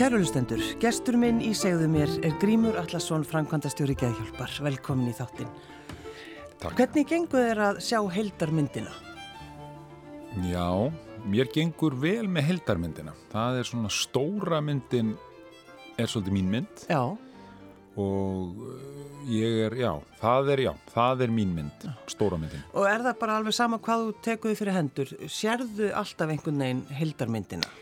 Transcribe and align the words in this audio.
Kærulustendur, 0.00 0.62
gestur 0.80 1.18
minn 1.20 1.42
í 1.44 1.50
segðu 1.52 1.84
mér 1.92 2.08
er 2.24 2.32
Grímur 2.40 2.78
Allarsson, 2.80 3.20
framkvæmdastjóri 3.28 3.92
Geðhjálpar. 4.00 4.54
Velkomin 4.64 5.10
í 5.10 5.12
þáttinn. 5.12 5.50
Takk. 6.62 6.78
Hvernig 6.78 7.04
gengur 7.10 7.44
þér 7.44 7.60
að 7.66 7.80
sjá 7.84 7.98
heldarmyndina? 8.14 8.94
Já, 10.48 10.88
mér 11.28 11.50
gengur 11.52 11.98
vel 12.00 12.30
með 12.32 12.48
heldarmyndina. 12.48 13.12
Það 13.34 13.58
er 13.60 13.68
svona 13.68 13.90
stóra 13.92 14.62
myndin 14.64 15.12
er 16.00 16.08
svolítið 16.08 16.36
mín 16.38 16.48
mynd 16.54 16.86
Já, 16.88 17.02
og 18.00 18.64
uh, 18.64 19.20
ég 19.28 19.60
er, 19.66 19.78
já, 19.82 19.92
það 20.22 20.50
er, 20.54 20.64
já, 20.70 20.72
það 20.94 21.26
er 21.26 21.36
mín 21.42 21.52
mynd, 21.58 21.86
stóra 22.08 22.40
myndin. 22.40 22.64
og 22.72 22.88
er 22.88 23.04
það 23.04 23.20
bara 23.20 23.36
alveg 23.36 23.58
sama 23.60 23.82
hvað 23.84 24.08
þú 24.08 24.18
tekuði 24.30 24.60
fyrir 24.64 24.78
hendur? 24.80 25.14
Sérðu 25.28 25.92
alltaf 25.92 26.32
einhvern 26.32 26.64
veginn 26.64 26.84
heldarmyndina? 27.02 27.76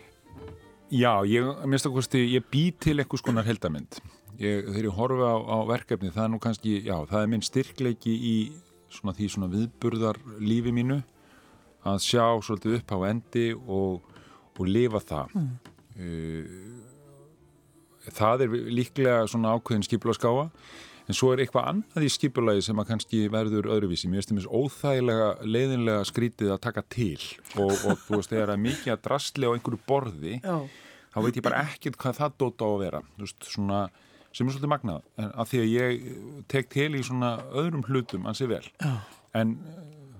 Já, 0.88 1.12
ég, 1.28 1.44
minnst 1.68 1.86
að 1.88 1.98
kosti, 1.98 2.22
ég 2.32 2.46
bý 2.48 2.68
til 2.80 2.96
einhvers 2.96 3.24
konar 3.24 3.44
heldarmynd. 3.44 3.98
Ég, 4.38 4.64
þegar 4.70 4.86
ég 4.86 4.96
horfi 4.96 5.26
á, 5.28 5.36
á 5.36 5.58
verkefni, 5.68 6.12
það 6.14 6.24
er 6.24 6.32
nú 6.32 6.40
kannski, 6.40 6.74
já, 6.86 6.96
það 7.10 7.20
er 7.20 7.30
minn 7.32 7.44
styrkleiki 7.44 8.14
í 8.14 8.34
svona 8.92 9.12
því 9.18 9.28
svona 9.34 9.48
viðburðar 9.52 10.20
lífi 10.40 10.72
mínu 10.72 11.02
að 11.88 11.98
sjá 12.06 12.24
svolítið 12.40 12.78
upp 12.78 12.94
á 12.94 12.98
endi 13.10 13.46
og, 13.54 14.06
og 14.56 14.64
lifa 14.68 15.02
það. 15.04 15.34
Mm. 15.36 15.50
það 18.14 18.44
er 18.44 18.52
líklega 18.72 19.26
svona 19.28 19.56
ákveðin 19.58 19.84
skipulagskáa 19.84 20.46
en 21.08 21.16
svo 21.16 21.30
er 21.32 21.42
eitthvað 21.42 21.70
annað 21.72 22.04
í 22.04 22.10
skipulagi 22.12 22.64
sem 22.66 22.80
að 22.80 22.90
kannski 22.90 23.22
verður 23.32 23.70
öðruvísi. 23.74 24.10
Mér 24.10 24.20
finnst 24.20 24.34
þess 24.34 24.50
óþægilega, 24.52 25.30
leiðinlega 25.48 26.04
skrítið 26.08 26.52
að 26.54 26.60
taka 26.66 26.84
til. 26.92 27.16
Og, 27.56 27.72
og 27.72 28.02
þú 28.04 28.18
veist, 28.18 28.34
þegar 28.34 28.52
það 28.52 28.54
er 28.56 28.64
mikið 28.66 28.94
að 28.94 29.02
drastli 29.06 29.48
á 29.48 29.54
einhverju 29.54 29.80
borði 29.88 30.36
Já, 30.42 30.56
þá 31.14 31.18
veit 31.24 31.40
ég 31.40 31.46
bara 31.48 31.64
ekkert 31.64 31.98
hvað 32.02 32.20
það 32.20 32.38
dótt 32.44 32.64
á 32.64 32.68
að 32.68 32.78
vera. 32.84 33.02
Þú 33.16 33.24
veist, 33.24 33.50
svona, 33.54 33.82
sem 34.28 34.44
er 34.44 34.56
svolítið 34.56 34.74
magnað. 34.74 35.08
En 35.18 35.32
af 35.32 35.52
því 35.52 35.62
að 35.64 35.72
ég 35.72 36.08
tek 36.52 36.72
til 36.76 36.90
í 36.92 37.04
svona 37.08 37.34
öðrum 37.56 37.86
hlutum 37.88 38.28
ansi 38.28 38.50
vel. 38.50 38.64
Já, 38.84 38.92
en 39.40 39.56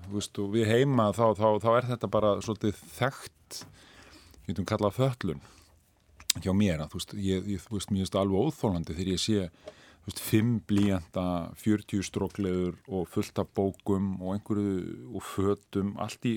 þú 0.07 0.17
veist, 0.17 0.41
og 0.41 0.53
við 0.57 0.69
heima 0.73 1.11
þá, 1.13 1.25
þá, 1.37 1.47
þá 1.61 1.71
er 1.75 1.89
þetta 1.93 2.13
bara 2.17 2.35
svolítið 2.41 2.83
þekkt 2.97 3.63
við 4.49 4.55
getum 4.55 4.69
kallað 4.69 4.97
föllun 4.97 5.43
hjá 6.41 6.53
mér. 6.57 6.81
Að 6.81 6.95
þú 6.95 7.01
veist, 7.01 7.19
ég, 7.21 7.51
ég, 7.53 7.61
þú 7.61 7.77
veist, 7.77 7.93
það 10.09 10.15
veist, 10.15 10.21
fimm 10.25 10.51
blíjanda, 10.69 11.23
40 11.61 12.03
strókleður 12.07 12.75
og 12.89 13.07
fullt 13.13 13.39
af 13.43 13.49
bókum 13.55 14.07
og 14.19 14.33
einhverju 14.35 15.13
og 15.13 15.23
fötum 15.25 15.93
allt 16.01 16.25
í, 16.25 16.33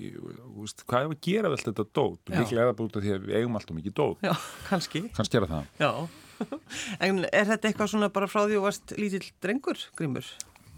veist, 0.58 0.84
hvað 0.86 1.06
er 1.06 1.14
að 1.14 1.20
gera 1.24 1.52
vel 1.52 1.60
þetta 1.62 1.86
dót 1.97 2.32
líklega 2.32 2.66
er 2.66 2.70
það 2.72 2.78
búin 2.82 2.94
því 2.98 3.14
að 3.16 3.26
við 3.28 3.38
eigum 3.41 3.58
alltaf 3.60 3.78
mikið 3.78 3.97
dót 4.02 4.24
já, 4.28 4.32
kannski. 4.69 5.04
kannski 5.16 5.41
er 5.41 5.48
það 5.50 5.66
Já, 5.82 5.91
en 7.06 7.24
er 7.32 7.50
þetta 7.52 7.70
eitthvað 7.70 7.92
svona 7.94 8.12
bara 8.12 8.28
frá 8.30 8.44
því 8.44 8.60
og 8.60 8.66
varst 8.69 8.94
lítill 8.98 9.28
drengur, 9.42 9.78
Grímur? 9.98 10.26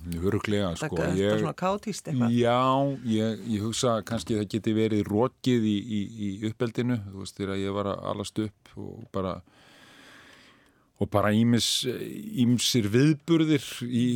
Öruglega, 0.04 0.74
Sko, 0.76 0.98
þetta 1.00 1.16
Ég, 1.16 1.38
svona 1.40 1.54
kátíst 1.56 2.08
eitthvað? 2.10 2.34
já, 2.36 2.58
ég, 3.08 3.44
ég 3.54 3.62
hugsa 3.64 3.94
kannski 4.04 4.36
það 4.36 4.50
geti 4.52 4.74
verið 4.76 5.06
rókið 5.08 5.64
í, 5.64 5.76
í, 5.80 6.00
í 6.26 6.28
uppeldinu, 6.50 6.98
þú 7.08 7.22
veist, 7.22 7.38
þegar 7.40 7.62
ég 7.62 7.72
var 7.78 7.88
að 7.94 8.02
alast 8.12 8.42
upp 8.44 8.74
og 8.76 9.06
bara 9.16 9.38
og 11.04 11.10
bara 11.12 11.32
ímis, 11.36 11.68
ímsir 12.44 12.88
viðburðir 12.92 13.64
í 13.84 14.06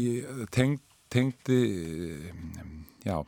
tengd, 0.55 0.81
tengdi 1.13 1.61
já, 3.05 3.21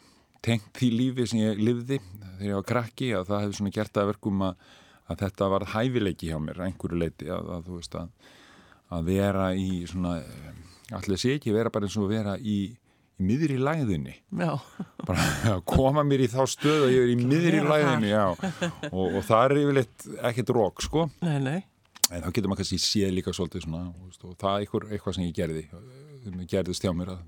tengt 0.45 0.73
því 0.81 0.91
lífi 0.97 1.29
sem 1.29 1.43
ég 1.43 1.61
livði 1.61 2.01
þegar 2.41 2.49
ég 2.49 2.59
var 2.59 2.69
krakki 2.73 3.13
að 3.17 3.31
það 3.31 3.43
hefði 3.45 3.59
svona 3.61 3.75
gert 3.77 4.01
að 4.01 4.11
verkum 4.15 4.45
að, 4.49 4.69
að 5.13 5.25
þetta 5.25 5.51
var 5.55 5.67
hæfileiki 5.75 6.31
hjá 6.31 6.39
mér 6.43 6.63
einhverju 6.67 7.01
leiti 7.01 7.31
að, 7.33 7.51
að 7.57 7.67
þú 7.69 7.81
veist 7.81 7.97
að, 8.01 8.29
að 8.97 9.11
vera 9.11 9.49
í 9.57 9.71
svona 9.91 10.15
allir 10.97 11.21
sé 11.21 11.37
ekki 11.37 11.55
vera 11.55 11.73
bara 11.73 11.89
eins 11.89 11.99
og 12.01 12.09
vera 12.11 12.37
í, 12.41 12.59
í 13.21 13.27
miðri 13.29 13.59
læðinni 13.61 14.17
Já, 14.41 14.55
bara 15.07 15.27
að 15.55 15.65
koma 15.69 16.05
mér 16.07 16.25
í 16.25 16.31
þá 16.33 16.41
stöð 16.51 16.87
að 16.89 16.95
ég 16.97 17.05
er 17.05 17.13
í 17.13 17.19
miðri 17.21 17.61
Vera 17.61 17.77
læðinni 17.77 18.15
já, 18.15 18.25
og, 18.91 19.05
og 19.05 19.21
það 19.29 19.45
er 19.45 19.61
yfirleitt 19.65 20.09
ekkert 20.31 20.55
rók 20.57 20.87
sko. 20.87 21.07
Nei, 21.27 21.37
nei. 21.45 21.59
En 22.11 22.25
þá 22.25 22.31
getur 22.35 22.51
maður 22.51 22.63
kannski 22.63 22.81
séð 22.83 23.13
líka 23.17 23.35
svolítið 23.37 23.67
svona 23.67 23.83
og 23.91 24.35
það 24.41 24.51
er 24.51 24.65
eitthvað, 24.65 24.89
eitthvað 24.91 25.17
sem 25.17 25.29
ég 25.29 25.37
gerði 25.37 25.63
sem 26.25 26.43
gerðist 26.53 26.85
hjá 26.85 26.93
mér 26.97 27.15
að, 27.15 27.23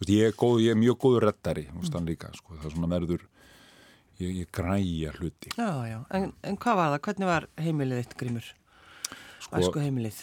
veist, 0.00 0.12
ég, 0.14 0.30
er 0.30 0.38
góð, 0.38 0.62
ég 0.64 0.74
er 0.74 0.80
mjög 0.80 0.98
góður 1.04 1.28
reddari 1.28 1.68
mm. 1.68 2.08
líka, 2.08 2.32
sko, 2.38 2.56
það 2.56 2.68
er 2.70 2.74
svona 2.76 2.90
verður 2.94 3.26
ég, 4.22 4.42
ég 4.42 4.50
græja 4.54 5.14
hluti 5.18 5.52
Já, 5.58 5.70
já, 5.90 5.98
en, 6.16 6.32
en 6.40 6.58
hvað 6.62 6.80
var 6.80 6.92
það? 6.94 7.04
Hvernig 7.08 7.32
var 7.32 7.48
heimilið 7.60 8.02
þitt, 8.02 8.18
Grímur? 8.22 8.50
Sko- 9.42 9.58
Æsku 9.58 9.82
heimilið? 9.82 10.20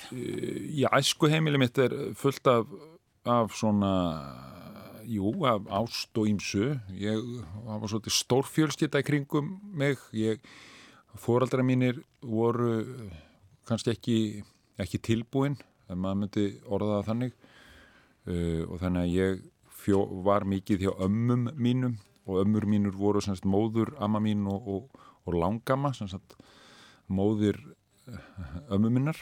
Já, 0.80 0.88
æsku 0.96 1.30
heimili 1.30 1.62
mitt 1.62 1.78
er 1.78 1.96
fullt 2.18 2.48
af, 2.50 2.70
af 3.30 3.54
svona, 3.54 3.94
jú, 5.06 5.34
af 5.46 5.68
ást 5.82 6.18
og 6.18 6.30
ímsu. 6.32 6.72
Ég 6.96 7.20
var 7.66 7.84
svolítið 7.92 8.16
stórfjölskylda 8.16 9.04
í 9.04 9.06
kringum 9.06 9.52
mig. 9.76 10.00
Ég, 10.16 10.40
fóraldra 11.20 11.66
mínir 11.66 12.00
voru 12.24 12.80
kannski 13.70 13.94
ekki, 13.94 14.18
ekki 14.82 15.02
tilbúin, 15.06 15.58
ef 15.88 15.96
maður 15.96 16.22
myndi 16.24 16.46
orða 16.68 17.00
það 17.00 17.10
þannig. 17.12 17.40
Uh, 18.30 18.62
og 18.68 18.78
þannig 18.84 19.06
að 19.06 19.16
ég 19.16 19.42
fjó, 19.80 20.04
var 20.26 20.46
mikið 20.50 20.86
hjá 20.86 20.92
ömmum 21.08 21.50
mínum 21.56 21.98
og 22.30 22.44
ömmur 22.44 22.68
mínur 22.70 22.98
voru 22.98 23.22
semst 23.26 23.48
móður 23.48 23.96
amma 23.98 24.22
mín 24.22 24.44
og, 24.52 24.68
og, 24.70 25.04
og 25.26 25.38
langamma, 25.40 25.94
semst 25.98 26.36
móðir 27.10 27.58
ömmu 28.70 28.92
minnar. 28.94 29.18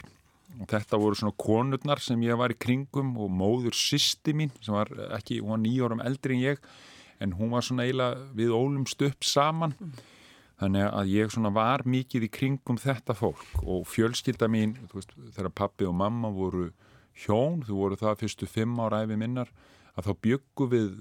Og 0.58 0.68
þetta 0.68 0.98
voru 1.00 1.16
svona 1.16 1.36
konurnar 1.38 2.00
sem 2.02 2.20
ég 2.24 2.38
var 2.40 2.52
í 2.52 2.58
kringum 2.58 3.14
og 3.20 3.32
móður 3.32 3.76
sýsti 3.76 4.34
mín 4.36 4.52
sem 4.64 4.74
var 4.74 4.90
ekki, 5.18 5.42
hún 5.42 5.54
var 5.54 5.62
nýjórum 5.64 6.04
eldri 6.04 6.38
en 6.38 6.44
ég 6.44 6.62
en 7.20 7.34
hún 7.36 7.52
var 7.52 7.66
svona 7.66 7.84
eiginlega 7.86 8.28
við 8.38 8.54
ólumst 8.54 9.02
upp 9.04 9.26
saman 9.26 9.74
þannig 10.58 10.86
að 10.88 11.10
ég 11.14 11.32
svona 11.32 11.52
var 11.54 11.84
mikið 11.86 12.26
í 12.26 12.30
kringum 12.34 12.78
þetta 12.82 13.14
fólk 13.16 13.62
og 13.62 13.86
fjölskylda 13.88 14.48
mín 14.50 14.76
veist, 14.92 15.14
þegar 15.36 15.54
pappi 15.54 15.86
og 15.88 15.96
mamma 15.98 16.30
voru 16.34 16.70
hjón, 17.18 17.62
þú 17.66 17.82
voru 17.82 17.98
það 17.98 18.22
fyrstu 18.22 18.48
fimm 18.50 18.78
ára 18.82 19.04
æfi 19.04 19.18
minnar, 19.18 19.50
að 19.98 20.10
þá 20.10 20.12
byggu 20.26 20.70
við 20.72 20.94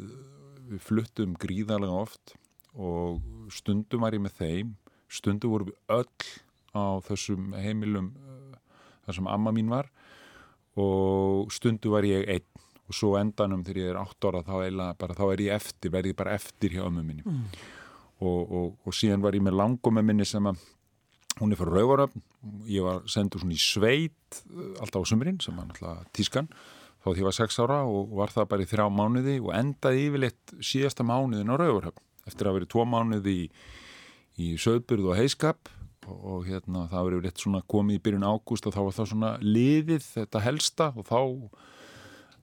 við 0.68 0.84
fluttum 0.84 1.36
gríðarlega 1.40 2.02
oft 2.04 2.36
og 2.78 3.22
stundum 3.54 4.04
var 4.04 4.16
ég 4.16 4.24
með 4.24 4.42
þeim, 4.42 4.74
stundum 5.08 5.54
voru 5.54 5.70
við 5.70 5.78
öll 5.96 6.34
á 6.76 7.00
þessum 7.08 7.54
heimilum 7.58 8.12
uh, 8.20 8.58
þar 9.06 9.20
sem 9.20 9.30
amma 9.32 9.54
mín 9.56 9.72
var 9.72 9.90
og 10.78 11.52
stundu 11.54 11.96
var 11.96 12.06
ég 12.06 12.28
einn. 12.30 12.64
Og 12.88 12.96
svo 12.96 13.18
endanum 13.20 13.66
þegar 13.68 13.82
ég 13.82 13.90
er 13.92 13.98
átt 14.00 14.26
ára 14.30 14.44
þá, 14.46 14.54
eiginlega 14.62 14.96
bara, 15.02 15.16
þá 15.18 15.24
er 15.26 15.42
ég 15.44 15.56
eftir, 15.58 15.92
verð 15.92 16.12
ég 16.14 16.20
bara 16.20 16.36
eftir 16.38 16.76
hjá 16.78 16.86
ömmu 16.86 17.02
minni. 17.04 17.26
Mm. 17.26 17.48
Og, 18.20 18.40
og, 18.42 18.74
og 18.86 18.96
síðan 18.96 19.24
var 19.24 19.38
ég 19.38 19.46
með 19.46 19.60
langum 19.60 19.98
með 19.98 20.10
minni 20.10 20.28
sem 20.28 20.50
að 20.50 20.64
hún 21.38 21.54
er 21.54 21.60
fyrir 21.60 21.78
Rauvaröfn 21.78 22.24
ég 22.72 22.86
var 22.86 23.04
sendur 23.12 23.44
svona 23.44 23.56
í 23.58 23.62
sveit 23.62 24.42
uh, 24.50 24.74
alltaf 24.82 25.06
á 25.06 25.10
sumrin 25.10 25.40
sem 25.44 25.58
var 25.58 25.70
náttúrulega 25.70 26.10
tískan 26.18 26.50
þá 27.04 27.10
því 27.12 27.22
ég 27.22 27.30
var 27.30 27.38
sex 27.38 27.60
ára 27.62 27.80
og 27.86 28.14
var 28.18 28.34
það 28.34 28.50
bara 28.54 28.66
í 28.66 28.70
þrjá 28.70 28.88
mánuði 28.92 29.38
og 29.44 29.54
endaði 29.56 30.06
yfirleitt 30.08 30.56
síðasta 30.60 31.06
mánuðin 31.08 31.54
á 31.54 31.56
Rauvaröfn 31.62 32.04
eftir 32.28 32.50
að 32.50 32.60
verið 32.60 32.72
tvo 32.74 32.86
mánuði 32.90 33.36
í, 33.46 33.48
í 34.44 34.52
söðburð 34.60 35.12
og 35.12 35.20
heiskap 35.22 35.72
og, 36.08 36.18
og 36.18 36.50
hérna 36.50 36.88
það 36.92 37.10
verið 37.10 37.26
rétt 37.28 37.44
svona 37.44 37.64
komið 37.70 38.00
í 38.00 38.04
byrjun 38.08 38.28
ágúst 38.28 38.68
og 38.68 38.76
þá 38.76 38.82
var 38.82 38.98
það 38.98 39.12
svona 39.14 39.34
liðið 39.44 40.12
þetta 40.16 40.44
helsta 40.48 40.92
og 40.96 41.08
þá 41.08 41.20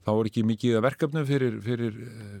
þá 0.05 0.11
var 0.13 0.29
ekki 0.29 0.43
mikið 0.45 0.77
að 0.77 0.83
verkefnu 0.85 1.23
fyrir, 1.25 1.55
fyrir, 1.65 1.95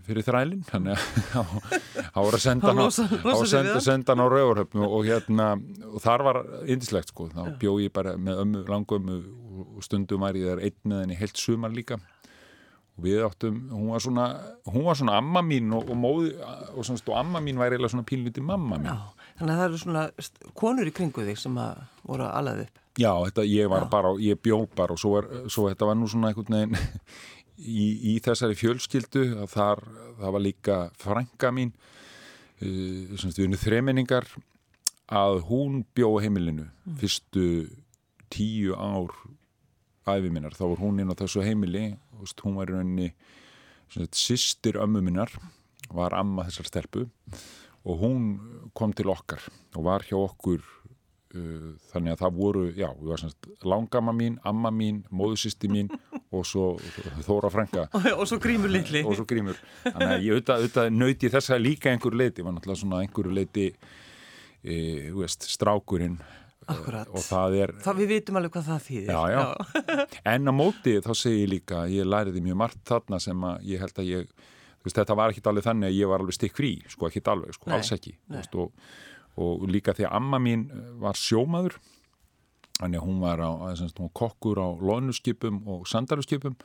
fyrir 0.05 0.25
þrælinn 0.27 0.65
þannig 0.67 0.95
að 0.95 1.53
þá 2.15 2.19
var 2.19 2.37
að 2.37 2.43
senda 2.43 2.71
hann 2.71 2.81
á, 2.81 2.87
á 2.87 3.35
senda, 3.49 3.77
senda 3.83 4.15
á 4.15 4.25
rauðurhöfnu 4.25 4.85
og 4.85 5.07
hérna 5.07 5.47
og 5.89 6.03
þar 6.03 6.25
var 6.27 6.41
indislegt 6.69 7.13
sko. 7.13 7.29
Þá 7.33 7.55
bjó 7.61 7.77
ég 7.81 7.93
bara 7.95 8.15
með 8.21 8.43
ömmu, 8.45 8.65
langömmu 8.69 9.17
og 9.65 9.85
stundum 9.85 10.25
var 10.25 10.37
ég 10.37 10.51
þar 10.53 10.61
einn 10.67 10.77
með 10.91 11.03
henni 11.05 11.19
heilt 11.19 11.41
sumar 11.41 11.73
líka. 11.73 11.99
Og 12.95 13.03
við 13.03 13.25
áttum, 13.25 13.57
hún 13.73 13.91
var 13.91 14.03
svona 14.05 14.29
hún 14.69 14.85
var 14.85 15.01
svona 15.01 15.17
amma 15.19 15.41
mín 15.43 15.73
og, 15.75 15.89
og 15.91 15.99
móði 15.99 16.31
og, 16.39 16.85
og 16.85 17.13
amma 17.17 17.41
mín 17.43 17.59
var 17.59 17.73
eiginlega 17.73 17.91
svona 17.91 18.07
pínlítið 18.07 18.45
mamma 18.47 18.79
mín. 18.79 18.93
Já, 18.93 19.29
þannig 19.41 19.55
að 19.55 19.61
það 19.61 19.67
eru 19.67 19.81
svona 19.83 20.07
konur 20.55 20.87
í 20.87 20.95
kringu 20.95 21.25
þig 21.27 21.41
sem 21.41 21.59
að 21.59 21.81
voru 22.05 22.29
að 22.29 22.37
alaði 22.39 22.67
upp. 22.69 22.81
Já, 22.95 23.11
þetta, 23.25 23.43
ég 23.51 23.67
var 23.67 23.83
Já. 23.83 23.89
bara, 23.91 24.11
ég 24.23 24.39
bjó 24.39 24.61
bara 24.71 24.95
og 24.95 24.99
svo, 25.01 25.17
var, 25.17 25.25
svo 25.51 25.65
þetta 25.67 25.89
var 25.89 25.97
nú 25.99 26.07
svona 26.07 26.29
einhvern 26.31 26.55
veginn 26.55 26.77
í, 27.57 28.15
í 28.15 28.17
þessari 28.23 28.57
fjölskyldu 28.59 29.25
að 29.43 29.53
þar, 29.53 29.83
það 30.19 30.35
var 30.37 30.43
líka 30.43 30.77
frænka 31.01 31.51
mín 31.55 31.73
uh, 31.75 33.15
sem 33.19 33.31
stuðinu 33.31 33.59
þremenningar 33.61 34.29
að 35.05 35.41
hún 35.49 35.83
bjó 35.95 36.15
heimilinu 36.23 36.67
fyrstu 36.99 37.47
tíu 38.33 38.73
ár 38.73 39.13
æfi 40.05 40.29
minnar, 40.29 40.53
þá 40.53 40.65
var 40.69 40.81
hún 40.81 41.01
inn 41.01 41.11
á 41.13 41.17
þessu 41.17 41.43
heimili 41.45 41.91
og 42.15 42.29
hún 42.43 42.57
var 42.59 42.69
í 42.69 42.75
rauninni 42.75 43.11
systir 44.15 44.79
ömmu 44.81 45.01
minnar 45.05 45.31
var 45.93 46.15
amma 46.17 46.45
þessar 46.47 46.69
stelpu 46.69 47.05
og 47.85 48.01
hún 48.01 48.23
kom 48.73 48.93
til 48.97 49.11
okkar 49.13 49.43
og 49.75 49.85
var 49.85 50.05
hjá 50.07 50.17
okkur 50.17 50.63
þannig 51.91 52.13
að 52.13 52.21
það 52.21 52.37
voru, 52.37 52.63
já, 52.75 52.87
langama 53.65 54.13
mín, 54.15 54.37
amma 54.47 54.71
mín, 54.73 55.01
móðusisti 55.11 55.69
mín 55.71 55.91
og 56.35 56.45
svo 56.47 56.67
Þóra 57.25 57.51
Franka 57.53 57.85
og 58.19 58.25
svo 58.29 58.39
grímur 58.43 58.71
litli. 58.71 59.03
Og 59.05 59.17
svo 59.19 59.27
grímur. 59.29 59.59
Þannig 59.83 60.13
að 60.15 60.25
ég 60.25 60.37
auðvitað, 60.37 60.63
auðvitað 60.63 60.89
nöyti 60.95 61.31
þess 61.33 61.53
að 61.55 61.63
líka 61.65 61.91
einhverju 61.91 62.21
leiti, 62.21 62.45
var 62.45 62.55
náttúrulega 62.55 62.81
svona 62.81 63.03
einhverju 63.03 63.35
leiti 63.35 63.67
e, 64.63 64.79
veist, 65.15 65.47
strákurinn. 65.55 66.17
Akkurat. 66.65 67.05
og 67.13 67.21
það 67.21 67.55
er 67.61 67.71
það, 67.85 67.97
við 67.99 68.07
vitum 68.09 68.37
alveg 68.39 68.55
hvað 68.55 68.69
það 68.71 68.85
þýðir. 68.87 69.09
Já, 69.13 69.19
já. 69.35 70.05
en 70.33 70.49
á 70.49 70.53
móti 70.55 70.95
þá 71.05 71.11
segi 71.13 71.43
ég 71.43 71.51
líka 71.51 71.83
ég 71.93 72.07
læriði 72.09 72.41
mjög 72.41 72.57
margt 72.63 72.79
þarna 72.89 73.19
sem 73.21 73.43
að 73.45 73.67
ég 73.69 73.83
held 73.83 74.01
að 74.01 74.09
ég 74.09 74.31
veist, 74.85 74.97
þetta 74.97 75.17
var 75.17 75.33
ekki 75.33 75.43
alveg 75.49 75.67
þannig 75.67 75.91
að 75.91 75.99
ég 75.99 76.09
var 76.09 76.23
alveg 76.23 76.37
stikk 76.37 76.57
frí 76.57 76.71
sko 76.89 77.09
ekki 77.09 77.21
alveg, 77.29 77.53
sko, 77.57 77.69
Nei, 77.69 77.75
alls 77.77 77.91
ekki 77.93 78.15
veist, 78.33 78.57
og, 78.57 78.89
og 79.41 79.67
líka 79.71 79.95
því 79.95 80.07
að 80.07 80.15
amma 80.19 80.39
mín 80.41 80.65
var 81.01 81.19
sjómaður. 81.19 81.77
Þannig 82.79 82.99
að 82.99 83.07
hún 83.07 83.19
var 83.23 83.43
á, 83.43 83.51
semst, 83.79 83.99
hún 83.99 84.11
kokkur 84.15 84.59
á 84.59 84.67
lonuskipum 84.75 85.61
og 85.71 85.85
sandaruskipum. 85.87 86.57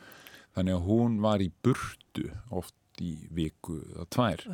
Þannig 0.56 0.78
að 0.78 0.86
hún 0.88 1.18
var 1.22 1.42
í 1.42 1.50
burtu 1.62 2.30
oft 2.50 2.74
í 3.02 3.14
viku 3.34 3.78
eða 3.94 4.08
tvær. 4.10 4.46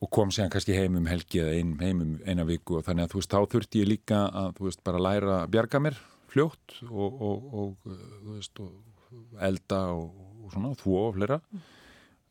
Og 0.00 0.08
kom 0.08 0.30
sér 0.32 0.48
kannski 0.52 0.76
heim 0.78 0.96
um 0.96 1.08
helgi 1.10 1.42
eða 1.42 1.58
ein, 1.58 1.74
heim 1.82 2.00
um 2.04 2.14
eina 2.24 2.46
viku. 2.48 2.78
Og 2.78 2.86
þannig 2.86 3.08
að 3.08 3.12
þú 3.12 3.20
veist, 3.20 3.34
þá 3.34 3.52
þurfti 3.54 3.82
ég 3.82 3.90
líka 3.90 4.22
að 4.28 4.54
þú 4.56 4.70
veist, 4.70 4.84
bara 4.86 5.04
læra 5.04 5.34
að 5.42 5.52
bjarga 5.56 5.82
mér 5.84 6.00
fljótt 6.30 6.78
og, 6.88 7.20
og, 7.26 7.50
og 7.60 7.90
þú 7.90 8.38
veist, 8.38 8.62
og 8.64 9.44
elda 9.44 9.82
og, 9.92 10.24
og 10.44 10.54
svona, 10.54 10.72
þvó 10.78 11.04
og 11.08 11.14
flera 11.18 11.40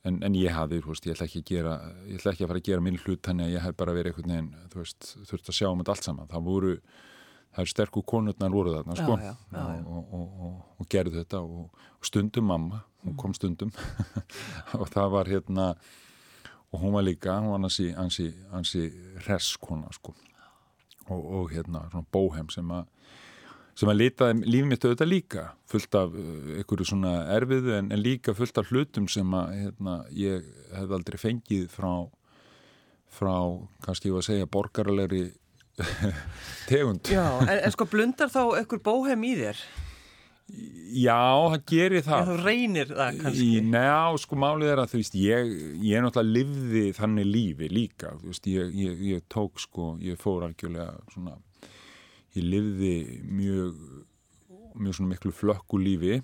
en, 0.07 0.21
en 0.23 0.39
ég 0.39 0.55
hafði, 0.55 0.81
þú 0.83 0.93
veist, 0.93 1.07
ég 1.07 1.17
ætla 1.17 1.27
ekki 1.27 1.43
að 1.43 1.51
gera 1.51 1.75
ég 2.07 2.19
ætla 2.19 2.33
ekki 2.33 2.45
að 2.45 2.51
fara 2.51 2.63
að 2.63 2.69
gera 2.69 2.85
minn 2.85 2.99
hlut 3.03 3.21
þannig 3.25 3.47
að 3.47 3.53
ég 3.55 3.65
hef 3.65 3.77
bara 3.79 3.95
verið 3.97 4.13
einhvern 4.13 4.35
veginn, 4.35 4.51
þú 4.71 4.83
veist, 4.83 5.13
þurfti 5.29 5.53
að 5.53 5.59
sjá 5.59 5.69
um 5.69 5.81
þetta 5.81 5.95
allt 5.95 6.09
saman, 6.09 6.29
það 6.31 6.49
voru 6.49 6.75
það 7.49 7.63
er 7.63 7.71
sterkur 7.73 8.05
konurnar 8.07 8.53
voru 8.53 8.75
þarna, 8.75 8.97
sko. 8.99 9.17
Já, 9.17 9.31
já, 9.33 9.63
já. 9.63 9.79
Og, 9.89 10.13
og, 10.13 10.43
og, 10.45 10.59
og 10.79 10.89
gerðu 10.93 11.17
þetta 11.17 11.41
og 11.41 12.05
stundum 12.05 12.47
mamma, 12.49 12.83
hún 13.03 13.17
kom 13.19 13.33
stundum. 13.33 13.71
Og 14.79 14.87
það 14.91 15.11
var 15.15 15.29
hérna 15.31 15.65
og 16.69 16.81
hún 16.83 16.93
var 16.93 17.05
líka, 17.07 17.39
hún 17.39 17.53
var 17.53 17.63
ansi, 17.63 17.89
ansi, 17.97 18.27
ansi 18.53 18.83
reskona 19.25 19.89
sko. 19.95 20.13
Og, 21.09 21.21
og 21.39 21.53
hérna 21.53 21.87
svona 21.89 22.05
bóhem 22.13 22.51
sem 22.53 22.69
að 22.75 22.85
sem 23.79 23.91
að 23.91 23.99
litaði 24.01 24.43
lífið 24.43 24.69
mitt 24.69 24.85
auðvitað 24.85 25.11
líka 25.13 25.43
fullt 25.71 25.97
af 25.99 26.15
uh, 26.19 26.29
einhverju 26.59 26.87
svona 26.89 27.13
erfiðu 27.37 27.75
en, 27.77 27.91
en 27.95 28.03
líka 28.03 28.35
fullt 28.35 28.59
af 28.59 28.71
hlutum 28.73 29.07
sem 29.11 29.35
að 29.39 29.53
hérna, 29.55 29.99
ég 30.15 30.47
hef 30.75 30.95
aldrei 30.99 31.19
fengið 31.21 31.67
frá 31.73 31.93
frá, 33.19 33.35
kannski 33.83 34.09
ég 34.09 34.15
var 34.15 34.23
að 34.23 34.29
segja 34.29 34.49
borgaralegri 34.53 35.23
tegund. 36.69 37.07
Já, 37.09 37.25
en, 37.45 37.55
en 37.57 37.73
sko 37.73 37.87
blundar 37.89 38.31
þá 38.31 38.41
einhver 38.59 38.81
bóhem 38.83 39.23
í 39.27 39.35
þér? 39.39 39.61
Já, 40.49 41.21
það 41.53 41.65
gerir 41.69 42.05
það. 42.05 42.29
Þú 42.29 42.37
reynir 42.41 42.89
það 42.89 43.19
kannski. 43.23 43.43
Í, 43.45 43.59
Ná, 43.69 44.17
sko 44.21 44.39
málið 44.41 44.71
er 44.73 44.81
að 44.81 44.93
þú 44.93 45.01
veist, 45.01 45.17
ég, 45.21 45.51
ég 45.85 46.03
náttúrulega 46.03 46.37
livði 46.39 46.85
þannig 46.97 47.29
lífi 47.29 47.69
líka, 47.69 48.15
þú 48.17 48.31
veist, 48.31 48.49
ég, 48.49 48.71
ég, 48.79 49.03
ég 49.13 49.27
tók 49.31 49.61
sko, 49.61 49.91
ég 50.03 50.17
fór 50.19 50.47
algjörlega 50.47 50.95
svona, 51.13 51.37
ég 52.39 52.47
livði 52.47 52.93
mjög, 53.29 53.79
mjög 54.79 54.97
svona 54.97 55.13
miklu 55.13 55.33
flökku 55.35 55.79
lífi 55.81 56.19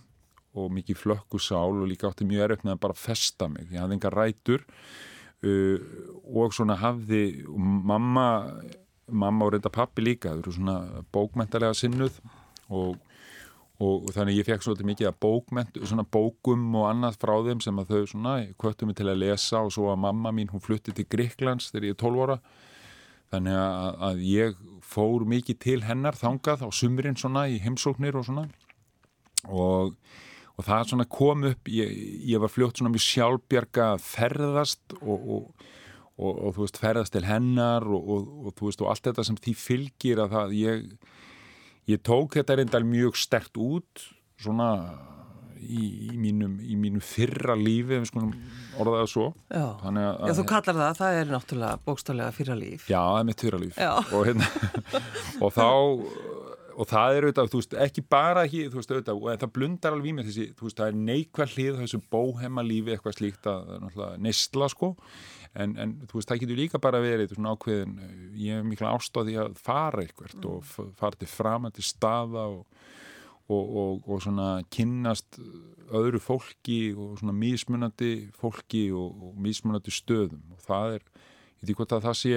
og 0.55 0.71
mikið 0.71 1.01
flökku 1.01 1.41
sál 1.41 1.81
og 1.81 1.89
líka 1.89 2.09
átti 2.09 2.27
mjög 2.27 2.63
með 2.63 2.77
að 2.77 2.83
bara 2.87 2.97
festa 2.97 3.49
mig, 3.51 3.67
ég 3.71 3.83
hafði 3.83 3.97
enga 3.97 4.13
rætur 4.13 4.63
uh, 4.63 5.91
og 6.31 6.55
svona 6.55 6.77
hafði, 6.79 7.43
og 7.49 7.59
mamma, 7.91 8.27
mamma 9.11 9.47
og 9.47 9.55
reynda 9.55 9.73
pappi 9.73 10.05
líka, 10.05 10.31
þau 10.31 10.45
eru 10.45 10.55
svona 10.55 10.77
bókmentalega 11.13 11.75
sinnuð 11.77 12.21
og 12.73 12.95
og 13.83 14.07
þannig 14.15 14.39
ég 14.39 14.47
fekk 14.47 14.63
svolítið 14.63 14.87
mikið 14.87 15.07
að 15.09 15.17
bókment, 15.25 15.79
svona 15.83 16.05
bókum 16.07 16.61
og 16.79 16.85
annað 16.87 17.17
frá 17.19 17.33
þeim 17.43 17.63
sem 17.63 17.81
að 17.81 17.89
þau 17.91 18.05
svona 18.07 18.35
kvöttu 18.61 18.87
mig 18.87 18.95
til 18.95 19.09
að 19.11 19.19
lesa 19.19 19.59
og 19.65 19.73
svo 19.75 19.89
að 19.91 19.99
mamma 20.05 20.31
mín 20.35 20.51
hún 20.53 20.63
flutti 20.63 20.93
til 20.95 21.07
Gríklands 21.11 21.73
þegar 21.73 21.89
ég 21.89 21.97
er 21.97 21.99
12 21.99 22.23
ára 22.23 22.37
þannig 23.35 23.59
að, 23.61 23.89
að 24.09 24.21
ég 24.25 24.61
fór 24.85 25.25
mikið 25.29 25.59
til 25.65 25.79
hennar 25.85 26.17
þangað 26.17 26.65
á 26.65 26.69
sumrin 26.73 27.19
svona 27.19 27.47
í 27.51 27.59
heimsóknir 27.63 28.17
og 28.17 28.27
svona. 28.27 28.47
Og, 29.45 29.93
og 30.55 30.65
það 30.65 30.87
svona 30.91 31.07
kom 31.11 31.45
upp 31.51 31.69
ég, 31.69 31.91
ég 32.25 32.41
var 32.41 32.51
fljótt 32.51 32.81
svona 32.81 32.93
mjög 32.95 33.05
sjálfbjarga 33.05 33.91
að 33.93 34.05
ferðast 34.07 34.97
og, 35.01 35.27
og, 35.37 35.67
og 36.17 36.55
þú 36.55 36.63
veist 36.63 36.81
ferðast 36.81 37.13
til 37.13 37.27
hennar 37.27 37.85
og 37.85 38.49
þú 38.55 38.71
veist 38.71 38.81
og 38.81 38.89
allt 38.89 39.11
þetta 39.11 39.27
sem 39.27 39.37
því 39.37 39.55
fylgir 39.61 40.23
að 40.23 40.35
það 40.39 40.57
ég 40.63 40.89
Ég 41.85 42.01
tók 42.01 42.33
þetta 42.33 42.55
reyndar 42.57 42.85
mjög 42.85 43.17
stert 43.19 43.57
út 43.61 44.07
svona 44.41 44.69
í, 45.65 45.89
í, 46.07 46.15
mínum, 46.21 46.55
í 46.61 46.77
mínum 46.79 47.03
fyrra 47.03 47.57
lífi 47.59 47.97
ef 47.97 48.05
við 48.05 48.09
skulum 48.11 48.31
orða 48.81 49.01
það 49.01 49.11
svo. 49.11 49.27
Já, 49.49 49.65
að, 49.89 49.99
Já 50.29 50.33
þú 50.39 50.47
kallar 50.51 50.79
það, 50.81 50.97
það 51.01 51.19
er 51.19 51.33
náttúrulega 51.33 51.83
bókstálega 51.87 52.35
fyrra 52.35 52.57
líf. 52.59 52.87
Já, 52.91 52.99
það 53.01 53.19
er 53.19 53.29
mitt 53.29 53.45
fyrra 53.45 53.61
líf. 53.61 53.81
Og, 54.05 54.25
hérna, 54.29 54.49
og 55.43 55.55
þá 55.55 55.69
og 56.75 56.89
það 56.89 57.17
er 57.17 57.25
auðvitað, 57.25 57.51
þú 57.51 57.61
veist, 57.61 57.77
ekki 57.85 58.03
bara 58.11 58.43
ekki, 58.47 58.65
þú 58.71 58.79
veist, 58.79 58.91
auðvitað, 58.91 59.21
og 59.21 59.39
það 59.43 59.53
blundar 59.55 59.95
alveg 59.95 60.09
í 60.09 60.15
mig 60.17 60.27
þessi, 60.27 60.47
þú 60.57 60.67
veist, 60.67 60.79
það 60.81 60.91
er 60.91 60.99
neikvæð 61.09 61.55
hlið 61.55 61.79
þessu 61.81 61.99
bóhema 62.11 62.65
lífi, 62.65 62.93
eitthvað 62.95 63.17
slíkt 63.19 63.49
að 63.51 63.71
er 63.77 64.19
neistla, 64.25 64.69
sko. 64.73 64.91
En, 65.55 65.75
en 65.79 65.93
þú 66.03 66.19
veist, 66.19 66.31
það 66.31 66.41
getur 66.43 66.59
líka 66.59 66.81
bara 66.83 66.99
verið 67.03 67.35
svona 67.35 67.53
ákveðin, 67.55 67.93
ég 68.41 68.59
hef 68.59 68.67
mikla 68.67 68.91
ástáði 68.91 69.37
að 69.39 69.55
fara 69.63 70.03
eitthvað 70.03 70.35
mm. 70.35 70.49
og 70.51 70.95
fara 70.99 71.21
til 71.21 71.29
framandi 71.31 71.85
staða 71.85 72.49
og, 72.57 72.65
og, 73.45 73.63
og, 73.63 74.05
og 74.09 74.21
svona 74.25 74.49
kynnast 74.73 75.39
öðru 75.95 76.21
fólki 76.23 76.79
og 76.97 77.19
svona 77.19 77.35
mísmunandi 77.37 78.13
fólki 78.35 78.87
og 78.95 79.35
mísmunandi 79.41 79.93
stöðum 79.93 80.55
og 80.55 80.63
það 80.65 80.97
er, 80.97 81.09
ég 81.61 81.69
veit 81.69 81.79
hvort 81.79 81.95
að 81.95 82.07
það 82.07 82.17
sé 82.21 82.35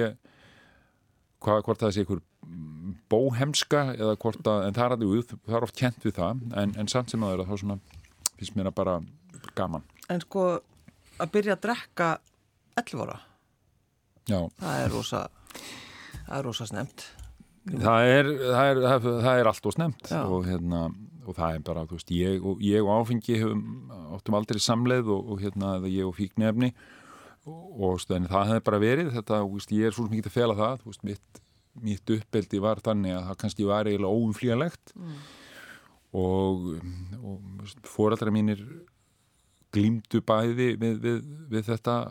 hvað, 1.41 1.63
hvort 1.65 1.83
það 1.83 1.95
sé 1.95 2.03
einhver 2.03 2.25
bóhemska 3.09 3.83
eða 3.95 4.17
hvort 4.21 4.47
að, 4.47 4.65
en 4.67 4.77
það 4.77 4.95
er, 4.95 5.23
það 5.47 5.57
er 5.59 5.67
oft 5.67 5.79
kent 5.79 6.05
við 6.05 6.17
það, 6.19 6.43
en, 6.61 6.75
en 6.79 6.91
samt 6.91 7.11
sem 7.11 7.23
að 7.23 7.33
það 7.33 7.37
er 7.37 7.43
að 7.43 7.49
þá 7.49 7.63
svona, 7.63 7.79
finnst 8.39 8.57
mér 8.57 8.69
að 8.69 8.77
bara 8.79 8.95
gaman. 9.57 9.85
En 10.09 10.21
sko, 10.23 10.45
að 11.19 11.33
byrja 11.33 11.57
að 11.57 11.63
drekka 11.65 12.09
11 12.79 13.03
ára 13.05 13.19
Já. 14.29 14.39
það 14.59 14.83
er 14.83 14.93
rosa 14.93 15.23
það 16.27 16.35
er 16.37 16.45
rosa 16.45 16.67
snemt 16.69 17.05
það 17.77 18.11
er, 18.13 18.29
það 18.43 18.69
er, 18.69 18.81
það 19.05 19.31
er, 19.33 19.49
allt 19.51 19.69
og 19.69 19.75
snemt 19.75 20.13
og, 20.19 20.39
hérna, 20.47 20.85
og 21.25 21.37
það 21.37 21.57
er 21.57 21.65
bara 21.67 21.83
veist, 21.89 22.13
ég, 22.15 22.39
og, 22.43 22.63
ég 22.65 22.85
og 22.85 23.03
áfengi 23.03 23.37
hefum 23.41 23.91
áttum 24.15 24.39
aldrei 24.39 24.61
samleið 24.63 25.11
og, 25.13 25.33
og 25.33 25.43
hérna, 25.43 25.75
ég 25.87 26.07
og 26.07 26.15
fíknefni 26.17 26.71
og 27.49 28.01
það 28.05 28.49
hefði 28.51 28.63
bara 28.65 28.81
verið 28.81 29.11
þetta, 29.15 29.43
veist, 29.49 29.73
ég 29.75 29.89
er 29.89 29.95
svo 29.95 30.07
mikið 30.09 30.31
að 30.31 30.35
fela 30.35 30.57
það 30.57 30.87
veist, 30.87 31.05
mitt, 31.07 31.43
mitt 31.85 32.15
uppeldi 32.17 32.63
var 32.63 32.81
þannig 32.85 33.17
að 33.17 33.27
það 33.29 33.39
kannski 33.43 33.69
var 33.69 33.89
eiginlega 33.89 34.23
óumflíjanlegt 34.23 34.95
mm. 34.95 35.19
og, 36.19 36.71
og 37.21 37.75
fóraldra 37.87 38.33
mínir 38.33 38.63
glýmdu 39.73 40.23
bæði 40.25 40.73
við, 40.81 40.99
við, 41.03 41.23
við 41.51 41.67
þetta 41.69 42.01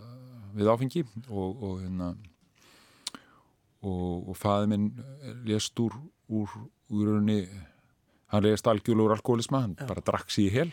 við 0.59 0.71
áfengi 0.73 1.05
og 1.29 1.63
og, 1.63 1.79
hérna, 1.83 2.13
og, 3.83 4.31
og 4.31 4.37
faði 4.37 4.71
minn 4.73 4.89
lést 5.47 5.79
úr 5.81 5.95
úr, 6.29 6.49
úr 6.91 7.13
raunni 7.13 7.43
hann 8.29 8.45
lést 8.45 8.67
algjörlur 8.69 9.15
alkoholisma, 9.15 9.63
hann 9.65 9.77
ja. 9.79 9.87
bara 9.89 10.05
drakk 10.05 10.33
sér 10.33 10.49
í 10.49 10.55
hel 10.55 10.73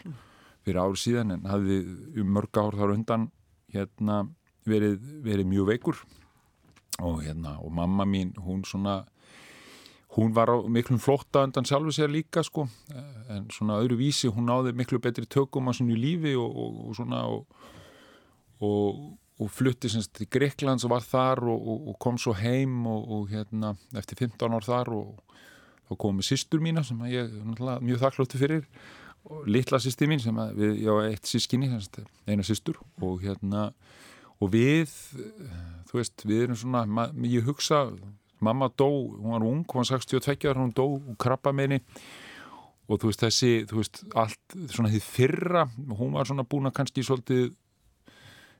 fyrir 0.66 0.82
árið 0.82 1.02
síðan 1.04 1.36
en 1.36 1.50
hafði 1.50 1.80
um 2.22 2.32
mörg 2.36 2.60
ár 2.60 2.78
þar 2.80 2.96
undan 2.96 3.28
hérna 3.74 4.24
verið, 4.68 5.02
verið 5.24 5.52
mjög 5.52 5.70
veikur 5.74 6.00
og 7.04 7.22
hérna 7.26 7.58
og 7.62 7.74
mamma 7.76 8.08
mín 8.08 8.34
hún 8.42 8.64
svona 8.66 9.04
hún 10.16 10.34
var 10.34 10.50
á 10.52 10.58
miklum 10.72 11.00
flotta 11.00 11.44
undan 11.44 11.68
sjálfu 11.68 11.92
sér 11.92 12.12
líka 12.12 12.44
sko 12.44 12.68
en 13.30 13.48
svona 13.52 13.80
öðru 13.84 14.00
vísi 14.00 14.32
hún 14.32 14.48
náði 14.50 14.74
miklu 14.74 15.00
betri 15.04 15.28
tökum 15.28 15.70
á 15.70 15.72
svona 15.76 15.96
lífi 16.00 16.36
og, 16.40 16.50
og, 16.50 16.82
og 16.90 16.96
svona 16.96 17.24
og, 17.28 17.46
og 19.40 19.52
flutti 19.52 19.90
semst 19.92 20.14
til 20.16 20.30
Greiklands 20.32 20.86
og 20.88 20.94
var 20.94 21.04
þar 21.04 21.44
og 21.52 21.96
kom 22.00 22.20
svo 22.22 22.36
heim 22.40 22.86
og 22.88 23.28
hérna 23.34 23.74
eftir 23.98 24.22
15 24.24 24.56
ár 24.56 24.68
þar 24.68 24.94
og 24.96 25.40
þá 25.90 25.98
komið 26.02 26.30
sýstur 26.30 26.64
mína 26.64 26.84
sem 26.86 27.02
ég 27.12 27.28
er 27.28 27.82
mjög 27.84 28.02
þakkláttu 28.02 28.40
fyrir 28.42 28.68
og 29.26 29.48
litla 29.50 29.80
sýstir 29.82 30.10
mín 30.10 30.22
sem 30.22 30.38
að 30.40 30.56
við, 30.60 30.76
ég 30.86 30.90
á 30.90 30.96
eitt 31.10 31.30
sískinni 31.30 31.70
eina 32.30 32.46
sýstur 32.46 32.80
og 33.04 33.26
hérna 33.26 33.72
og 34.40 34.52
við 34.54 34.92
þú 35.90 36.00
veist, 36.00 36.26
við 36.28 36.46
erum 36.46 36.60
svona 36.60 37.10
ég 37.26 37.46
hugsa 37.48 37.90
mamma 38.44 38.70
dó, 38.70 38.88
hún 38.88 39.34
var 39.34 39.46
ung, 39.48 39.66
hún 39.66 39.82
var 39.82 39.90
62 39.90 40.50
ára, 40.50 40.62
hún 40.62 40.74
dó 40.76 40.88
og 40.96 41.18
krabba 41.22 41.54
meini 41.56 41.82
og 42.86 43.00
þú 43.02 43.10
veist 43.10 43.24
þessi, 43.24 43.52
þú 43.70 43.80
veist 43.82 44.02
allt 44.14 44.58
svona 44.74 44.92
því 44.94 45.02
fyrra, 45.02 45.68
hún 45.98 46.14
var 46.16 46.30
svona 46.30 46.46
búin 46.48 46.70
að 46.70 46.76
kannski 46.80 47.06
svolítið 47.06 47.54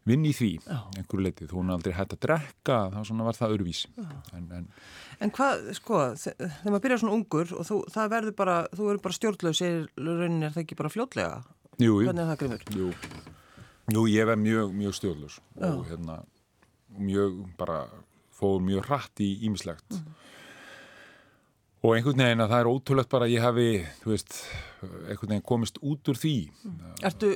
vinn 0.06 0.26
í 0.30 0.32
því 0.38 0.50
einhverju 0.70 1.24
leitið, 1.26 1.48
þú 1.50 1.62
er 1.64 1.72
aldrei 1.76 1.94
hægt 1.98 2.14
að 2.14 2.20
drekka 2.28 2.76
þá 2.94 2.98
svona 3.10 3.26
var 3.26 3.38
það 3.40 3.56
öruvísi 3.56 3.88
en, 4.38 4.46
en, 4.60 4.68
En 5.26 5.32
hvað, 5.34 5.64
sko, 5.80 6.02
þe- 6.20 6.36
þegar 6.38 6.72
maður 6.76 6.84
byrjar 6.86 7.02
svona 7.02 7.16
ungur 7.18 7.54
og 7.58 7.66
þú, 7.70 7.78
það 7.96 8.12
verður 8.14 8.36
bara, 8.38 8.58
þú 8.76 8.90
verður 8.90 9.04
bara 9.08 9.18
stjórnlaus 9.18 9.62
er 9.66 10.54
það 10.54 10.62
ekki 10.66 10.78
bara 10.82 10.92
fljótlega? 10.94 11.40
jú, 11.82 11.96
jú, 12.04 12.10
jú, 12.76 12.92
jú, 13.96 14.04
ég 14.14 14.30
var 14.30 14.38
mjög, 14.42 14.74
mjög 14.78 14.94
stjórnlaus 15.00 15.40
og 15.58 15.86
hérna 15.90 16.20
mjög 16.96 17.42
bara 17.58 17.82
fóð 18.36 18.62
mjög 18.68 18.86
hratt 18.92 19.20
í 19.26 19.32
ímislegt 19.48 19.98
og 21.86 21.92
einhvern 21.94 22.24
veginn 22.24 22.42
að 22.42 22.52
það 22.52 22.64
er 22.64 22.70
ótrúlegt 22.72 23.12
bara 23.12 23.28
að 23.28 23.36
ég 23.36 23.44
hafi, 23.46 23.68
þú 24.02 24.12
veist 24.12 24.36
einhvern 24.86 25.32
veginn 25.36 25.46
komist 25.52 25.78
út 25.86 26.12
úr 26.12 26.20
því. 26.20 26.36
Ertu, 27.06 27.32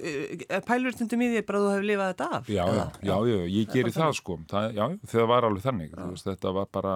er 0.49 0.65
pælur 0.65 0.95
stundum 0.95 1.23
í 1.25 1.29
því 1.35 1.45
bara 1.45 1.61
að 1.61 1.65
þú 1.67 1.73
hefur 1.75 1.87
lifað 1.91 2.11
þetta 2.13 2.29
af? 2.39 2.49
Já, 2.49 2.63
já, 2.65 2.83
já, 3.09 3.15
já, 3.29 3.39
ég 3.53 3.73
geri 3.75 3.93
það 3.93 4.13
sko. 4.19 4.37
Það, 4.49 4.69
já, 4.79 4.85
það 5.13 5.31
var 5.33 5.49
alveg 5.49 5.65
þannig 5.67 5.95
þú 5.95 6.11
veist, 6.15 6.29
þetta 6.31 6.55
var 6.57 6.69
bara 6.79 6.95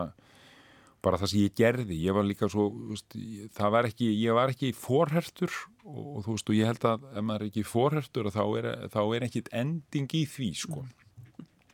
bara 1.04 1.20
það 1.20 1.32
sem 1.34 1.42
ég 1.44 1.56
gerði, 1.60 1.98
ég 2.00 2.16
var 2.16 2.24
líka 2.24 2.48
svo 2.52 2.70
veist, 2.94 3.18
það 3.58 3.74
var 3.76 3.88
ekki, 3.90 4.08
ég 4.22 4.38
var 4.38 4.54
ekki 4.54 4.70
forhertur 4.78 5.52
og, 5.84 5.98
og 6.00 6.20
þú 6.24 6.36
veist, 6.38 6.52
og 6.52 6.56
ég 6.56 6.70
held 6.72 6.86
að 6.88 7.04
ef 7.12 7.26
maður 7.28 7.44
er 7.44 7.50
ekki 7.52 7.66
forhertur 7.68 8.30
þá 8.32 8.44
er, 8.62 8.70
þá 8.94 9.02
er 9.04 9.26
ekkit 9.28 9.52
ending 9.64 10.16
í 10.16 10.24
því 10.32 10.50
sko. 10.62 10.86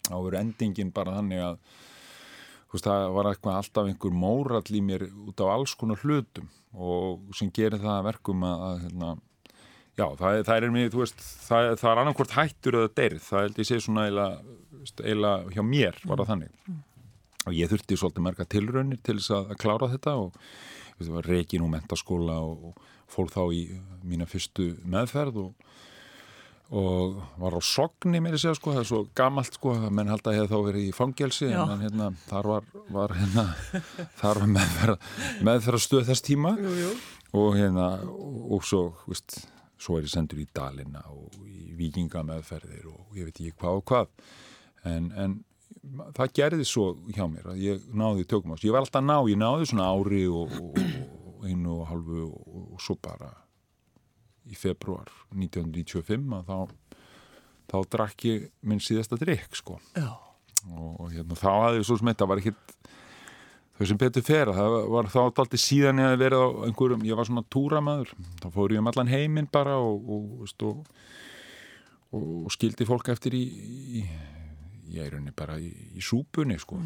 Þá 0.09 0.15
er 0.17 0.39
endingin 0.41 0.89
bara 0.95 1.19
þannig 1.19 1.45
að 1.45 1.59
veist, 2.75 2.85
það 2.85 3.07
var 3.15 3.31
eitthvað 3.31 3.59
alltaf 3.59 3.89
einhver 3.89 4.15
mórall 4.25 4.75
í 4.75 4.83
mér 4.85 5.07
út 5.09 5.41
af 5.43 5.53
alls 5.55 5.73
konar 5.79 6.01
hlutum 6.03 6.49
og 6.73 7.33
sem 7.37 7.49
gerir 7.53 7.81
það 7.81 7.95
að 7.95 8.07
verkum 8.11 8.45
að, 8.45 8.65
að 8.67 8.83
hérna, 8.85 9.15
Já, 9.99 10.05
það, 10.15 10.37
það 10.47 10.55
er 10.55 10.71
mér, 10.71 10.91
þú 10.93 11.01
veist, 11.01 11.23
það, 11.43 11.69
það 11.81 11.89
er 11.91 11.99
annarkvort 12.03 12.35
hættur 12.37 12.75
eða 12.79 12.91
deyrð, 12.95 13.23
það 13.25 13.41
held 13.43 13.57
ég 13.59 13.67
sé 13.67 13.79
svona 13.83 14.05
eiginlega 14.07 15.33
hjá 15.55 15.63
mér 15.67 15.97
var 16.05 16.21
það 16.21 16.29
þannig. 16.29 16.77
Og 17.49 17.57
ég 17.57 17.71
þurfti 17.71 17.97
svolítið 17.99 18.23
marga 18.23 18.45
tilraunir 18.53 19.01
til 19.03 19.17
þess 19.17 19.33
að, 19.35 19.49
að 19.51 19.59
klára 19.63 19.89
þetta 19.91 20.13
og 20.21 20.37
veist, 20.37 21.09
það 21.09 21.17
var 21.17 21.29
reikin 21.33 21.65
og 21.65 21.71
mentaskóla 21.73 22.37
og, 22.45 22.69
og 22.69 23.11
fór 23.11 23.33
þá 23.33 23.41
í 23.57 23.61
mína 24.07 24.29
fyrstu 24.29 24.69
meðferð 24.87 25.41
og, 25.43 25.67
og 26.69 27.15
var 27.41 27.55
á 27.57 27.61
sogni 27.65 28.19
mér 28.21 28.35
að 28.37 28.43
segja, 28.43 28.57
sko, 28.59 28.73
það 28.75 28.83
er 28.83 28.89
svo 28.91 28.99
gamalt, 29.17 29.55
sko, 29.57 29.71
að 29.73 29.93
menn 29.97 30.11
held 30.11 30.27
að 30.29 30.35
hefði 30.37 30.51
þá 30.51 30.59
verið 30.67 30.83
í 30.85 30.91
fangelsi, 30.93 31.47
Já. 31.49 31.61
en 31.65 31.81
hérna, 31.81 32.09
þar 32.29 32.49
var, 32.51 32.67
var 32.93 33.13
hérna, 33.17 33.45
þar 34.21 34.41
var 34.43 34.51
meðferð, 34.57 35.07
meðferð 35.49 35.83
stöð 35.85 36.05
þess 36.11 36.25
tíma 36.29 36.53
Jú, 36.61 36.75
jú. 36.83 36.91
og 37.41 37.57
hérna 37.57 37.87
og, 38.05 38.61
svo, 38.69 38.83
veist, 39.09 39.39
svo 39.81 39.97
er 39.97 40.05
ég 40.05 40.13
sendur 40.13 40.43
í 40.43 40.47
Dalina 40.53 41.01
og 41.09 41.41
í 41.49 41.73
vikingameðferðir 41.79 42.89
og 42.91 43.17
ég 43.17 43.29
veit 43.29 43.39
ekki 43.39 43.55
hvað 43.57 43.81
og 43.81 43.85
hvað 43.89 44.13
en, 44.93 45.09
en 45.17 45.37
það 46.13 46.33
gerði 46.37 46.65
svo 46.67 46.89
hjá 47.15 47.25
mér 47.31 47.53
að 47.53 47.61
ég 47.63 47.85
náði 47.95 48.25
tökum 48.29 48.53
á 48.53 48.55
þessu. 48.57 48.69
ég 48.69 48.75
var 48.75 48.85
alltaf 48.85 49.01
að 49.01 49.09
ná, 49.09 49.17
ég 49.31 49.39
náði 49.41 49.69
svona 49.71 49.89
ári 49.89 50.25
og, 50.29 50.57
og, 50.59 50.81
og 51.33 51.45
einu 51.49 51.79
og 51.79 51.87
halvu 51.89 52.25
og, 52.27 52.57
og 52.75 52.83
svo 52.83 52.97
bara 53.01 53.31
í 54.49 54.57
februar 54.57 55.11
1995 55.35 56.35
að 56.39 56.49
þá 56.49 56.57
þá 57.69 57.77
drakk 57.93 58.25
ég 58.25 58.49
minn 58.65 58.81
síðasta 58.81 59.19
drikk 59.19 59.57
sko. 59.57 59.77
Já. 59.93 60.09
og, 60.73 60.89
og 61.05 61.13
hérna, 61.13 61.37
þá 61.37 61.77
ég 61.77 61.85
svo 61.87 61.99
sem 61.99 62.09
þetta 62.11 62.27
var 62.29 62.41
ekkit 62.41 62.79
þau 63.79 63.85
sem 63.87 63.99
betur 64.01 64.25
fer 64.27 64.51
það 64.51 64.73
var 64.91 65.07
þá 65.13 65.19
alltaf 65.21 65.61
síðan 65.61 66.01
ég 66.01 66.09
að 66.11 66.23
verið 66.23 66.41
á 66.43 66.47
einhverjum, 66.67 67.05
ég 67.07 67.19
var 67.19 67.29
svona 67.29 67.45
túramæður 67.47 68.11
þá 68.41 68.49
fór 68.55 68.75
ég 68.75 68.83
um 68.83 68.89
allan 68.91 69.11
heiminn 69.11 69.47
bara 69.51 69.77
og, 69.79 70.01
og, 70.03 70.25
veist, 70.41 70.65
og, 70.67 70.81
og, 72.11 72.49
skildi 72.51 72.87
fólk 72.89 73.13
eftir 73.13 73.37
í, 73.39 73.45
í 74.01 74.03
ég 74.97 75.05
er 75.05 75.15
rauninni 75.15 75.35
bara 75.37 75.55
í, 75.61 75.69
í 75.95 76.03
súpunni 76.03 76.59
sko 76.59 76.81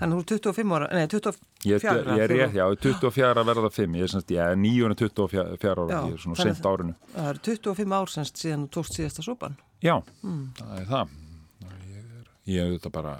Þannig 0.00 0.12
að 0.12 0.14
þú 0.14 0.22
er 0.22 0.42
25 0.46 0.74
ára, 0.76 0.88
nei 0.92 1.06
24 1.12 1.40
ég, 1.68 1.86
ég 1.86 2.22
er 2.24 2.32
rétt, 2.32 2.54
já, 2.58 2.64
24 2.86 3.42
að 3.42 3.50
verða 3.52 3.70
5 3.78 3.98
ég 3.98 4.06
er 4.06 4.12
semst, 4.12 4.32
ég 4.34 4.52
er 4.52 4.56
9 4.58 4.86
og 4.88 4.96
24 5.02 5.72
ára 5.72 5.86
Já, 5.88 5.98
ég 6.08 6.16
er 6.16 6.22
svona 6.22 6.38
sent 6.42 6.68
árinu 6.68 6.94
Það 7.12 7.28
eru 7.32 7.42
25 7.48 7.96
ár 7.98 8.12
semst 8.12 8.42
síðan 8.42 8.64
þú 8.66 8.72
tókst 8.78 8.98
síðasta 8.98 9.26
sopan. 9.26 9.58
Já, 9.82 9.96
það 10.22 10.74
er 10.78 10.88
það. 10.92 11.14
Ég 11.62 12.00
er, 12.00 12.32
ég 12.52 12.62
er 12.62 12.70
auðvitað 12.70 12.96
bara 12.98 13.14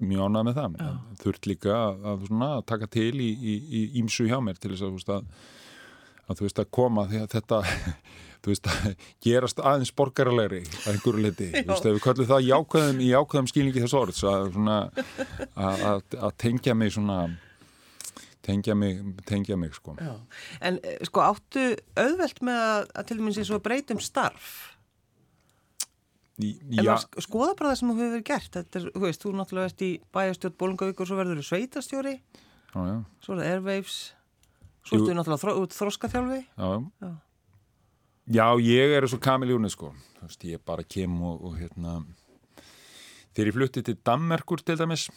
mjög 0.00 0.28
ánað 0.28 0.46
með 0.48 0.58
það. 0.58 0.78
Þurft 1.22 1.48
líka 1.50 1.74
að, 1.76 2.04
að, 2.10 2.26
svona, 2.28 2.50
að 2.58 2.66
taka 2.72 2.90
til 2.96 3.12
í, 3.20 3.30
í, 3.30 3.54
í 3.54 3.82
ímsu 4.00 4.28
hjá 4.28 4.38
mér 4.44 4.60
til 4.60 4.72
þess 4.74 4.86
að, 4.86 5.16
að, 5.16 5.48
að 6.28 6.40
þú 6.40 6.46
veist 6.48 6.62
að 6.62 6.70
koma 6.78 7.06
því 7.10 7.22
að 7.22 7.32
þetta 7.38 7.60
þú 8.44 8.52
veist 8.52 8.68
að 8.68 8.90
gerast 9.24 9.62
aðeins 9.64 9.92
borgaralegri 9.96 10.62
að 10.84 10.90
einhverju 10.92 11.24
liti. 11.24 11.48
Þú 11.56 11.64
veist, 11.72 11.88
ef 11.88 11.96
við 11.96 12.04
köllum 12.04 12.28
það 12.30 12.46
jákvæðum 12.50 13.00
í 13.00 13.08
jákvæðum 13.14 13.50
skilningi 13.52 13.84
þess 13.86 13.96
orðs 14.02 14.22
að, 14.28 14.60
tengja 16.44 16.74
mig 16.76 16.92
svona 16.94 17.18
tengja 18.44 18.74
mig, 18.76 18.98
tengja 19.24 19.56
mig 19.56 19.72
sko. 19.72 19.94
Já. 19.96 20.14
En 20.60 20.76
eh, 20.84 20.98
sko 21.08 21.22
áttu 21.24 21.62
auðvelt 21.96 22.42
með 22.44 22.58
að, 22.60 22.88
að 23.00 23.06
til 23.08 23.16
dæmis 23.22 23.38
eins 23.40 23.52
og 23.56 23.62
breytum 23.64 24.02
starf. 24.04 24.50
En 26.36 26.82
sk- 26.98 27.22
skoða 27.24 27.54
bara 27.56 27.70
það 27.72 27.78
sem 27.80 27.92
þú 27.94 27.96
hefur 28.02 28.24
gert. 28.28 28.50
Þetta 28.58 28.80
er, 28.80 28.86
þú 28.92 29.02
veist, 29.06 29.22
þú 29.24 29.32
náttúrulega 29.38 29.70
ert 29.70 29.84
í 29.86 29.90
bæjastjórn 30.12 30.56
Bólingavík 30.60 31.00
og 31.00 31.08
svo 31.08 31.18
verður 31.20 31.40
þú 31.40 31.46
sveitastjóri, 31.48 32.14
já, 32.74 32.80
já, 32.90 32.96
svo 33.24 33.36
er 33.36 33.40
það 33.40 33.50
Airwaves, 33.54 33.98
svo 34.84 34.98
ertu 34.98 35.14
náttúrulega 35.16 35.42
þró, 35.44 35.54
þróskaþjálfi. 35.78 36.40
já, 36.58 36.70
já. 37.06 37.12
Já. 38.24 38.46
Ég 38.56 38.94
er 38.96 39.04
svo 39.10 39.18
kamiljóni 39.20 39.68
sko, 39.72 39.90
þú 40.16 40.28
veist, 40.28 40.44
ég 40.48 40.62
bara 40.64 40.84
kem 40.88 41.16
og, 41.20 41.42
og 41.44 41.58
hérna, 41.60 41.98
þegar 43.34 43.50
ég 43.50 43.56
flutti 43.58 43.82
til 43.84 43.98
Dammerkur 44.06 44.62
til 44.64 44.78
dæmis, 44.80 45.10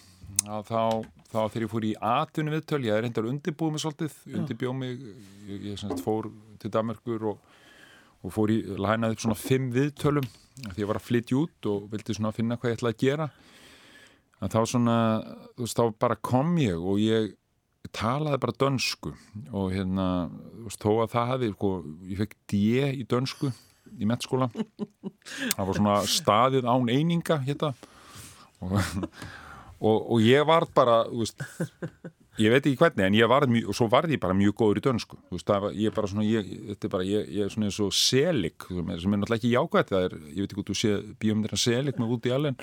þá, 0.44 1.06
þá 1.32 1.38
þegar 1.38 1.64
ég 1.64 1.72
fór 1.72 1.88
í 1.88 1.94
atvinni 2.10 2.56
viðtöl, 2.56 2.82
ég 2.84 2.98
er 2.98 3.06
reyndar 3.06 3.30
undirbúið 3.30 3.78
mig 3.78 3.84
svolítið, 3.86 4.18
undirbjóð 4.42 4.76
mig, 4.82 5.08
ég, 5.48 5.64
ég 5.70 5.80
semst 5.80 6.04
fór 6.04 6.28
til 6.60 6.74
Dammerkur 6.74 7.30
og, 7.32 7.56
og 8.28 8.36
fór 8.36 8.52
í, 8.52 8.60
lænaði 8.76 9.16
upp 9.16 9.24
svona 9.24 9.40
fimm 9.40 9.72
viðtölum, 9.76 10.28
því 10.68 10.84
ég 10.84 10.92
var 10.92 11.00
að 11.00 11.08
flytja 11.08 11.40
út 11.40 11.72
og 11.72 11.88
vildi 11.94 12.18
svona 12.18 12.36
finna 12.36 12.60
hvað 12.60 12.74
ég 12.74 12.82
ætlaði 12.82 12.98
að 12.98 13.06
gera, 13.06 13.32
en 14.42 14.52
þá 14.52 14.60
svona, 14.68 14.98
þú 15.56 15.64
veist, 15.64 15.80
þá 15.80 16.00
bara 16.04 16.20
kom 16.28 16.58
ég 16.60 16.76
og 16.76 17.00
ég 17.00 17.32
talaði 17.96 18.40
bara 18.44 18.56
dönsku 18.60 19.14
og 19.56 19.72
hérna, 19.74 20.08
þó 20.76 20.92
að 21.04 21.12
það 21.14 21.32
hefði, 21.32 21.50
sko, 21.56 21.72
ég 22.10 22.22
fekk 22.22 22.38
D 22.52 22.62
í 22.92 23.08
dönsku 23.10 23.52
í 23.98 24.08
mettskóla 24.10 24.50
það 24.52 25.64
var 25.70 25.80
svona 25.80 25.98
staðið 26.10 26.68
án 26.68 26.92
eininga 26.92 27.40
hérna. 27.46 27.74
Og, 28.64 28.76
og, 29.88 29.98
og 29.98 30.24
ég 30.26 30.46
var 30.48 30.68
bara, 30.76 31.04
veist 31.12 31.44
ég 32.38 32.54
veit 32.54 32.62
ekki 32.62 32.78
hvernig, 32.78 33.04
en 33.08 33.16
ég 33.18 33.30
var 33.30 33.46
mjög, 33.50 33.70
og 33.72 33.78
svo 33.78 33.88
varði 33.92 34.18
ég 34.18 34.22
bara 34.22 34.36
mjög 34.38 34.56
góður 34.60 34.80
í 34.80 34.84
dönsku, 34.86 35.18
þú 35.30 35.38
veist, 35.38 35.50
var, 35.50 35.74
ég 35.74 35.90
er 35.90 35.96
bara 35.96 36.10
svona, 36.12 36.26
ég, 36.28 36.50
þetta 36.70 36.88
er 36.88 36.94
bara, 36.94 37.08
ég, 37.08 37.30
ég 37.34 37.48
er 37.48 37.54
svona 37.54 37.70
eins 37.70 37.80
og 37.84 37.96
selik, 37.98 38.68
sem 38.70 38.92
er, 38.94 39.08
náttúrulega 39.08 39.40
ekki 39.40 39.52
jákvæmt, 39.54 39.92
það 39.94 40.06
er, 40.08 40.16
ég 40.30 40.38
veit 40.38 40.52
ekki 40.52 40.60
hvort 40.60 40.72
þú 40.72 40.78
sé 40.78 40.94
bíómyndir 41.24 41.56
að 41.58 41.62
selik 41.64 42.02
með 42.02 42.14
út 42.16 42.30
í 42.30 42.34
allen, 42.38 42.60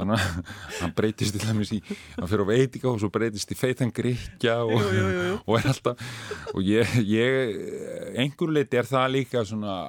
þannig 0.00 0.16
að 0.16 0.54
hann 0.80 0.94
breytist 1.00 1.36
til 1.36 1.44
dæmis 1.44 1.72
í, 1.76 1.80
hann 2.16 2.30
fyrir 2.32 2.44
á 2.48 2.50
veitinga 2.52 2.92
og 2.92 3.00
svo 3.02 3.12
breytist 3.12 3.52
í 3.52 3.58
feitan 3.60 3.92
gríkja 3.94 4.56
og, 4.64 4.88
og 5.44 5.56
er 5.58 5.70
alltaf, 5.74 6.06
og 6.54 6.64
ég, 6.64 6.96
ég, 7.04 7.58
einhverju 8.24 8.56
leiti 8.56 8.80
er 8.80 8.88
það 8.88 9.10
líka 9.18 9.44
svona 9.48 9.80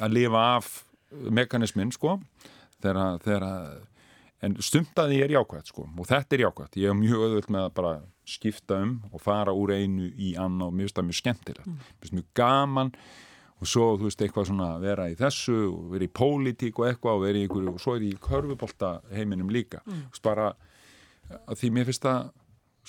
að 0.00 0.16
lifa 0.16 0.46
af 0.56 0.72
mekanismin, 1.30 1.94
sko, 1.94 2.18
þegar, 2.82 3.20
þegar 3.22 3.46
en 4.44 4.56
stumtaði 4.64 5.20
er 5.24 5.34
jákvæmt 5.34 5.70
sko. 5.70 5.86
Og 5.86 6.08
þetta 6.08 6.36
er 6.36 6.44
jákvæmt, 6.46 6.78
ég 6.80 6.92
er 6.92 6.96
mjög 6.98 7.24
öðvöld 7.26 7.50
með 7.52 7.66
að 7.66 7.74
bara 7.76 7.92
skipta 8.30 8.78
um 8.84 8.94
og 9.10 9.22
fara 9.24 9.54
úr 9.56 9.74
einu 9.74 10.08
í 10.16 10.34
annan 10.38 10.68
og 10.68 10.76
mér 10.76 10.88
finnst 10.88 11.00
það 11.00 11.08
mjög 11.10 11.20
skemmtilegt. 11.20 11.68
Mér 11.68 12.00
finnst 12.04 12.16
mjög 12.16 12.28
gaman 12.40 12.92
og 13.60 13.68
svo 13.68 13.86
þú 14.00 14.08
veist 14.08 14.22
eitthvað 14.24 14.48
svona 14.48 14.70
vera 14.80 15.08
í 15.12 15.16
þessu 15.18 15.56
og 15.68 15.90
vera 15.92 16.06
í 16.06 16.12
pólitík 16.20 16.80
og 16.80 16.88
eitthvað 16.88 17.18
og 17.18 17.24
vera 17.26 17.40
í 17.40 17.46
einhverju 17.46 17.74
og 17.74 17.82
svo 17.82 17.96
er 17.98 18.06
ég 18.06 18.16
í 18.16 18.22
körfubólta 18.24 18.92
heiminum 19.12 19.52
líka. 19.52 19.82
Mm. 19.84 20.06
bara 20.24 20.52
að 21.46 21.60
því 21.60 21.72
mér 21.76 21.90
finnst 21.90 22.06
það 22.06 22.30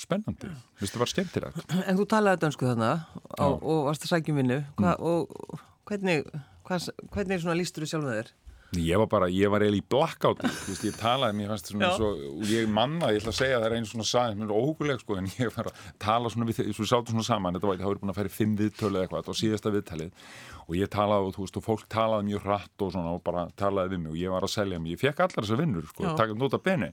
spennandi, 0.01 0.48
mér 0.48 0.79
finnst 0.79 0.96
það 0.96 1.03
bara 1.03 1.13
skemmtilegt. 1.15 1.75
En 1.88 2.00
þú 2.00 2.08
talaði 2.13 2.41
dönsku 2.46 2.70
þarna 2.70 2.93
Já. 3.12 3.43
og 3.43 3.84
varst 3.89 4.08
að 4.08 4.13
sækja 4.15 4.34
um 4.34 4.39
vinnu. 4.39 4.62
Hva, 4.79 4.96
og 4.98 5.36
og 5.36 5.60
hvernig, 5.89 6.24
hvað, 6.67 6.88
hvernig 7.12 7.43
svona 7.43 7.58
lístur 7.60 7.84
þú 7.84 7.91
sjálf 7.91 8.08
með 8.08 8.20
þér? 8.22 8.31
Ég 8.79 8.95
var 9.01 9.07
bara, 9.11 9.27
ég 9.27 9.51
var 9.51 9.65
eiginlega 9.65 9.83
í 9.83 9.89
blackout 9.91 10.39
þú 10.45 10.69
veist, 10.69 10.83
ég 10.87 10.95
talaði, 10.95 11.35
mér 11.35 11.49
fannst 11.51 11.71
svona 11.73 11.89
svo, 11.97 12.11
og 12.37 12.45
ég 12.47 12.69
manna, 12.71 13.09
ég 13.11 13.19
ætla 13.19 13.33
að 13.33 13.39
segja 13.41 13.57
það 13.57 13.65
er 13.67 13.73
einu 13.75 13.89
svona 13.89 14.05
saði, 14.07 14.37
mér 14.39 14.47
er 14.47 14.61
óhuguleg 14.61 15.01
sko, 15.01 15.17
en 15.19 15.27
ég 15.27 15.51
var 15.57 15.67
að 15.67 15.81
tala 15.99 16.31
svona 16.31 16.47
við, 16.47 16.61
svo 16.77 16.87
sátum 16.87 17.17
svona 17.17 17.27
saman 17.27 17.57
þetta 17.57 17.67
var, 17.67 17.81
það 17.81 17.89
voru 17.89 18.03
búin 18.05 18.13
að 18.13 18.19
færi 18.21 18.31
fimm 18.31 18.55
viðtölu 18.61 18.95
eða 18.95 19.03
eitthvað 19.09 19.27
var 19.27 19.39
síðasta 19.41 19.73
viðtalið 19.75 20.31
og 20.61 20.77
ég 20.77 20.91
talaði 20.93 21.27
og 21.27 21.35
þú 21.35 21.43
veist, 21.43 21.59
og 21.59 21.65
fólk 21.65 21.85
talaði 21.91 22.27
mjög 22.29 22.47
hratt 22.47 22.85
og 22.85 22.95
svona 22.95 23.11
og 23.11 23.21
bara 23.27 23.45
talaði 23.59 23.91
við 23.91 24.03
mig 24.05 24.13
og 24.13 24.19
ég 24.21 24.31
var 24.37 24.47
að 24.47 24.53
selja 24.55 24.79
mig, 24.79 24.95
ég 24.95 25.03
fekk 25.03 25.23
allar 25.25 25.43
þessar 25.43 25.61
vinnur, 25.65 25.91
sko, 25.91 26.07
Já. 26.07 26.13
taka 26.21 26.39
nota 26.39 26.61
beni 26.63 26.91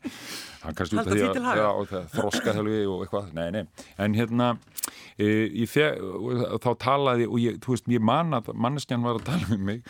hann 0.65 0.79
kannski 0.79 0.99
út 0.99 1.05
af 1.05 1.15
því 1.15 1.29
að, 1.29 1.83
það 1.93 2.13
þroska 2.17 2.57
og 2.59 3.07
eitthvað, 3.07 3.33
nei, 3.39 3.49
nei, 3.55 3.87
en 4.03 4.19
hérna 4.19 4.51
e, 5.15 5.31
ég 5.63 5.71
fekk, 5.71 6.03
þá 6.65 6.71
talaði 6.89 7.31
og 7.31 7.39
ég, 7.45 7.63
þú 7.63 7.77
veist, 7.77 7.91
ég 7.93 8.03
man 8.11 8.35
að 8.41 8.51
manneskjan 8.57 9.07
var 9.07 9.21
að 9.21 9.29
tala 9.31 9.53
við 9.53 9.67
mig 9.71 9.85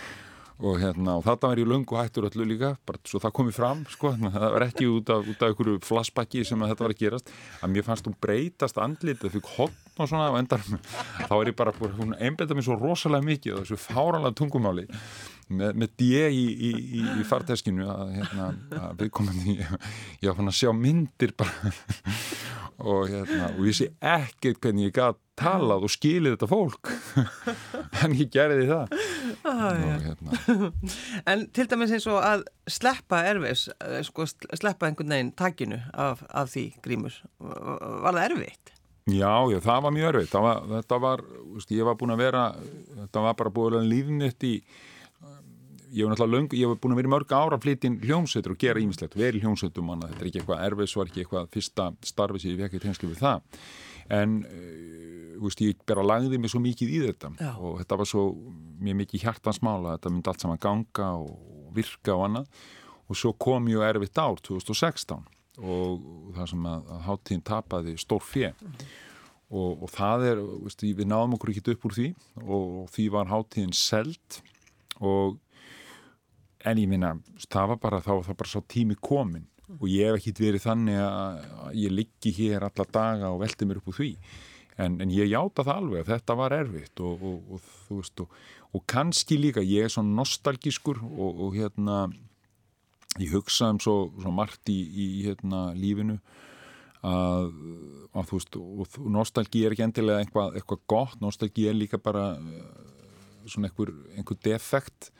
og 0.59 0.79
hérna, 0.83 1.19
og 1.19 1.27
þetta 1.27 1.50
var 1.53 1.61
ég 1.62 1.69
löngu 1.71 1.99
hættur 1.99 2.27
öllu 2.29 2.47
líka, 2.49 2.73
bara 2.87 2.99
svo 3.07 3.21
það 3.23 3.35
komið 3.38 3.59
fram 3.59 3.85
sko, 3.93 4.15
það 4.35 4.49
var 4.57 4.67
ekki 4.67 4.88
út 4.91 5.12
af, 5.15 5.29
af 5.37 5.45
einhverju 5.49 5.83
flassbakki 5.87 6.45
sem 6.47 6.65
þetta 6.67 6.87
var 6.87 6.97
að 6.97 7.05
gerast. 7.05 7.31
Að 7.62 7.75
mér 7.75 7.87
fannst 7.87 8.11
hún 8.11 8.19
breytast 8.19 8.81
andlit 8.83 9.23
það 9.23 9.38
fikk 9.38 9.53
hotn 9.99 10.07
og 10.07 10.11
svona 10.12 10.31
og 10.33 10.38
endar 10.38 10.62
þá 10.62 11.35
er 11.38 11.50
ég 11.50 11.59
bara, 11.59 11.75
hún 11.99 12.14
einbeta 12.17 12.57
mér 12.57 12.67
svo 12.67 12.78
rosalega 12.78 13.26
mikið 13.26 13.57
og 13.57 13.67
þessu 13.67 13.81
fáranlega 13.83 14.38
tungumáli 14.38 14.87
með, 15.49 15.78
með 15.81 15.95
D 15.99 16.11
í, 16.28 16.45
í, 16.69 16.73
í, 17.00 17.05
í 17.21 17.26
farteskinu 17.26 17.88
að, 17.88 18.12
hérna, 18.19 18.50
að 18.83 19.05
við 19.05 19.12
komum 19.19 19.40
í 19.43 19.57
ég 19.59 20.28
var 20.28 20.38
fann 20.38 20.52
að 20.52 20.59
sjá 20.61 20.75
myndir 20.76 21.35
bara. 21.38 21.73
Og 22.78 23.09
hérna, 23.11 23.49
og 23.57 23.64
ég 23.67 23.75
sé 23.75 23.88
ekkert 23.99 24.61
hvernig 24.62 24.87
ég 24.87 24.95
gæti 24.95 25.19
talað 25.38 25.87
og 25.87 25.93
skilið 25.93 26.37
þetta 26.37 26.49
fólk. 26.50 26.90
En 28.05 28.14
ég 28.14 28.31
gerði 28.35 28.69
það. 28.69 28.95
Ah, 29.47 29.64
og, 29.75 30.05
hérna. 30.05 30.71
En 31.31 31.45
til 31.55 31.67
dæmis 31.71 31.95
eins 31.95 32.07
og 32.11 32.19
að 32.23 32.45
sleppa 32.71 33.25
erfis 33.26 33.67
eh, 33.83 34.00
sko, 34.07 34.26
sleppa 34.28 34.88
einhvern 34.88 35.14
veginn 35.14 35.35
takinu 35.38 35.81
af, 35.95 36.23
af 36.31 36.50
því 36.55 36.67
grímur 36.85 37.19
var 37.38 38.14
það 38.14 38.25
erfitt? 38.28 38.78
Já, 39.09 39.33
já, 39.49 39.59
það 39.65 39.83
var 39.87 39.95
mjög 39.97 40.11
erfitt. 40.12 40.37
Var, 40.45 40.62
þetta 40.75 41.00
var, 41.00 41.25
veist, 41.55 41.73
ég 41.73 41.87
var 41.88 41.97
búin 42.00 42.12
að 42.12 42.23
vera 42.27 42.45
þetta 42.59 43.25
var 43.25 43.37
bara 43.38 43.53
búin 43.55 43.79
að 43.81 43.91
lífnitt 43.93 44.45
í 44.49 44.55
ég 45.88 46.05
hef 46.05 46.11
náttúrulega 46.12 46.35
löng, 46.35 46.53
ég 46.53 46.69
hef 46.69 46.81
búin 46.83 46.95
að 46.95 47.00
vera 47.00 47.09
í 47.09 47.12
mörg 47.15 47.33
ára 47.33 47.57
að 47.57 47.65
flytja 47.65 47.88
inn 47.88 48.00
hljómsveitur 48.05 48.55
og 48.55 48.61
gera 48.61 48.83
ímislegt 48.83 49.17
veri 49.17 49.41
hljómsveitum 49.43 49.87
manna, 49.88 50.11
þetta 50.11 50.25
er 50.25 50.31
ekki 50.31 50.43
eitthvað 50.43 50.65
erfis 50.67 50.97
og 50.97 51.05
ekki 51.07 51.23
eitthvað 51.23 51.49
fyrsta 51.55 51.87
starfi 52.05 52.43
sem 52.43 52.53
ég 52.53 52.61
vekki 52.61 52.83
tengskli 52.83 53.09
við 53.12 53.23
það. 53.23 53.62
En 54.19 54.35
uh, 54.45 55.38
veist, 55.45 55.62
ég 55.65 55.81
bara 55.88 56.05
lagði 56.05 56.41
mig 56.41 56.53
svo 56.53 56.61
mikið 56.65 56.93
í 56.93 57.00
þetta 57.07 57.33
Já. 57.38 57.53
og 57.57 57.81
þetta 57.81 58.00
var 58.03 58.11
svo 58.12 58.27
mjög 58.85 59.00
mikið 59.03 59.25
hjartansmála 59.25 59.97
þetta 59.97 60.12
myndi 60.12 60.33
allt 60.33 60.45
saman 60.45 60.62
ganga 60.62 61.11
og 61.23 61.73
virka 61.77 62.17
og 62.17 62.29
annað. 62.29 62.62
Og 63.09 63.17
svo 63.17 63.33
kom 63.41 63.71
ég 63.73 63.85
erfitt 63.88 64.21
ár 64.21 64.37
2016 64.45 65.25
og 65.59 66.33
það 66.37 66.50
sem 66.53 66.71
að, 66.71 66.88
að 66.95 67.05
háttíðin 67.09 67.45
tapaði 67.50 67.97
stór 67.99 68.25
fjö 68.25 68.53
og, 69.49 69.83
og 69.83 69.91
það 69.95 70.27
er, 70.31 70.43
veist, 70.65 70.85
við 70.85 71.09
náðum 71.09 71.37
okkur 71.38 71.53
ekki 71.55 71.75
upp 71.75 71.87
úr 71.88 71.97
því 71.99 72.09
og, 72.45 72.81
því 72.95 73.07
var 73.15 73.31
háttíðin 73.33 73.77
seld 73.77 74.41
og 74.99 75.38
en 76.67 76.81
ég 76.81 76.91
minna, 76.91 77.15
það 77.47 77.73
var 77.73 77.81
bara 77.83 78.03
þá 78.03 78.12
var 78.17 78.27
það 78.29 78.41
bara 78.43 78.53
svo 78.53 78.65
tími 78.69 78.99
komin 79.00 79.47
og 79.77 79.88
ég 79.91 80.09
hef 80.09 80.21
ekkit 80.21 80.43
verið 80.43 80.65
þannig 80.65 81.00
að 81.05 81.41
ég 81.77 81.93
liggi 81.93 82.33
hér 82.38 82.69
alla 82.69 82.87
daga 82.88 83.33
og 83.35 83.43
velti 83.43 83.69
mér 83.69 83.83
upp 83.83 83.91
úr 83.93 83.99
því. 83.99 84.12
En, 84.79 84.95
en 85.03 85.11
ég 85.12 85.29
játa 85.29 85.65
það 85.67 85.81
alveg 85.83 86.05
að 86.05 86.12
þetta 86.15 86.37
var 86.38 86.55
erfitt 86.55 87.03
og, 87.05 87.25
og, 87.27 87.53
og 87.53 87.65
þú 87.88 87.99
veist 87.99 88.23
og 88.68 88.85
kannski 88.88 89.38
líka, 89.40 89.64
ég 89.64 89.87
er 89.88 89.92
svona 89.92 90.14
nostalgískur 90.21 91.01
og 91.03 91.57
hérna 91.57 92.07
ég 93.24 93.35
hugsa 93.35 93.72
um 93.72 93.81
svo, 93.83 93.96
svo 94.18 94.33
margt 94.35 94.70
í, 94.72 94.78
í 94.78 95.09
hérna 95.26 95.68
lífinu 95.76 96.18
að, 97.07 97.50
að 98.14 98.31
þú 98.31 98.38
veist 98.40 98.59
og 98.59 99.11
nostalgí 99.14 99.64
er 99.64 99.74
ekki 99.74 99.87
endilega 99.87 100.24
eitthvað, 100.24 100.59
eitthvað 100.59 100.85
gott, 100.90 101.18
nostalgí 101.22 101.68
er 101.70 101.76
líka 101.78 102.00
bara 102.02 102.33
svona 103.48 103.70
einhver, 103.70 103.94
einhver 104.16 104.38
defekt. 104.44 105.12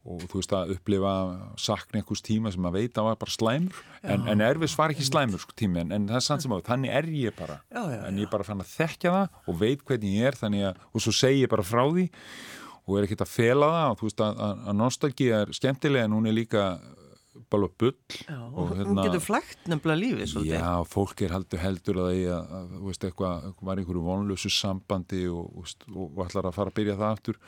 Og 0.00 0.22
þú 0.30 0.38
veist 0.38 0.52
að 0.56 0.70
upplifa 0.78 1.10
sakna 1.60 2.00
einhvers 2.00 2.22
tíma 2.24 2.48
sem 2.54 2.64
að 2.64 2.78
veita 2.78 3.02
var 3.04 3.18
bara 3.20 3.34
slæmur. 3.34 3.82
En, 4.00 4.22
en 4.32 4.44
erfis 4.46 4.72
var 4.78 4.94
ekki 4.94 5.04
slæmur 5.04 5.42
sko, 5.42 5.52
tími 5.60 5.82
en, 5.82 5.90
en 5.92 6.06
það 6.08 6.16
er 6.16 6.24
sann 6.24 6.40
sem 6.40 6.54
að 6.56 6.62
þannig 6.70 6.94
er 6.96 7.08
ég 7.12 7.36
bara. 7.36 7.58
Já, 7.68 7.82
já, 7.82 7.98
já. 7.98 8.06
en 8.08 8.22
ég 8.22 8.30
bara 8.32 8.46
fann 8.48 8.64
að 8.64 8.72
þekkja 8.78 9.12
það 9.18 9.52
og 9.52 9.58
veit 9.60 9.84
hvernig 9.90 10.16
ég 10.16 10.30
er 10.30 10.40
að, 10.70 10.80
og 10.88 11.04
svo 11.04 11.12
segi 11.12 11.44
ég 11.44 11.52
bara 11.52 11.66
frá 11.68 11.82
því 11.84 12.06
og 12.86 12.96
er 12.96 13.06
ekkert 13.06 13.26
að 13.26 13.34
fela 13.34 13.68
það. 13.74 13.90
Og 13.90 14.00
þú 14.00 14.08
veist 14.08 14.24
að, 14.24 14.40
að, 14.46 14.64
að 14.64 14.78
nostalgía 14.80 15.42
er 15.44 15.54
skemmtilega 15.60 16.08
en 16.08 16.16
hún 16.16 16.32
er 16.32 16.38
líka 16.38 16.64
bara 17.50 17.68
bull 17.78 17.94
og 17.94 18.72
hérna, 18.74 18.86
hún 18.90 19.00
getur 19.04 19.22
flægt 19.22 19.66
nefnilega 19.70 20.00
lífið 20.00 20.30
svolítið. 20.32 20.54
Já, 20.58 20.70
fólk 20.90 21.24
er 21.24 21.34
heldur 21.36 21.62
heldur 21.62 22.00
að 22.04 22.20
það 22.98 23.50
var 23.62 23.80
einhverju 23.80 24.04
vonlösu 24.06 24.50
sambandi 24.52 25.26
og, 25.30 25.60
og, 25.62 25.74
og 25.94 26.24
ætlar 26.26 26.50
að 26.50 26.56
fara 26.58 26.72
að 26.72 26.80
byrja 26.80 26.96
það 26.98 27.14
aftur 27.14 27.38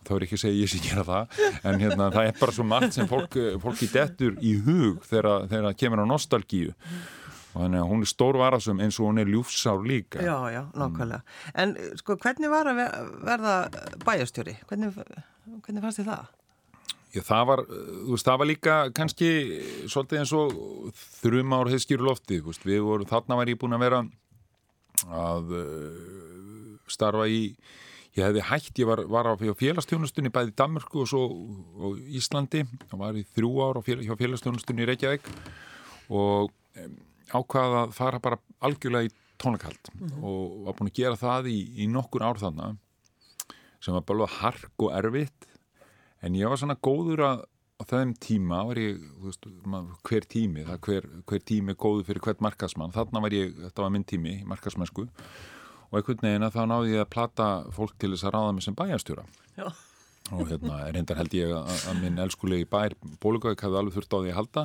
þá 0.00 0.12
er 0.16 0.26
ekki 0.26 0.36
að 0.36 0.42
segja 0.44 0.60
ég 0.60 0.72
sé 0.72 0.82
gera 0.84 1.06
það 1.08 1.40
en 1.68 1.80
hérna, 1.82 2.10
það 2.14 2.28
er 2.28 2.36
bara 2.40 2.56
svo 2.56 2.66
margt 2.68 2.96
sem 2.96 3.08
fólk, 3.10 3.38
fólki 3.64 3.88
dettur 3.92 4.36
í 4.40 4.54
hug 4.64 5.02
þegar 5.08 5.48
það 5.50 5.72
kemur 5.82 6.04
á 6.04 6.06
nostalgíu 6.08 6.74
og 7.50 7.64
þannig 7.64 7.80
að 7.82 7.88
hún 7.90 8.04
er 8.04 8.10
stórvarasum 8.12 8.82
eins 8.84 8.98
og 9.00 9.10
hún 9.10 9.20
er 9.20 9.30
ljúfsár 9.30 9.80
líka 9.86 10.22
Já, 10.22 10.36
já, 10.54 10.62
nákvæmlega. 10.78 11.24
En 11.58 11.74
sko, 11.98 12.16
hvernig 12.22 12.52
var 12.52 12.70
að 12.70 12.82
verða 13.26 13.54
bæjastjóri? 14.06 14.54
Hvernig, 14.70 14.94
hvernig 15.64 15.82
fannst 15.82 16.00
þið 16.02 16.12
það? 16.12 16.28
Já, 17.10 17.22
það 17.26 17.44
var, 17.50 17.64
þú 17.66 18.14
veist, 18.14 18.26
það 18.28 18.40
var 18.42 18.50
líka 18.50 18.74
kannski 18.94 19.28
svolítið 19.90 20.20
eins 20.20 20.32
og 20.36 20.56
þrjum 21.20 21.54
ár 21.56 21.70
heiskýru 21.72 22.06
lofti, 22.06 22.38
þú 22.38 22.52
veist, 22.52 22.66
við 22.68 22.82
vorum 22.86 23.10
þarna 23.10 23.38
var 23.40 23.50
ég 23.50 23.58
búin 23.60 23.74
að 23.74 23.84
vera 23.86 24.02
að 25.10 25.54
uh, 25.58 26.74
starfa 26.90 27.26
í 27.30 27.40
ég 28.18 28.26
hefði 28.26 28.44
hægt, 28.46 28.78
ég 28.82 28.88
var, 28.90 29.04
var 29.10 29.28
á 29.30 29.34
félagstjónustunni 29.38 30.32
bæði 30.34 30.54
Danmörku 30.58 31.04
og 31.04 31.10
svo 31.10 31.22
og 31.30 31.98
Íslandi 32.10 32.64
og 32.90 32.96
var 33.02 33.18
í 33.18 33.22
þrjú 33.36 33.50
ár 33.62 33.80
fél, 33.86 34.00
félagstjónustunni 34.02 34.82
í 34.82 34.88
Reykjavík 34.90 35.28
og 36.10 36.50
ákvaða 37.30 37.84
að 37.84 37.94
fara 37.94 38.22
bara 38.22 38.40
algjörlega 38.66 39.10
í 39.10 39.12
tónleikald 39.40 39.92
mm 39.92 40.08
-hmm. 40.08 40.24
og 40.24 40.64
var 40.66 40.78
búin 40.78 40.90
að 40.90 40.98
gera 40.98 41.16
það 41.16 41.50
í, 41.50 41.58
í 41.82 41.86
nokkur 41.86 42.26
ár 42.26 42.38
þannig 42.38 42.78
sem 43.80 43.94
var 43.94 44.02
bara 44.02 44.26
hark 44.26 44.74
og 44.78 44.92
erfitt 44.92 45.46
en 46.20 46.36
ég 46.36 46.50
var 46.50 46.60
svona 46.60 46.78
góður 46.80 47.24
að 47.26 47.44
á 47.80 47.82
þeim 47.88 48.12
tíma 48.20 48.60
var 48.68 48.80
ég 48.80 48.98
veist, 49.24 49.46
hver 50.04 50.26
tími, 50.28 50.66
hver, 50.84 51.06
hver 51.28 51.44
tími 51.48 51.76
góður 51.80 52.10
fyrir 52.10 52.24
hvert 52.26 52.42
markasmann, 52.44 52.92
þarna 52.92 53.22
var 53.24 53.36
ég 53.36 53.54
þetta 53.56 53.86
var 53.86 53.94
minn 53.94 54.04
tími 54.04 54.34
í 54.40 54.48
markasmennsku 54.48 55.06
og 55.90 55.96
einhvern 55.98 56.26
veginn 56.26 56.46
að 56.46 56.56
þá 56.58 56.60
náði 56.70 56.92
ég 56.94 57.04
að 57.04 57.12
plata 57.14 57.46
fólk 57.74 57.96
til 57.98 58.12
þess 58.12 58.26
að 58.28 58.34
ráða 58.36 58.50
mig 58.56 58.66
sem 58.66 58.76
bæjarstjóra. 58.78 59.24
Og 60.30 60.44
hérna 60.46 60.76
reyndar 60.94 61.18
held 61.18 61.32
ég 61.34 61.50
að, 61.56 61.70
að 61.90 62.02
minn 62.04 62.20
elskulegi 62.22 62.68
bær 62.70 62.94
Bólungavík 63.22 63.64
hafði 63.64 63.80
alveg 63.80 63.96
þurft 63.96 64.14
á 64.14 64.18
því 64.20 64.30
að 64.30 64.38
halda. 64.38 64.64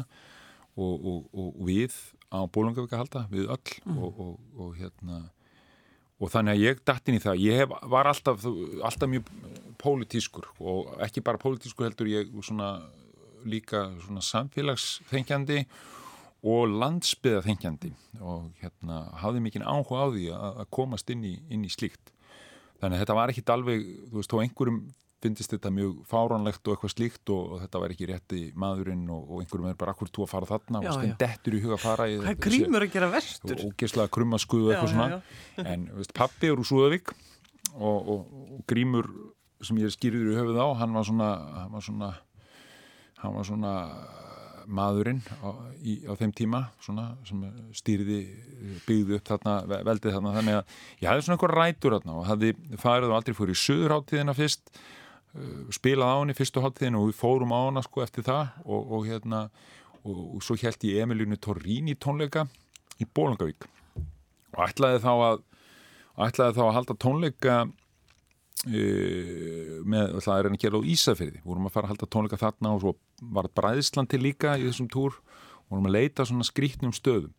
Og, 0.75 1.07
og, 1.07 1.23
og 1.41 1.63
við 1.65 1.95
á 2.29 2.39
Bólungavík 2.45 2.93
að 2.93 3.01
halda, 3.01 3.23
við 3.31 3.49
öll. 3.55 3.73
Mm. 3.87 4.03
og, 4.03 4.35
og 4.59 4.75
hérna 4.77 5.23
og 6.15 6.31
þannig 6.31 6.53
að 6.53 6.61
ég 6.63 6.83
dætt 6.87 7.09
inn 7.09 7.17
í 7.17 7.23
það. 7.23 7.41
Ég 7.43 7.63
hef, 7.63 7.73
var 7.91 8.11
alltaf, 8.11 8.45
alltaf 8.45 9.11
mjög 9.11 9.31
pólitískur 9.85 10.49
og 10.59 10.95
ekki 11.05 11.23
bara 11.25 11.41
pólitískur 11.41 11.87
heldur 11.87 12.09
ég 12.09 12.33
svona 12.43 12.75
líka 13.45 13.87
svona 14.01 14.23
samfélagsþengjandi 14.25 15.61
og 16.45 16.75
landsbyða 16.81 17.45
þengjandi 17.45 17.93
og 18.21 18.51
hérna 18.61 19.05
hafði 19.21 19.45
mikinn 19.45 19.65
áhuga 19.65 20.05
á 20.05 20.07
því 20.13 20.27
að, 20.35 20.59
komast 20.73 21.09
inn 21.13 21.23
í, 21.25 21.37
inn 21.49 21.65
í 21.65 21.71
slíkt. 21.73 22.13
Þannig 22.81 22.97
að 22.97 23.01
þetta 23.01 23.17
var 23.17 23.33
ekkit 23.33 23.51
alveg 23.53 23.89
þú 24.11 24.19
veist, 24.19 24.33
þó 24.33 24.41
einhverjum 24.43 24.79
finnist 25.25 25.53
þetta 25.55 25.71
mjög 25.73 25.93
fáránlegt 26.09 26.67
og 26.67 26.75
eitthvað 26.75 26.93
slíkt 26.93 27.31
og, 27.33 27.53
og 27.55 27.61
þetta 27.63 27.81
var 27.81 27.93
ekki 27.95 28.09
rétti 28.11 28.41
maðurinn 28.61 29.05
og, 29.09 29.23
og 29.25 29.41
einhverjum 29.41 29.71
er 29.71 29.77
bara 29.79 29.95
akkur 29.95 30.11
tú 30.13 30.25
að 30.25 30.33
fara 30.35 30.49
þarna? 30.49 30.81
já, 30.85 30.91
og 30.91 30.99
stend 30.99 31.15
dettur 31.21 31.55
í 31.57 31.61
huga 31.63 31.77
að 31.79 31.85
fara 31.85 32.07
Það 32.11 32.31
er 32.33 32.41
grímur 32.45 32.85
að 32.85 32.93
gera 32.93 33.09
verstur 33.13 33.55
og 33.55 33.71
ógeðslega 33.71 34.13
krumma 34.17 34.41
skuðu 34.43 34.73
eitthvað 34.73 34.91
svona. 34.93 35.07
já, 35.15 35.39
já. 35.57 35.65
en 35.71 35.87
veist, 35.95 36.13
pappi 36.19 36.51
er 36.51 36.61
úr 36.61 36.69
Súðavík 36.69 37.15
og, 37.73 38.11
og 38.15 38.61
grímur 38.69 39.09
sem 39.67 39.81
ég 39.81 39.89
er 39.89 39.95
skýrður 39.95 40.31
í 40.31 40.37
höfuð 40.39 40.61
á 40.61 40.67
hann 40.81 40.95
var 40.95 41.07
svona 41.07 41.31
hann 41.61 41.73
var 41.73 41.85
svona, 41.85 42.11
hann 43.21 43.35
var 43.35 43.47
svona 43.47 43.73
maðurinn 44.65 45.21
á, 45.41 45.49
í, 45.81 45.99
á 46.09 46.13
þeim 46.17 46.33
tíma 46.35 46.61
svona, 46.83 47.07
sem 47.27 47.41
stýriði 47.75 48.19
byggði 48.87 49.19
upp 49.19 49.29
þarna, 49.29 49.55
veldið 49.87 50.17
þarna. 50.17 50.33
Þannig 50.39 50.59
að 50.59 50.75
ég 51.01 51.09
hafði 51.09 51.25
svona 51.25 51.37
einhver 51.37 51.55
rætur 51.59 51.95
þarna 51.97 52.17
og 52.17 52.27
hafði 52.29 52.51
farið 52.81 53.11
og 53.11 53.17
aldrei 53.19 53.37
fór 53.37 53.53
í 53.53 53.57
söðurháttíðina 53.61 54.35
fyrst 54.37 54.73
uh, 54.73 55.63
spilað 55.75 56.13
á 56.13 56.17
henni 56.17 56.37
fyrstu 56.37 56.65
háttíðina 56.65 57.01
og 57.01 57.09
við 57.11 57.19
fórum 57.21 57.55
á 57.55 57.59
hana 57.61 57.85
sko 57.85 58.05
eftir 58.05 58.27
það 58.27 58.53
og, 58.65 58.91
og 58.97 59.07
hérna 59.09 59.45
og, 60.03 60.19
og 60.37 60.45
svo 60.45 60.57
held 60.61 60.87
ég 60.89 61.05
Emilínu 61.05 61.39
Torrini 61.41 61.97
tónleika 61.97 62.47
í 63.01 63.07
Bólangavík 63.07 63.67
og 64.55 64.61
ætlaði 64.69 65.01
þá 65.03 65.11
að 65.13 65.41
ætlaði 66.25 66.57
þá 66.57 66.63
að 66.65 66.75
halda 66.79 67.01
tónleika 67.01 67.57
Uh, 67.65 67.84
með 68.65 70.15
það 70.23 70.37
er 70.37 70.47
henni 70.47 70.57
að 70.57 70.63
gera 70.63 70.79
á 70.79 70.89
Ísafyrði 70.95 71.41
vorum 71.43 71.67
að 71.67 71.75
fara 71.75 71.89
að 71.89 71.93
halda 71.93 72.07
tónleika 72.15 72.39
þarna 72.39 72.71
og 72.73 72.81
svo 72.81 72.93
var 73.35 73.49
Bræðisland 73.57 74.09
til 74.09 74.21
líka 74.23 74.55
í 74.57 74.65
þessum 74.69 74.89
túr. 74.89 75.19
Vorum 75.69 75.89
að 75.89 75.97
leita 75.97 76.25
svona 76.25 76.45
skrítnum 76.45 76.93
stöðum 76.95 77.33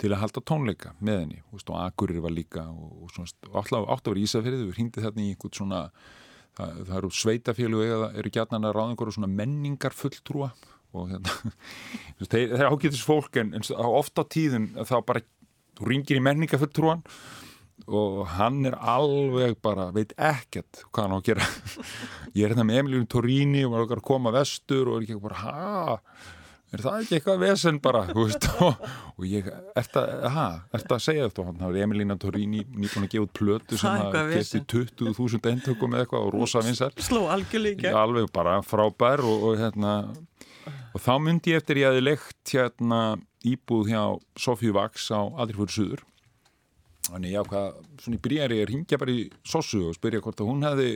til 0.00 0.10
að 0.10 0.22
halda 0.22 0.42
tónleika 0.46 0.94
með 1.04 1.20
henni. 1.20 1.40
Og 1.52 1.62
Akurir 1.78 2.22
var 2.24 2.34
líka 2.34 2.66
og, 2.70 3.06
og 3.06 3.56
alltaf 3.60 3.88
átt 3.90 4.08
að 4.08 4.14
vera 4.14 4.24
Ísafyrði, 4.24 4.68
við 4.68 4.78
hringdi 4.78 5.04
þarna 5.04 5.24
í 5.24 5.32
einhvern 5.34 5.58
svona 5.58 5.80
það, 6.58 6.80
það 6.88 6.96
eru 6.98 7.10
sveitafélag 7.18 7.92
eða 7.96 8.10
eru 8.20 8.32
gætnan 8.34 8.68
að 8.68 8.76
ráða 8.76 8.94
einhverju 8.94 9.16
svona 9.18 9.30
menningar 9.30 9.96
fulltrúa 9.96 10.50
og 10.94 11.10
hérna 11.10 11.54
þeir, 12.32 12.54
ágætis 12.68 13.04
fólk 13.06 13.40
en, 13.42 13.54
en 13.58 13.66
ofta 13.84 14.22
á 14.22 14.30
tíðun 14.30 14.70
þá 14.86 14.96
bara, 15.06 15.24
þú 15.78 15.90
ringir 15.90 16.20
í 16.20 16.24
menningar 16.24 16.62
fulltrúan 16.62 17.02
og 17.84 18.22
hann 18.36 18.62
er 18.68 18.76
alveg 18.78 19.58
bara, 19.64 19.90
veit 19.94 20.14
ekkert 20.16 20.84
hvað 20.90 21.04
hann 21.04 21.16
á 21.16 21.18
að 21.18 21.26
gera. 21.28 21.50
Ég 22.36 22.46
er 22.46 22.54
hérna 22.54 22.68
með 22.68 22.80
Emilínu 22.84 23.10
Torini 23.10 23.66
og 23.66 23.74
var 23.74 23.84
okkar 23.84 24.02
að 24.02 24.08
koma 24.12 24.34
vestur 24.34 24.88
og 24.90 25.00
er 25.00 25.06
ekki 25.08 25.20
bara, 25.24 25.42
hæ 25.42 26.32
er 26.74 26.82
það 26.82 27.02
ekki 27.02 27.16
eitthvað 27.18 27.42
vesen 27.42 27.80
bara? 27.82 28.02
Veist, 28.16 28.46
og, 28.64 28.86
og 29.14 29.26
ég, 29.28 29.48
er 29.50 29.88
það 29.90 30.14
að 30.74 31.02
segja 31.04 31.28
þetta, 31.28 31.46
hann 31.48 31.64
hafði 31.64 31.84
Emilína 31.86 32.16
Torini 32.20 32.62
nýbúin 32.66 33.06
að 33.06 33.12
gefa 33.14 33.26
út 33.26 33.34
plötu 33.38 33.80
sem 33.80 34.06
að 34.08 34.32
geti 34.34 34.62
20.000 34.74 35.52
eintökum 35.52 35.94
eða 35.94 36.06
eitthvað 36.06 36.28
og 36.28 36.32
rosa 36.34 36.64
vinsar 36.64 36.94
alveg 38.04 38.30
bara 38.34 38.58
frábær 38.66 39.24
og, 39.26 39.50
og 39.50 39.60
hérna 39.60 39.94
og 40.94 41.02
þá 41.02 41.14
myndi 41.22 41.54
ég 41.54 41.62
eftir 41.62 41.82
ég 41.82 41.92
aði 41.92 42.04
lekt 42.08 42.54
hérna 42.54 43.02
íbúð 43.44 43.92
hjá 43.92 44.02
Sofíu 44.40 44.74
Vaks 44.76 45.10
á 45.12 45.20
Adrifur 45.42 45.70
Suður 45.70 46.04
þannig 47.10 47.34
ég 47.34 47.44
ákvað, 47.44 47.80
svona 48.02 48.18
í 48.18 48.22
bríðari 48.24 48.60
ég 48.60 48.70
ringja 48.70 49.00
bara 49.00 49.14
í 49.14 49.24
Sossu 49.46 49.82
og 49.88 49.96
spyrja 49.98 50.22
hvort 50.24 50.40
að 50.40 50.50
hún 50.50 50.64
hefði 50.66 50.92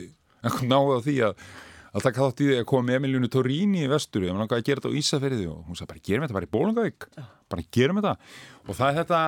náða 0.71 1.01
því 1.05 1.17
að 1.29 1.43
að 1.89 2.05
taka 2.05 2.25
þátt 2.25 2.41
í 2.43 2.47
því 2.49 2.57
að 2.59 2.67
koma 2.69 2.87
með 2.87 2.99
Emilíunu 2.99 3.29
Torini 3.33 3.83
í 3.83 3.89
vesturu, 3.89 4.27
ég 4.27 4.35
var 4.35 4.43
náttúrulega 4.43 4.61
að 4.61 4.67
gera 4.67 4.81
þetta 4.81 4.91
á 4.93 4.99
Ísafjörði 4.99 5.47
og 5.49 5.61
hún 5.65 5.77
sagði 5.77 5.91
bara 5.91 6.03
gerum 6.05 6.25
þetta 6.25 6.37
bara 6.37 6.47
í 6.47 6.51
Bólungavík 6.53 7.07
bara 7.49 7.65
gerum 7.77 7.99
þetta. 7.99 8.11
Og 8.67 8.77
það 8.77 8.91
er 8.91 8.99
þetta, 8.99 9.21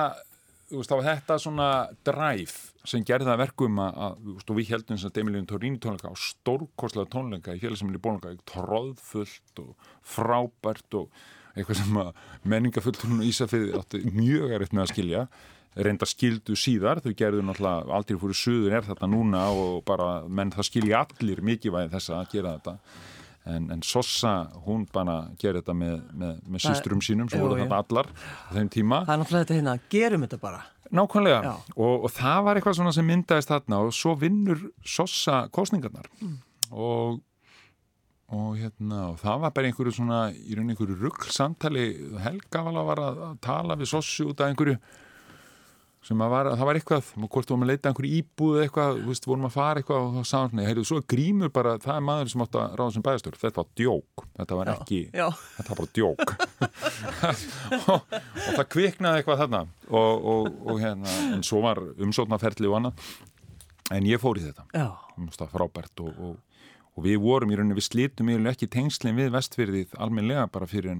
þú 0.70 0.78
veist, 0.78 0.92
þá 0.92 0.96
er 0.98 1.08
þetta 1.08 1.38
svona 1.42 1.68
dræf 2.06 2.54
sem 2.92 3.06
gerði 3.06 3.28
það 3.30 3.42
verkum 3.42 3.80
að, 3.82 3.98
að 4.06 4.28
veist, 4.28 4.52
við 4.58 4.72
heldum 4.72 4.98
þess 4.98 5.08
að 5.10 5.20
Emilíunu 5.24 5.50
Torini 5.50 5.82
tónleika 5.82 6.14
á 6.14 6.22
stórkoslega 6.22 7.10
tónleika 7.10 7.56
í 7.56 7.62
félagsefnir 7.62 7.98
í 7.98 8.04
Bólungavík, 8.06 8.44
tróðfullt 8.52 9.62
og 9.64 9.88
frábært 10.14 10.98
og 11.00 11.24
eitthvað 11.52 11.82
sem 11.82 11.98
að 12.00 12.12
menningafulltunum 12.48 13.24
í 13.26 13.32
Ísafjörði 13.32 13.74
átti 13.80 14.04
mjög 14.14 14.54
erriðt 14.54 14.76
með 14.76 14.86
að 14.86 14.94
skilja 14.94 15.26
reynda 15.76 16.08
skildu 16.08 16.56
síðar, 16.58 17.00
þau 17.04 17.14
gerðu 17.16 17.46
náttúrulega 17.46 17.96
aldrei 17.96 18.18
fóru 18.20 18.36
suður 18.36 18.76
er 18.76 18.86
þetta 18.86 19.08
núna 19.08 19.46
og 19.56 19.80
bara 19.88 20.10
menn 20.28 20.52
það 20.52 20.68
skilji 20.68 20.94
allir 20.98 21.42
mikið 21.44 21.76
væði 21.76 21.92
þess 21.94 22.12
að 22.12 22.28
gera 22.34 22.54
þetta. 22.58 22.76
En, 23.52 23.64
en 23.74 23.80
Sossa, 23.82 24.34
hún 24.66 24.84
bara 24.92 25.16
gerði 25.40 25.62
þetta 25.62 25.74
með, 25.74 25.96
með, 26.14 26.36
með 26.46 26.62
sístrum 26.62 27.00
sínum 27.02 27.30
svo 27.32 27.40
voru 27.42 27.58
þetta 27.58 27.80
allar 27.82 28.12
á 28.12 28.50
þeim 28.54 28.70
tíma. 28.70 29.02
Það 29.08 29.14
er 29.14 29.22
náttúrulega 29.22 29.46
þetta 29.46 29.58
hérna, 29.58 29.74
gerum 29.90 30.26
þetta 30.26 30.40
bara. 30.44 30.62
Nákvæmlega, 30.92 31.56
og, 31.72 32.04
og 32.04 32.10
það 32.12 32.46
var 32.46 32.58
eitthvað 32.58 32.78
svona 32.78 32.92
sem 32.92 33.06
myndaðist 33.08 33.48
þarna 33.48 33.78
og 33.86 33.94
svo 33.96 34.12
vinnur 34.20 34.66
Sossa 34.84 35.46
kostningarnar 35.54 36.10
mm. 36.20 36.34
og 36.76 37.22
og 38.32 38.56
hérna, 38.56 39.10
og 39.10 39.18
það 39.20 39.40
var 39.42 39.52
bara 39.52 39.68
einhverju 39.68 39.92
svona, 39.92 40.18
í 40.32 40.54
raun 40.56 40.72
einhverju 40.72 40.94
ruggl 40.96 41.32
samtali. 41.34 41.82
Helga 42.24 42.62
var 42.64 43.02
að 43.02 43.18
tala 43.44 43.76
við 43.76 43.90
Sossu 43.90 44.30
út 44.30 44.40
af 44.40 44.48
einhverju 44.48 44.78
sem 46.02 46.22
að 46.24 46.32
var, 46.32 46.48
það 46.58 46.66
var 46.66 46.78
eitthvað, 46.78 47.10
hvort 47.30 47.50
vorum 47.52 47.64
að 47.64 47.70
leita 47.70 47.90
einhverju 47.90 48.18
íbúð 48.18 48.56
eitthvað, 48.64 48.96
veist, 49.06 49.26
vorum 49.30 49.46
að 49.46 49.54
fara 49.54 49.82
eitthvað 49.82 50.06
og 50.08 50.16
þá 50.16 50.30
sá 50.32 50.36
hann, 50.40 50.62
heyrðu, 50.66 50.84
svo 50.88 50.98
grímur 51.12 51.52
bara 51.54 51.76
það 51.82 51.94
er 51.94 52.04
maður 52.08 52.32
sem 52.32 52.42
átt 52.42 52.58
að 52.58 52.74
ráða 52.80 52.94
sem 52.96 53.04
bæðastur, 53.06 53.36
þetta 53.38 53.62
var 53.62 53.68
djók. 53.78 54.24
Þetta 54.40 54.58
var 54.58 54.70
ekki, 54.72 54.98
já. 55.14 55.26
þetta 55.58 55.68
var 55.70 55.80
bara 55.82 55.92
djók. 55.98 56.24
Og, 57.92 58.00
og 58.02 58.56
það 58.56 58.66
kviknaði 58.74 59.20
eitthvað 59.20 59.42
þarna. 59.44 59.60
Og, 59.88 60.24
og, 60.32 60.48
og 60.72 60.80
hérna, 60.82 61.12
en 61.36 61.44
svo 61.46 61.60
var 61.62 61.78
umsóknarferðli 62.02 62.68
og 62.70 62.76
annað, 62.80 63.06
en 63.94 64.08
ég 64.10 64.20
fór 64.22 64.40
í 64.40 64.44
þetta. 64.48 64.66
Það 64.72 65.44
var 65.44 65.52
frábært 65.54 66.02
og 66.02 67.06
við 67.06 67.22
vorum 67.22 67.52
í 67.52 67.56
rauninni, 67.56 67.78
við 67.78 67.86
slítum 67.88 68.28
í 68.28 68.36
rauninni 68.36 68.52
ekki 68.52 68.68
tengslinn 68.72 69.16
við 69.16 69.30
vestfyrðið 69.36 69.94
almenlega 70.02 70.48
bara 70.52 70.68
fyrir 70.68 70.98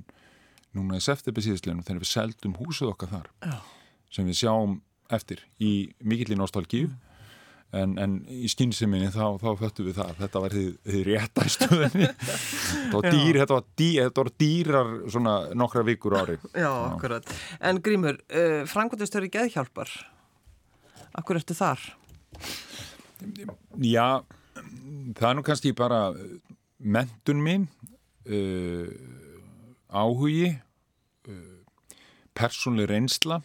núna 0.73 0.97
í 0.97 1.05
septembersíðisleginum 1.05 1.85
þegar 1.85 2.03
við 2.05 2.13
seldum 2.13 2.57
húsuð 2.61 2.95
okkar 2.95 3.13
þar. 3.13 3.29
Já. 3.45 3.59
sem 4.13 4.29
við 4.29 4.39
sjáum 4.45 4.79
eftir 5.15 5.43
í 5.63 5.73
mikillin 6.05 6.41
nostálgíu. 6.43 6.91
En, 7.73 7.95
en 7.97 8.19
í 8.29 8.51
skynsiminni 8.53 9.09
þá, 9.15 9.39
þá 9.41 9.47
föttum 9.57 9.87
við 9.87 9.97
það. 9.97 10.11
Þetta 10.19 10.41
var 10.45 10.57
þið 10.59 10.99
rétta 11.07 11.45
í 11.49 11.53
stöðinni 11.55 12.09
þetta 12.19 12.99
var 12.99 13.07
dýr, 13.07 13.39
þetta 13.41 13.57
var, 13.57 13.71
dýr, 13.81 14.01
þetta 14.03 14.25
var 14.25 14.31
dýrar 14.43 14.91
svona 15.15 15.37
nokkra 15.57 15.85
vikur 15.89 16.19
ári. 16.21 16.37
Já, 16.53 16.69
akkurat. 16.69 17.33
En 17.65 17.81
Grímur 17.81 18.21
uh, 18.21 18.61
frangundastöru 18.69 19.33
geðhjálpar 19.33 19.95
Akkur 21.17 21.37
eftir 21.37 21.57
þar? 21.57 21.81
Já 23.81 24.21
það 25.17 25.29
er 25.29 25.39
nú 25.39 25.45
kannski 25.47 25.73
bara 25.77 26.01
mentun 26.79 27.43
mín 27.45 27.67
uh, 28.27 28.89
áhugi 29.93 30.53
uh, 30.53 31.59
persónlega 32.37 32.93
reynsla 32.95 33.41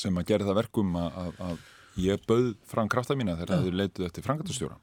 sem 0.00 0.20
að 0.20 0.28
gera 0.32 0.48
það 0.48 0.60
verkum 0.62 0.98
að, 1.00 1.40
að, 1.48 1.64
ég 2.04 2.26
bauð 2.28 2.52
fram 2.68 2.90
krafta 2.90 3.16
mína 3.18 3.36
þegar 3.38 3.54
það 3.54 3.80
leituð 3.80 4.08
eftir 4.08 4.26
frangatastjóra 4.26 4.78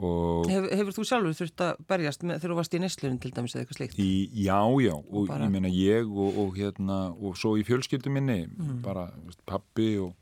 Hef, 0.00 0.68
Hefur 0.70 0.94
þú 0.96 1.04
sjálfur 1.04 1.34
þurft 1.36 1.62
að 1.64 1.80
berjast 1.90 2.22
með, 2.24 2.38
þegar 2.38 2.52
þú 2.52 2.58
varst 2.60 2.76
í 2.76 2.80
Nestlun 2.80 3.18
til 3.20 3.32
dæmis 3.36 3.52
eða 3.52 3.64
eitthvað 3.64 3.78
slikt? 3.80 3.98
Í, 4.00 4.12
já, 4.46 4.60
já, 4.80 4.94
og, 4.94 5.10
og 5.10 5.26
bara... 5.28 5.44
ég 5.44 5.52
meina 5.52 5.72
ég 5.74 6.08
og, 6.08 6.38
og 6.40 6.56
hérna, 6.56 7.00
og 7.18 7.36
svo 7.36 7.56
í 7.60 7.64
fjölskyldu 7.66 8.12
minni 8.14 8.44
mm. 8.46 8.78
bara 8.86 9.08
veist, 9.26 9.42
pappi 9.50 9.90
og, 10.00 10.14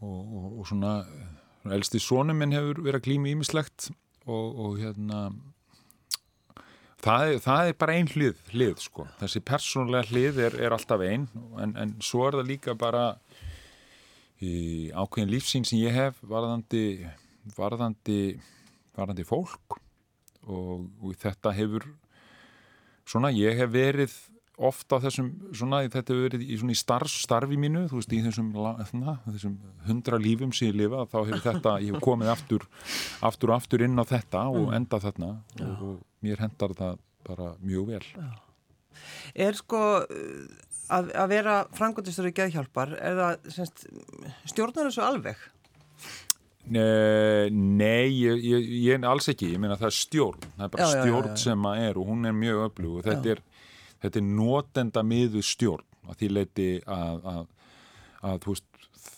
og 0.00 0.62
svona 0.70 1.00
elsti 1.76 2.00
sónum 2.00 2.38
minn 2.40 2.54
hefur 2.56 2.80
verið 2.86 3.02
að 3.02 3.06
glými 3.08 3.34
ímislegt 3.34 3.90
og 4.30 4.78
hérna 4.78 5.26
Það 7.00 7.38
það 7.40 7.70
er 7.70 7.76
bara 7.80 7.96
einn 7.96 8.10
hlið, 8.12 8.40
hlið 8.52 8.82
sko. 8.84 9.06
þessi 9.20 9.40
persónulega 9.40 10.10
hlið 10.10 10.40
er, 10.46 10.56
er 10.66 10.76
alltaf 10.76 11.00
einn 11.00 11.26
en, 11.62 11.72
en 11.80 11.94
svo 12.04 12.26
er 12.28 12.36
það 12.36 12.50
líka 12.50 12.74
bara 12.76 13.04
í 14.40 14.90
ákveðin 14.92 15.32
lífsín 15.32 15.66
sem 15.68 15.80
ég 15.80 15.96
hef 15.96 16.20
varðandi 16.28 16.84
varðandi, 17.56 18.38
varðandi 18.96 19.24
fólk 19.28 19.78
og, 20.46 20.86
og 21.00 21.16
þetta 21.20 21.52
hefur 21.56 21.86
svona 23.08 23.32
ég 23.34 23.58
hef 23.58 23.72
verið 23.72 24.14
ofta 24.68 24.98
þessum 25.00 25.30
svona 25.56 25.82
þetta 25.86 26.12
hefur 26.12 26.26
verið 26.26 26.44
í 26.44 26.58
svona 26.60 26.74
í 26.74 26.78
starf, 26.78 27.12
starfi 27.22 27.58
mínu 27.60 27.86
þú 27.90 28.00
veist 28.00 28.14
í 28.14 28.20
þessum, 28.26 28.50
þarna, 28.54 29.16
þessum 29.28 29.56
hundra 29.86 30.20
lífum 30.20 30.52
sem 30.56 30.70
ég 30.70 30.80
lifa 30.82 31.06
þá 31.10 31.18
hefur 31.20 31.44
þetta 31.46 31.76
ég 31.84 31.96
hef 31.96 32.04
komið 32.04 32.32
aftur 32.34 32.66
aftur 33.30 33.52
og 33.52 33.60
aftur 33.60 33.86
inn 33.86 33.96
á 33.96 34.04
þetta 34.04 34.46
og 34.52 34.66
mm. 34.66 34.74
enda 34.80 35.00
þarna 35.06 35.30
og, 35.64 35.84
og 35.88 36.26
mér 36.26 36.44
hendar 36.44 36.76
það 36.76 37.00
bara 37.26 37.54
mjög 37.64 37.94
vel 37.94 38.04
Já. 38.10 38.30
Er 39.46 39.56
sko 39.56 39.80
að, 40.90 41.12
að 41.14 41.30
vera 41.30 41.54
frangundistur 41.76 42.28
í 42.28 42.34
geðhjálpar 42.36 42.92
er 42.98 43.16
það 43.18 43.48
semst, 43.56 43.86
stjórnar 44.50 44.90
þessu 44.90 45.04
alveg? 45.06 45.48
Nei, 46.70 48.10
ég, 48.12 48.42
ég, 48.44 48.66
ég 48.84 49.06
alls 49.08 49.30
ekki, 49.32 49.54
ég 49.54 49.62
meina 49.62 49.78
það 49.80 49.88
er 49.88 49.96
stjórn 49.96 50.44
það 50.44 50.66
er 50.66 50.72
bara 50.74 50.86
já, 50.86 50.90
stjórn 51.00 51.30
já, 51.32 51.38
sem 51.42 51.64
að 51.70 51.84
er 51.86 51.98
og 51.98 52.10
hún 52.10 52.28
er 52.28 52.36
mjög 52.36 52.60
öflug 52.68 52.98
og 53.00 53.06
þetta 53.08 53.32
er, 53.32 53.40
þetta 54.02 54.20
er 54.20 54.26
notenda 54.26 55.04
miðu 55.06 55.42
stjórn 55.44 55.86
að 56.10 56.20
því 56.20 56.30
leiti 56.32 56.68
að, 56.90 57.26
að, 57.32 57.42
að 58.30 58.46
veist, 58.48 58.68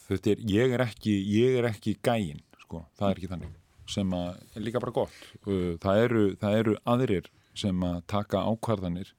þetta 0.08 0.34
er 0.34 0.44
ég 0.52 0.76
er 0.76 0.84
ekki, 0.86 1.14
ég 1.32 1.58
er 1.60 1.68
ekki 1.70 1.96
gæin 2.04 2.42
sko, 2.64 2.84
það 2.98 3.08
er 3.08 3.20
ekki 3.20 3.32
þannig. 3.32 3.58
Sem 3.92 4.12
er 4.16 4.62
líka 4.62 4.80
bara 4.80 4.94
gott. 4.94 5.16
Uh, 5.46 5.74
það 5.82 6.04
eru, 6.06 6.24
það 6.40 6.58
eru 6.60 6.76
aðrir 6.88 7.30
sem 7.58 7.84
að 7.84 7.98
taka 8.08 8.44
ákvarðanir 8.48 9.12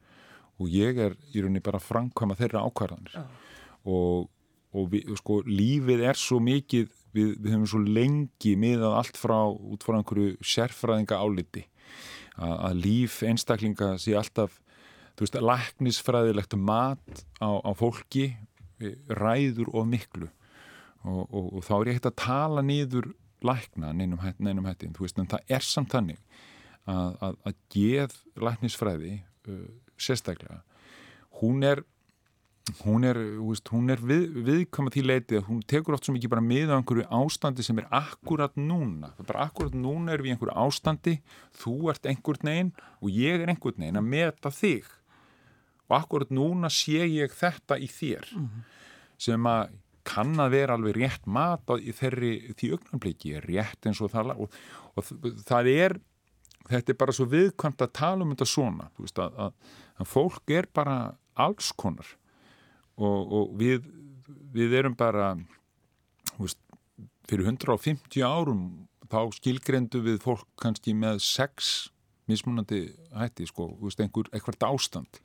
og 0.62 0.69
ég 0.71 0.99
er 1.02 1.17
í 1.34 1.41
rauninni 1.41 1.63
bara 1.65 1.82
að 1.82 1.89
framkvæma 1.89 2.38
þeirra 2.39 2.63
ákvarðanir. 2.67 3.17
Oh. 3.19 3.43
og, 3.84 4.30
og 4.73 4.89
við, 4.93 5.13
sko, 5.19 5.41
lífið 5.45 6.04
er 6.08 6.19
svo 6.19 6.39
mikið 6.43 6.89
við, 7.13 7.36
við 7.38 7.52
höfum 7.52 7.69
svo 7.69 7.82
lengi 7.84 8.56
miðað 8.60 8.97
allt 8.99 9.19
frá 9.19 9.38
út 9.52 9.86
frá 9.86 9.99
einhverju 9.99 10.38
sérfræðinga 10.54 11.19
áliti 11.19 11.65
að, 12.38 12.56
að 12.56 12.82
líf 12.86 13.19
einstaklinga 13.28 13.93
sé 14.02 14.15
alltaf 14.17 14.60
þú 15.13 15.26
veist, 15.26 15.39
læknisfræðilegt 15.49 16.56
mat 16.58 17.23
á, 17.38 17.49
á 17.62 17.71
fólki 17.78 18.32
ræður 19.08 19.69
og 19.73 19.88
miklu. 19.88 20.30
Og, 21.04 21.23
og, 21.28 21.47
og 21.60 21.65
þá 21.67 21.73
er 21.76 21.89
ég 21.89 21.97
hægt 21.97 22.10
að 22.10 22.19
tala 22.23 22.63
nýður 22.63 23.12
lækna 23.43 23.91
neinum 23.91 24.21
neinum 24.39 24.67
hættin, 24.69 24.93
þú 24.95 25.06
veist, 25.06 25.19
en 25.19 25.32
það 25.32 25.56
er 25.58 25.65
samt 25.67 25.91
þannig 25.91 26.21
að, 26.88 27.17
að, 27.28 27.39
að 27.49 27.58
geð 27.76 28.19
læknisfræði 28.39 29.17
uh, 29.52 29.65
sérstaklega, 29.99 30.62
hún 31.41 31.65
er 31.67 31.84
hún 32.86 33.04
er, 33.04 33.17
veist, 33.43 33.67
hún 33.73 33.91
er 33.91 33.99
við, 33.99 34.38
viðkama 34.47 34.91
því 34.93 35.02
leiti 35.04 35.36
að 35.36 35.49
hún 35.49 35.60
tekur 35.67 35.97
oft 35.97 36.08
svo 36.08 36.13
mikið 36.15 36.32
bara 36.32 36.43
með 36.45 36.71
á 36.71 36.78
einhverju 36.78 37.08
ástandi 37.12 37.65
sem 37.65 37.82
er 37.82 37.89
akkurat 37.91 38.56
núna, 38.56 39.12
bara 39.28 39.49
akkurat 39.49 39.76
núna 39.76 40.15
er 40.15 40.23
við 40.23 40.38
einhverju 40.38 40.56
ástandi, 40.63 41.17
þú 41.60 41.91
ert 41.91 42.08
einhvern 42.08 42.47
neginn 42.47 42.71
og 43.02 43.12
ég 43.12 43.43
er 43.43 43.52
einhvern 43.52 43.84
neginn 43.84 43.99
að 43.99 44.08
meta 44.15 44.54
þig 44.54 44.88
og 45.89 45.98
akkurat 45.98 46.32
núna 46.34 46.72
sé 46.74 47.06
ég 47.08 47.34
þetta 47.36 47.78
í 47.78 47.88
þér 47.91 48.30
mm 48.34 48.46
-hmm. 48.46 48.63
sem 49.17 49.50
að 49.50 49.80
kann 50.04 50.36
að 50.39 50.54
vera 50.58 50.76
alveg 50.76 50.98
rétt 51.00 51.28
mat 51.32 51.63
á 51.72 51.80
þeirri 51.80 52.54
því 52.60 52.72
augnanbliki 52.76 53.36
er 53.38 53.46
rétt 53.48 53.88
eins 53.88 54.02
og 54.04 54.12
það 54.12 54.34
og, 54.36 54.58
og 54.96 55.04
það 55.48 55.69
er 55.72 55.98
þetta 56.69 56.93
er 56.93 57.00
bara 57.00 57.15
svo 57.15 57.28
viðkvæmt 57.32 57.84
að 57.86 57.96
tala 57.96 58.26
um 58.26 58.34
þetta 58.34 58.48
svona 58.50 58.89
veist, 59.00 59.19
að, 59.19 59.36
að, 59.46 59.54
að 60.00 60.12
fólk 60.12 60.54
er 60.56 60.67
bara 60.74 60.98
alls 61.34 61.72
konar 61.72 62.08
og, 62.96 63.34
og 63.34 63.56
við, 63.60 63.88
við 64.54 64.78
erum 64.80 64.96
bara 65.00 65.34
veist, 66.38 66.60
fyrir 67.30 67.48
150 67.48 68.24
árum 68.24 68.88
þá 69.12 69.19
skilgrendu 69.38 70.02
við 70.04 70.22
fólk 70.24 70.48
kannski 70.62 70.96
með 70.98 71.22
sex 71.24 71.89
mismunandi 72.30 72.86
hætti 73.15 73.48
sko, 73.50 73.74
veist, 73.82 74.00
einhver, 74.04 74.30
eitthvað 74.34 74.67
ástand 74.69 75.22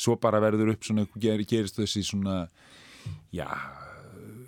svo 0.00 0.16
bara 0.20 0.40
verður 0.42 0.72
upp 0.74 0.86
svona, 0.86 1.06
ger, 1.20 1.42
gerist 1.48 1.78
þessi 1.80 2.02
svona 2.06 2.42
já, 3.34 3.48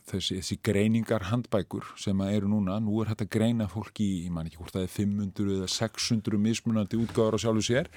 þessi, 0.09 0.39
þessi 0.41 0.59
greiningar 0.65 1.29
handbækur 1.31 1.93
sem 2.01 2.21
eru 2.29 2.51
núna, 2.51 2.79
nú 2.83 3.01
er 3.03 3.13
þetta 3.13 3.29
greina 3.33 3.69
fólki 3.71 4.09
ég 4.25 4.33
man 4.35 4.49
ekki 4.49 4.61
hvort 4.61 4.77
það 4.77 4.87
er 4.87 4.95
500 4.97 5.57
eða 5.59 5.71
600 5.77 6.43
mismunandi 6.47 7.01
útgáður 7.01 7.39
á 7.39 7.43
sjálfu 7.45 7.67
sér. 7.69 7.91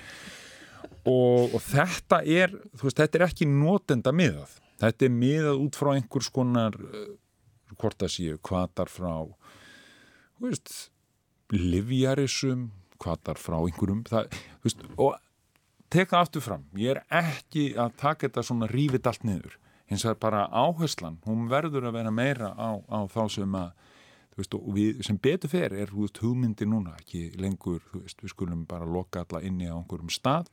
Og, 1.05 1.53
og 1.55 1.61
þetta 1.65 2.21
er, 2.29 2.53
þú 2.77 2.87
veist, 2.87 2.99
þetta 2.99 3.19
er 3.19 3.25
ekki 3.27 3.47
notenda 3.49 4.13
miðað, 4.15 4.57
þetta 4.81 5.07
er 5.07 5.13
miðað 5.13 5.61
út 5.65 5.77
frá 5.79 5.91
einhvers 5.95 6.29
konar 6.33 6.77
uh, 6.77 7.07
hvort 7.75 7.97
það 8.01 8.13
séu, 8.13 8.39
hvaðar 8.45 8.91
frá 8.91 9.11
þú 10.35 10.49
veist 10.49 10.73
livjarisum, 11.53 12.69
hvaðar 13.01 13.39
frá 13.41 13.57
einhverjum, 13.59 14.03
það, 14.09 14.37
veist, 14.65 14.85
og 14.97 15.15
teka 15.93 16.21
aftur 16.21 16.43
fram, 16.43 16.65
ég 16.79 16.95
er 16.95 17.03
ekki 17.13 17.73
að 17.79 17.95
taka 18.01 18.27
þetta 18.27 18.43
svona 18.45 18.69
rífið 18.71 19.11
allt 19.11 19.27
niður 19.27 19.59
hins 19.89 20.05
vegar 20.05 20.21
bara 20.21 20.45
áherslan, 20.49 21.19
hún 21.25 21.49
verður 21.49 21.89
að 21.89 21.99
vera 21.99 22.13
meira 22.13 22.53
á, 22.57 22.69
á 22.89 22.99
þá 23.11 23.21
sem 23.35 23.57
að 23.59 23.73
veist, 24.35 24.55
við, 24.75 25.03
sem 25.05 25.19
betur 25.21 25.51
fer 25.51 25.75
er 25.77 25.93
veist, 25.93 26.19
hugmyndi 26.23 26.67
núna, 26.69 26.95
ekki 27.01 27.29
lengur 27.39 27.83
veist, 27.93 28.21
við 28.23 28.33
skulum 28.33 28.65
bara 28.69 28.87
loka 28.89 29.23
alla 29.23 29.43
inni 29.45 29.69
á 29.69 29.77
einhverjum 29.77 30.11
stað 30.13 30.49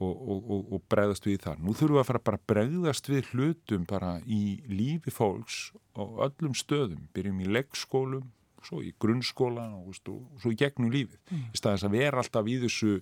og, 0.00 0.12
og, 0.12 0.40
og, 0.40 0.72
og 0.76 0.86
bregðast 0.92 1.28
við 1.28 1.42
þar. 1.46 1.60
Nú 1.64 1.72
þurfum 1.72 1.96
við 1.96 2.02
að 2.02 2.08
fara 2.10 2.24
bara 2.28 2.40
að 2.40 2.48
bregðast 2.52 3.10
við 3.12 3.30
hlutum 3.32 3.84
bara 3.88 4.16
í 4.24 4.40
lífi 4.68 5.12
fólks 5.14 5.60
og 5.96 6.20
öllum 6.26 6.56
stöðum, 6.56 7.06
byrjum 7.16 7.44
í 7.44 7.52
leggskólum 7.56 8.26
svo 8.66 8.80
í 8.82 8.92
grunnskóla 8.98 9.68
og 9.78 9.94
svo 9.96 10.50
í 10.50 10.58
gegnum 10.58 10.90
lífið, 10.90 11.20
mm. 11.30 11.44
í 11.54 11.60
staðis 11.60 11.86
að 11.86 11.96
vera 12.00 12.22
alltaf 12.22 12.48
í 12.50 12.56
þessu 12.64 12.96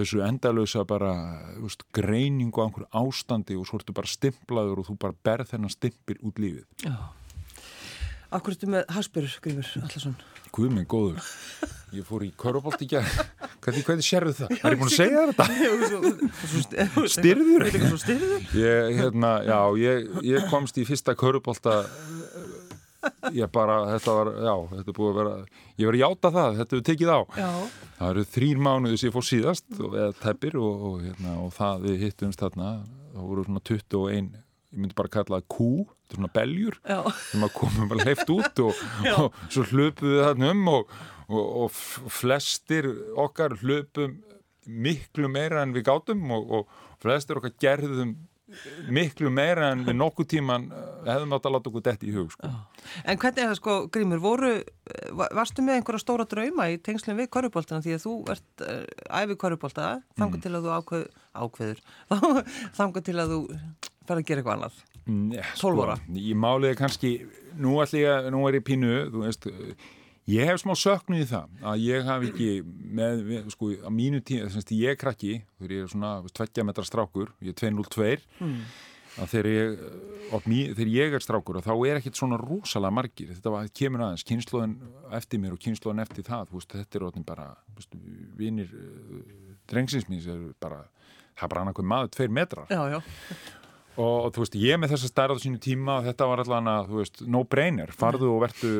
þessu 0.00 0.24
endalösa 0.26 0.84
bara 0.88 1.14
veist, 1.60 1.86
greiningu 1.96 2.60
á 2.60 2.66
einhverju 2.66 2.90
ástandi 3.02 3.56
og 3.60 3.68
svo 3.68 3.80
ertu 3.80 3.96
bara 3.96 4.10
stimplaður 4.10 4.82
og 4.82 4.90
þú 4.90 4.98
bara 5.06 5.18
berð 5.28 5.54
þennan 5.54 5.72
stimpir 5.72 6.20
út 6.26 6.40
lífið 6.42 6.88
Já 6.88 6.98
Akkur 8.30 8.54
ertu 8.54 8.68
með 8.70 8.84
Hasbjörg 8.94 9.40
Grífur 9.42 9.82
Allarsson? 9.82 10.12
Guð 10.54 10.74
minn 10.74 10.86
góður 10.90 11.18
Ég 11.90 12.06
fór 12.06 12.22
í 12.22 12.28
Körubolt 12.38 12.82
í 12.84 12.86
gerð 12.92 13.16
Hvernig, 13.64 13.82
hvernig 13.88 14.06
sérðu 14.06 14.34
það? 14.38 14.52
Er 14.54 14.74
ég 14.76 14.78
búin 14.80 14.88
að 14.88 14.94
segja 14.94 15.24
þetta? 15.28 15.44
Styrður? 17.10 17.64
Ég, 18.56 19.00
hérna, 19.00 19.32
já, 19.44 19.58
ég, 19.82 20.06
ég 20.24 20.46
komst 20.52 20.78
í 20.80 20.86
fyrsta 20.88 21.16
Körubolta 21.18 21.82
ég 23.36 23.50
bara, 23.52 23.78
þetta 23.94 24.14
var, 24.16 24.30
já, 24.44 24.54
þetta 24.74 24.92
er 24.92 24.96
búið 24.98 25.10
að 25.10 25.18
vera 25.20 25.34
ég 25.80 25.88
var 25.88 25.96
að 25.96 26.02
játa 26.04 26.32
það, 26.36 26.58
þetta 26.60 26.76
hefur 26.76 26.86
tekið 26.90 27.12
á. 27.12 27.20
Já. 27.40 27.50
það 27.98 28.12
eru 28.12 28.24
þrýr 28.36 28.62
mánuði 28.66 29.00
sem 29.00 29.10
ég 29.10 29.16
fór 29.16 29.26
síðast 29.28 29.80
eða 29.80 30.10
teppir 30.20 30.58
og, 30.60 30.86
og, 30.90 30.96
hérna, 31.06 31.34
og 31.44 31.52
það 31.56 31.86
við 31.86 32.06
hittumst 32.06 32.44
þarna 32.44 32.70
það 33.14 33.28
voru 33.32 33.46
svona 33.48 33.64
21, 33.70 34.32
ég 34.70 34.82
myndi 34.82 34.98
bara 34.98 35.14
kalla 35.16 35.40
það 35.40 35.48
kú, 35.56 35.70
þetta 35.88 36.16
er 36.16 36.20
svona 36.20 36.34
beljur 36.40 36.80
sem 37.30 37.46
að 37.46 37.54
komum 37.58 37.92
bara 37.92 38.08
heift 38.10 38.34
út 38.36 38.64
og, 38.66 38.82
og 39.16 39.40
svo 39.48 39.66
hlöpuðu 39.70 40.16
við 40.16 40.26
þarna 40.28 40.52
um 40.54 40.74
og 40.74 41.80
flestir 42.10 42.88
okkar 43.18 43.54
hlöpum 43.60 44.18
miklu 44.70 45.30
meira 45.30 45.62
en 45.64 45.74
við 45.74 45.86
gátum 45.88 46.30
og 46.34 46.68
flestir 47.00 47.38
okkar 47.40 47.54
gerðum 47.62 48.16
miklu 48.92 49.30
meira 49.34 49.70
en 49.74 49.84
við 49.86 49.96
nokkuð 49.98 50.28
tíman 50.34 50.66
eh, 50.74 50.88
hefðum 51.08 51.36
átt 51.36 51.48
að 51.48 51.54
láta 51.56 51.70
okkur 51.70 51.84
detti 51.86 52.10
í 52.10 52.14
hug 52.16 52.32
sko. 52.34 52.50
En 53.04 53.20
hvernig 53.20 53.44
er 53.44 53.50
það 53.50 53.58
sko, 53.60 53.76
Grímur, 53.94 54.22
voru 54.22 54.52
eh, 54.56 55.12
varstu 55.14 55.64
með 55.66 55.80
einhverja 55.80 56.04
stóra 56.04 56.26
drauma 56.30 56.70
í 56.72 56.80
tengslum 56.82 57.18
við 57.20 57.30
korrupoltana 57.36 57.84
því 57.84 57.96
að 57.96 58.04
þú 58.06 58.16
ert 58.34 58.66
uh, 58.66 58.82
æfið 59.20 59.40
korrupolta, 59.44 59.92
þangar 60.18 60.40
mm. 60.40 60.44
til 60.46 60.54
að 60.56 60.66
þú 60.66 60.74
ákveð, 60.78 61.06
ákveður, 61.44 61.84
þangar 62.78 63.06
til 63.06 63.16
að 63.18 63.34
þú 63.34 63.40
fara 64.08 64.20
að 64.20 64.26
gera 64.30 64.42
eitthvað 64.42 64.58
annað 64.58 64.82
12 65.60 65.84
ára. 65.84 65.96
Sko, 66.00 66.18
ég 66.20 66.38
máliði 66.38 66.78
kannski 66.78 67.14
nú, 67.58 67.78
ég, 67.96 68.28
nú 68.30 68.44
er 68.48 68.60
ég 68.60 68.66
pínu, 68.66 68.92
þú 69.10 69.24
veist 69.24 69.48
Ég 70.28 70.46
hef 70.46 70.60
smá 70.60 70.74
söknuð 70.76 71.24
í 71.24 71.26
það 71.30 71.64
að 71.70 71.82
ég 71.86 72.06
haf 72.06 72.24
ekki 72.28 72.50
með, 72.98 73.22
sko, 73.54 73.70
á 73.80 73.90
mínu 73.94 74.20
tíma, 74.22 74.50
þess 74.52 74.68
að 74.68 74.76
ég 74.76 74.94
er 74.94 75.00
krakki, 75.00 75.32
þegar 75.58 75.74
ég 75.74 75.84
er 75.86 75.90
svona 75.94 76.12
20 76.28 76.66
metra 76.68 76.84
strákur, 76.86 77.32
ég 77.40 77.54
er 77.54 77.58
202, 77.58 78.10
mm. 78.38 78.58
að 79.24 79.32
þegar 79.32 79.48
ég, 79.50 79.82
mí, 80.44 80.60
þegar 80.76 80.92
ég 80.94 81.16
er 81.16 81.24
strákur 81.24 81.60
þá 81.64 81.72
er 81.74 81.98
ekkert 82.02 82.20
svona 82.20 82.38
rosalega 82.40 82.96
margir, 83.00 83.32
þetta 83.32 83.54
var, 83.56 83.70
kemur 83.80 84.06
aðeins, 84.06 84.26
kynnslóðin 84.28 84.76
eftir 85.18 85.42
mér 85.42 85.56
og 85.56 85.62
kynnslóðin 85.64 86.04
eftir 86.04 86.28
það, 86.28 86.52
veist, 86.54 86.76
þetta 86.76 87.00
er 87.00 87.06
óttin 87.08 87.26
bara, 87.26 87.48
vinir, 88.38 88.70
uh, 88.76 89.24
drengsinsmins 89.72 90.28
er 90.30 90.44
bara, 90.62 90.84
það 91.32 91.48
er 91.48 91.54
bara 91.56 91.64
annað 91.64 91.88
maður, 91.94 92.12
tveir 92.18 92.36
metrar. 92.38 92.70
Já, 92.70 92.84
já 92.92 93.56
og, 93.96 94.16
og 94.26 94.32
þú 94.34 94.44
veist, 94.44 94.56
ég 94.60 94.80
með 94.80 94.94
þessa 94.94 95.10
stærð 95.10 95.38
á 95.38 95.42
sínu 95.42 95.60
tíma 95.62 95.98
og 95.98 96.08
þetta 96.08 96.28
var 96.30 96.42
allan 96.44 96.72
að, 96.72 96.90
þú 96.90 97.00
veist, 97.00 97.22
no 97.36 97.44
brainer 97.48 97.92
farðu 97.96 98.32
og 98.34 98.42
verðu 98.44 98.74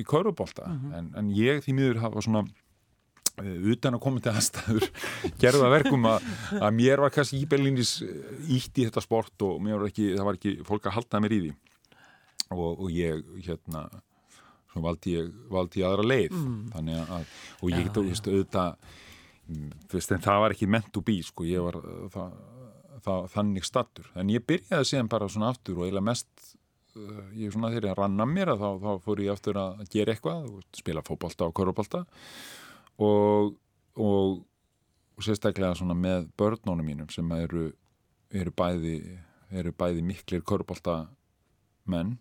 í 0.00 0.04
kaurubólta 0.08 0.68
mm 0.68 0.78
-hmm. 0.78 0.94
en, 0.98 1.10
en 1.20 1.32
ég 1.36 1.64
því 1.64 1.74
miður 1.74 2.02
hafa 2.04 2.24
svona 2.24 2.44
uh, 2.44 3.58
utan 3.72 3.94
að 3.96 4.04
koma 4.06 4.20
til 4.20 4.32
aðstæður 4.32 4.88
gerða 5.42 5.70
verkum 5.76 6.08
að, 6.10 6.32
að 6.60 6.72
mér 6.80 7.04
var 7.04 7.10
kannski 7.10 7.42
íbellinis 7.42 8.02
ítt 8.48 8.78
í 8.78 8.88
þetta 8.88 9.04
sport 9.04 9.42
og 9.42 9.60
mér 9.60 9.78
var 9.78 9.92
ekki, 9.92 10.16
það 10.16 10.24
var 10.24 10.40
ekki 10.40 10.56
fólk 10.64 10.86
að 10.86 10.96
halda 10.98 11.20
mér 11.20 11.32
í 11.32 11.40
því. 11.44 11.54
Og, 12.54 12.80
og 12.80 12.90
ég, 12.92 13.24
hérna 13.42 13.88
svo 14.74 14.82
valdi 14.82 15.14
ég, 15.14 15.30
valdi 15.50 15.80
ég 15.80 15.86
aðra 15.86 16.02
leið. 16.02 16.34
Mm. 16.34 16.70
þannig 16.74 17.14
að, 17.16 17.26
og 17.60 17.70
ég, 17.70 17.88
þú 17.94 18.02
veist, 18.08 18.26
auðvitað 18.26 18.76
þú 19.88 19.98
veist, 19.98 20.12
en 20.12 20.24
það 20.24 20.40
var 20.40 20.54
ekki 20.54 20.68
meant 20.70 20.90
to 20.92 21.02
be, 21.04 21.16
sko, 21.22 21.44
ég 21.46 21.64
var 21.64 21.78
það 22.14 22.32
það, 23.04 23.28
þannig 23.34 23.66
stattur. 23.68 24.10
En 24.18 24.32
ég 24.32 24.44
byrjaði 24.46 24.90
síðan 24.90 25.10
bara 25.12 25.28
svona 25.30 25.52
aftur 25.54 25.78
og 25.78 25.86
eiginlega 25.86 26.08
mest 26.10 26.30
uh, 26.96 27.28
ég 27.38 27.52
svona 27.54 27.72
þegar 27.74 27.90
ég 27.90 27.98
rann 28.00 28.24
að 28.24 28.32
mér 28.32 28.54
að 28.54 28.64
þá, 28.64 28.70
þá 28.84 29.06
fór 29.06 29.22
ég 29.24 29.34
aftur 29.34 29.60
að 29.60 29.84
gera 29.92 30.14
eitthvað 30.14 30.50
spila 30.80 31.04
fókbalta 31.06 31.48
og 31.48 31.56
korfbalta 31.58 32.04
og, 33.02 33.54
og, 34.00 34.42
og 35.14 35.26
sérstaklega 35.26 35.74
svona 35.78 35.96
með 35.98 36.28
börnónum 36.38 36.86
mínum 36.86 37.10
sem 37.12 37.32
eru, 37.38 37.70
eru 38.34 38.54
bæði 38.54 38.98
eru 39.54 39.74
bæði 39.76 40.04
miklir 40.06 40.44
korfbalta 40.46 41.04
menn 41.90 42.16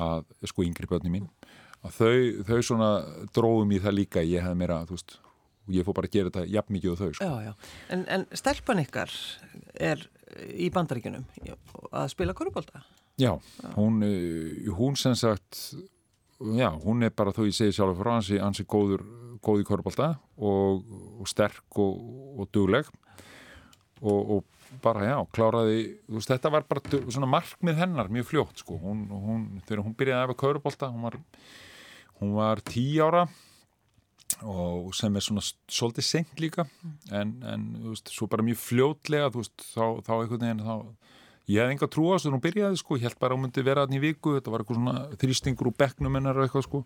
að 0.00 0.24
sko 0.50 0.64
yngri 0.66 0.88
börni 0.90 1.12
mín 1.12 1.28
að 1.84 1.98
þau, 1.98 2.16
þau 2.48 2.58
svona 2.64 2.88
dróðum 3.36 3.76
í 3.76 3.82
það 3.84 3.98
líka 4.00 4.24
ég 4.24 4.42
hef 4.44 4.56
meira, 4.58 4.82
þú 4.88 4.96
veist 4.96 5.18
og 5.64 5.72
ég 5.72 5.86
fór 5.86 5.96
bara 5.96 6.08
að 6.10 6.16
gera 6.16 6.30
þetta 6.30 6.52
jafn 6.52 6.74
mikið 6.76 6.92
á 6.92 6.96
þau 7.00 7.12
sko. 7.16 7.28
já, 7.28 7.34
já. 7.46 7.52
En, 7.94 8.02
en 8.12 8.26
stelpan 8.36 8.82
ykkar 8.82 9.14
er 9.80 10.02
í 10.54 10.70
bandaríkunum 10.74 11.26
að 11.92 12.08
spila 12.12 12.34
korfbólta? 12.36 12.84
Já, 13.20 13.36
hún, 13.76 14.02
eh, 14.02 14.70
hún 14.74 14.96
sem 14.98 15.14
sagt 15.14 15.76
já, 16.40 16.70
hún 16.82 17.04
er 17.06 17.12
bara 17.14 17.32
þó 17.34 17.44
ég 17.46 17.54
segi 17.54 17.76
sjálf 17.76 18.00
frá 18.00 18.16
hansi, 18.16 18.40
hansi 18.42 18.64
góður, 18.66 19.04
góð 19.44 19.62
í 19.62 19.68
korfbólta 19.68 20.14
og, 20.36 20.82
og 21.20 21.30
sterk 21.30 21.78
og, 21.78 22.00
og 22.40 22.50
dugleg. 22.54 22.90
Og, 24.04 24.30
og 24.34 24.80
bara 24.82 25.06
já, 25.06 25.16
kláraði 25.32 25.84
veist, 26.10 26.28
þetta 26.32 26.50
var 26.50 26.66
bara 26.68 26.82
svona 27.06 27.30
markmið 27.30 27.78
hennar 27.78 28.10
mjög 28.12 28.26
fljótt 28.32 28.64
sko, 28.64 28.76
hún, 28.82 29.06
hún, 29.08 29.44
þegar 29.68 29.84
hún 29.86 29.94
byrjaði 29.96 30.18
að 30.18 30.26
efa 30.26 30.38
korfbólta, 30.42 30.90
hún 30.90 31.06
var 31.06 31.18
hún 32.18 32.34
var 32.36 32.62
tí 32.66 32.84
ára 33.02 33.24
og 34.42 34.90
sem 34.96 35.14
er 35.14 35.24
svona 35.24 35.44
svolítið 35.44 36.06
senkt 36.06 36.42
líka. 36.42 36.66
En, 37.12 37.36
en 37.46 37.66
veist, 37.90 38.10
svo 38.12 38.28
bara 38.30 38.44
mjög 38.46 38.60
fljótlega 38.62 39.30
veist, 39.34 39.54
þá, 39.72 40.00
þá 40.06 40.12
einhvern 40.16 40.46
veginn 40.46 40.64
þá, 40.66 40.74
ég 41.52 41.60
hef 41.62 41.74
enga 41.74 41.90
trú 41.92 42.08
á 42.10 42.14
þess 42.16 42.28
að 42.28 42.36
hún 42.36 42.44
byrjaði 42.48 42.80
sko, 42.80 42.98
ég 42.98 43.08
held 43.08 43.20
bara 43.20 43.34
að 43.34 43.38
hún 43.38 43.46
myndi 43.46 43.66
vera 43.66 43.84
aðni 43.84 44.00
í 44.00 44.04
viku 44.04 44.34
þetta 44.38 44.54
var 44.54 44.64
eitthvað 44.64 44.80
svona 44.80 45.20
þrýstingur 45.22 45.70
úr 45.70 45.78
bekknum 45.84 46.18
hennar 46.18 46.42
eitthvað 46.44 46.66
sko 46.68 46.84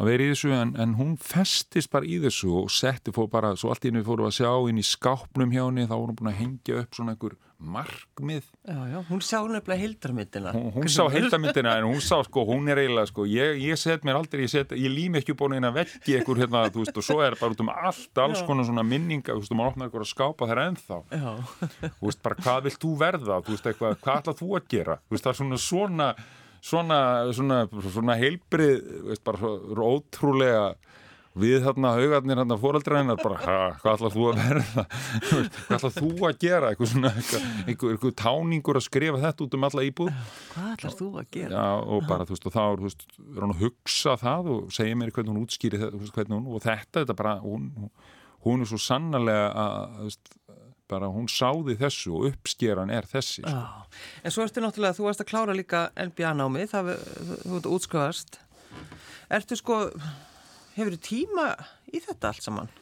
að 0.00 0.08
vera 0.10 0.24
í 0.24 0.32
þessu 0.32 0.52
en, 0.56 0.74
en 0.80 0.96
hún 0.98 1.14
festist 1.20 1.92
bara 1.92 2.08
í 2.08 2.18
þessu 2.22 2.50
og 2.62 2.72
setti 2.72 3.14
fór 3.14 3.30
bara, 3.32 3.54
svo 3.58 3.72
allt 3.72 3.84
í 3.86 3.92
henni 3.92 4.04
fóru 4.06 4.26
að 4.28 4.36
sjá 4.40 4.52
inn 4.70 4.80
í 4.80 4.86
skápnum 4.86 5.52
hjá 5.54 5.64
henni 5.66 5.88
þá 5.88 5.96
voru 5.96 6.10
hún 6.12 6.18
búin 6.20 6.32
að 6.32 6.40
hengja 6.40 6.82
upp 6.82 6.92
svona 6.96 7.12
einhver 7.14 7.34
markmið. 7.62 8.42
Já, 8.66 8.74
já, 8.90 8.98
hún 9.06 9.20
sá 9.22 9.38
nefnilega 9.46 9.78
hildarmyndina 9.84 10.50
hún, 10.50 10.72
hún 10.74 10.88
sá 10.90 11.04
hildarmyndina 11.12 11.76
en 11.78 11.84
hún 11.86 12.00
sá 12.02 12.18
sko, 12.26 12.42
hún 12.48 12.66
er 12.72 12.78
eiginlega 12.82 13.06
sko, 13.12 13.22
ég, 13.30 13.60
ég 13.62 13.78
set 13.78 14.02
mér 14.02 14.18
aldrei, 14.18 14.42
ég, 14.48 14.50
set, 14.50 14.74
ég 14.74 14.90
lým 14.90 15.14
ekki 15.20 15.36
búin 15.38 15.62
að 15.62 15.76
vekki 15.78 16.16
einhver 16.18 16.42
hérna, 16.42 16.64
þú 16.74 16.82
veist, 16.82 16.98
og 16.98 17.06
svo 17.06 17.18
er 17.22 17.38
bara 17.38 17.54
út 17.54 17.62
um 17.62 17.70
allt, 17.70 18.18
alls 18.24 18.42
konar 18.48 18.66
svona 18.66 18.82
minninga, 18.82 19.30
þú 19.30 19.40
veist, 19.44 19.54
og 19.54 19.58
maður 19.60 19.70
opnar 19.76 19.86
eitthvað 19.86 20.06
að 20.06 20.10
skápa 20.10 20.50
þeirra 20.50 20.68
ennþá. 20.72 20.98
Þú 22.00 22.04
veist, 22.08 22.22
bara 22.26 22.40
hvað 22.42 22.60
vilt 22.66 22.80
þú 22.82 22.92
verða, 22.98 23.34
þú 23.46 23.50
veist, 23.54 23.66
eitthvað, 23.70 23.92
hvað 25.62 26.16
að 26.62 26.68
svona 26.68 26.98
svona, 27.34 27.90
svona, 27.90 28.16
heilbrið, 28.20 28.82
veist, 29.08 29.24
bara 29.26 29.54
ótrúlega 29.82 30.66
við 31.38 31.62
þarna 31.64 31.94
haugarnir 31.96 32.40
hérna 32.42 32.58
fóraldrænar 32.60 33.20
bara, 33.22 33.38
ha, 33.40 33.58
hvað 33.80 33.94
ætlað 33.96 34.16
þú 34.16 34.24
að 34.28 34.40
verða? 34.42 34.84
Hvað 35.62 35.76
ætlað 35.78 35.94
þú 35.96 36.10
að 36.28 36.38
gera? 36.44 36.70
Eitthvað 36.72 36.90
svona, 36.92 37.12
eitthvað, 37.16 37.46
eitthvað, 37.64 37.94
eitthvað 37.94 38.14
táningur 38.20 38.78
að 38.78 38.84
skrifa 38.84 39.20
þetta 39.22 39.46
út 39.46 39.56
um 39.56 39.66
alla 39.68 39.84
íbúð. 39.88 40.10
Hvað 40.52 40.74
ætlað 40.74 40.96
þú 40.98 41.08
að 41.22 41.30
gera? 41.38 41.62
Já, 41.62 41.70
og 41.96 42.08
bara, 42.10 42.26
þú 42.28 42.36
veist, 42.36 42.48
og 42.50 42.56
þá 42.56 42.62
er, 42.64 42.82
veist, 42.84 43.06
er 43.22 43.46
hún 43.46 43.54
að 43.54 43.64
hugsa 43.64 44.16
það 44.20 44.50
og 44.52 44.74
segja 44.76 44.98
mér 45.00 45.14
hvernig 45.16 45.32
hún 45.32 45.46
útskýri 45.46 45.80
þetta, 45.80 46.02
veist, 46.02 46.16
hvernig 46.18 46.36
hún, 46.36 46.50
og 46.52 46.66
þetta, 46.66 46.94
þetta 46.98 47.18
bara, 47.22 47.34
hún, 47.46 47.70
hún 48.44 48.66
er 48.66 48.72
svo 48.72 48.82
sannarlega 48.90 49.48
að, 49.64 49.98
veist, 50.10 50.36
bara 50.92 51.08
hún 51.12 51.30
sáði 51.32 51.78
þessu 51.80 52.12
og 52.18 52.28
uppskeran 52.30 52.92
er 52.92 53.08
þessi. 53.08 53.42
Sko. 53.46 53.88
En 54.22 54.34
svo 54.34 54.44
ertu 54.44 54.62
náttúrulega, 54.64 54.98
þú 54.98 55.08
varst 55.08 55.24
að 55.24 55.30
klára 55.32 55.56
líka 55.56 55.86
NBA-námi, 55.96 56.68
það, 56.70 56.92
þú 57.46 57.56
ert 57.58 57.72
útskjöðast. 57.72 58.38
Ertu 59.32 59.58
sko, 59.58 59.80
hefur 60.76 60.96
þú 60.96 61.02
tíma 61.08 61.48
í 61.92 62.00
þetta 62.04 62.32
allt 62.32 62.46
saman? 62.46 62.72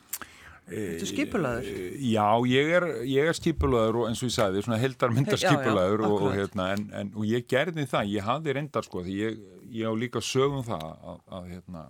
Ertu 0.70 1.06
skipulaður? 1.10 1.68
Já, 1.98 2.26
ég 2.46 2.68
er, 2.78 2.86
ég 3.08 3.30
er 3.30 3.36
skipulaður 3.36 4.02
og 4.02 4.10
eins 4.10 4.20
og 4.22 4.30
ég 4.30 4.34
sagði, 4.36 4.64
svona 4.66 4.78
heldarmyndar 4.84 5.40
skipulaður 5.40 6.04
og, 6.06 6.16
og, 6.18 6.34
hérna, 6.36 6.68
en, 6.76 6.84
en, 7.00 7.14
og 7.16 7.26
ég 7.26 7.46
gerði 7.50 7.86
það, 7.90 8.12
ég 8.14 8.26
hafði 8.26 8.54
reyndar 8.56 8.86
sko, 8.86 9.02
því 9.06 9.16
ég, 9.18 9.40
ég 9.80 9.90
á 9.90 9.94
líka 9.98 10.22
sögum 10.24 10.62
það 10.66 10.86
að, 10.86 11.24
að 11.38 11.48
hérna, 11.54 11.86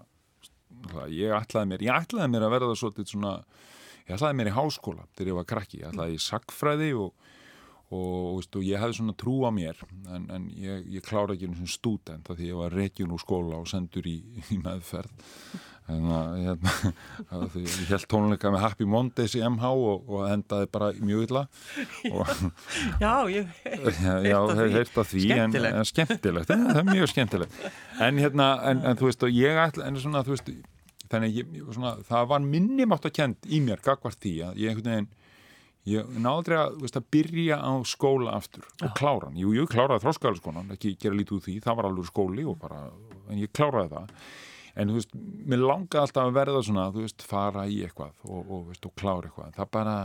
ég 1.12 1.34
ætlaði 1.36 1.72
mér, 1.74 1.84
ég 1.88 2.06
ætlaði 2.06 2.32
mér 2.32 2.46
að 2.46 2.54
verða 2.56 2.78
svolítið 2.80 3.12
svona, 3.12 3.34
ég 4.10 4.18
ætlaði 4.18 4.40
mér 4.40 4.50
í 4.50 4.56
háskóla 4.58 5.08
þegar 5.14 5.32
ég 5.32 5.40
var 5.40 5.50
krakki, 5.54 5.82
ég 5.84 5.92
ætlaði 5.92 6.18
í 6.18 6.24
sagfræði 6.26 6.94
og 6.98 7.14
og, 7.90 8.44
og 8.54 8.62
ég 8.62 8.78
hefði 8.78 9.00
svona 9.00 9.16
trú 9.18 9.40
á 9.42 9.50
mér 9.54 9.80
en, 10.14 10.28
en 10.30 10.46
ég, 10.54 10.84
ég 10.94 11.06
klára 11.06 11.34
ekki 11.34 11.48
eins 11.48 11.64
og 11.64 11.72
stúdent 11.72 12.30
því 12.30 12.52
ég 12.52 12.60
var 12.60 12.76
regjun 12.76 13.16
úr 13.16 13.22
skóla 13.22 13.58
og 13.58 13.66
sendur 13.70 14.06
í, 14.06 14.20
í 14.54 14.60
meðferð. 14.62 15.10
En 15.90 16.04
það, 16.06 16.34
hérna, 16.44 16.72
ég 17.64 17.88
held 17.88 18.04
tónleika 18.12 18.50
með 18.54 18.62
Happy 18.62 18.86
Mondays 18.86 19.32
í 19.34 19.40
MH 19.42 19.70
og, 19.74 20.04
og 20.06 20.28
endaði 20.30 20.68
bara 20.70 20.92
mjög 21.02 21.24
illa. 21.26 21.42
Já, 23.02 23.14
ég 23.32 23.50
heirt 24.76 25.00
að 25.02 25.08
því. 25.10 25.24
en, 25.34 25.56
en, 25.72 25.88
skemmtilegt. 25.88 26.52
en, 26.54 26.68
það 26.68 26.82
er 26.84 26.90
mjög 26.92 27.10
skemmtilegt. 27.10 27.58
En 28.06 28.22
hérna, 28.22 28.52
en, 28.70 28.84
en 28.86 29.00
þú 29.00 29.10
veist 29.10 29.26
og 29.26 29.34
ég 29.34 29.58
ætla, 29.64 29.90
en 29.90 29.98
svona, 29.98 30.22
þú 30.28 30.36
veist 30.36 30.52
þannig 31.10 31.40
ég, 31.40 31.56
svona, 31.74 31.94
það 32.06 32.28
var 32.32 32.44
minnimátt 32.44 33.08
að 33.08 33.16
kent 33.18 33.48
í 33.50 33.62
mér 33.64 33.82
gagvart 33.84 34.20
því 34.22 34.34
að 34.48 34.60
ég 34.62 34.72
einhvern 34.72 34.92
veginn 34.94 35.10
ég 35.90 36.12
náði 36.20 36.56
að, 36.58 36.76
veist, 36.82 36.98
að 36.98 37.08
byrja 37.14 37.56
á 37.56 37.72
skóla 37.88 38.36
aftur 38.36 38.66
og 38.84 38.94
klára 38.98 39.30
hann, 39.30 39.40
jú, 39.40 39.54
ég 39.56 39.70
kláraði 39.72 40.04
þróskæðarskonan, 40.04 40.74
ekki 40.76 40.94
gera 41.00 41.16
lítið 41.16 41.38
úr 41.38 41.44
því 41.46 41.56
það 41.64 41.78
var 41.78 41.88
alveg 41.88 42.10
skóli 42.10 42.46
og 42.46 42.58
bara 42.60 42.82
en 43.30 43.40
ég 43.40 43.52
kláraði 43.56 43.94
það, 43.94 44.16
en 44.76 44.90
þú 44.90 44.98
veist 44.98 45.14
mér 45.50 45.64
langaði 45.64 46.02
alltaf 46.04 46.26
að 46.26 46.36
verða 46.36 46.64
svona, 46.66 46.88
þú 46.94 47.06
veist 47.06 47.24
fara 47.26 47.64
í 47.66 47.80
eitthvað 47.86 48.12
og, 48.28 48.42
og, 48.42 48.66
veist, 48.68 48.86
og 48.86 48.94
klára 49.00 49.30
eitthvað. 49.30 49.54
Það 49.56 49.72
bara 49.78 49.96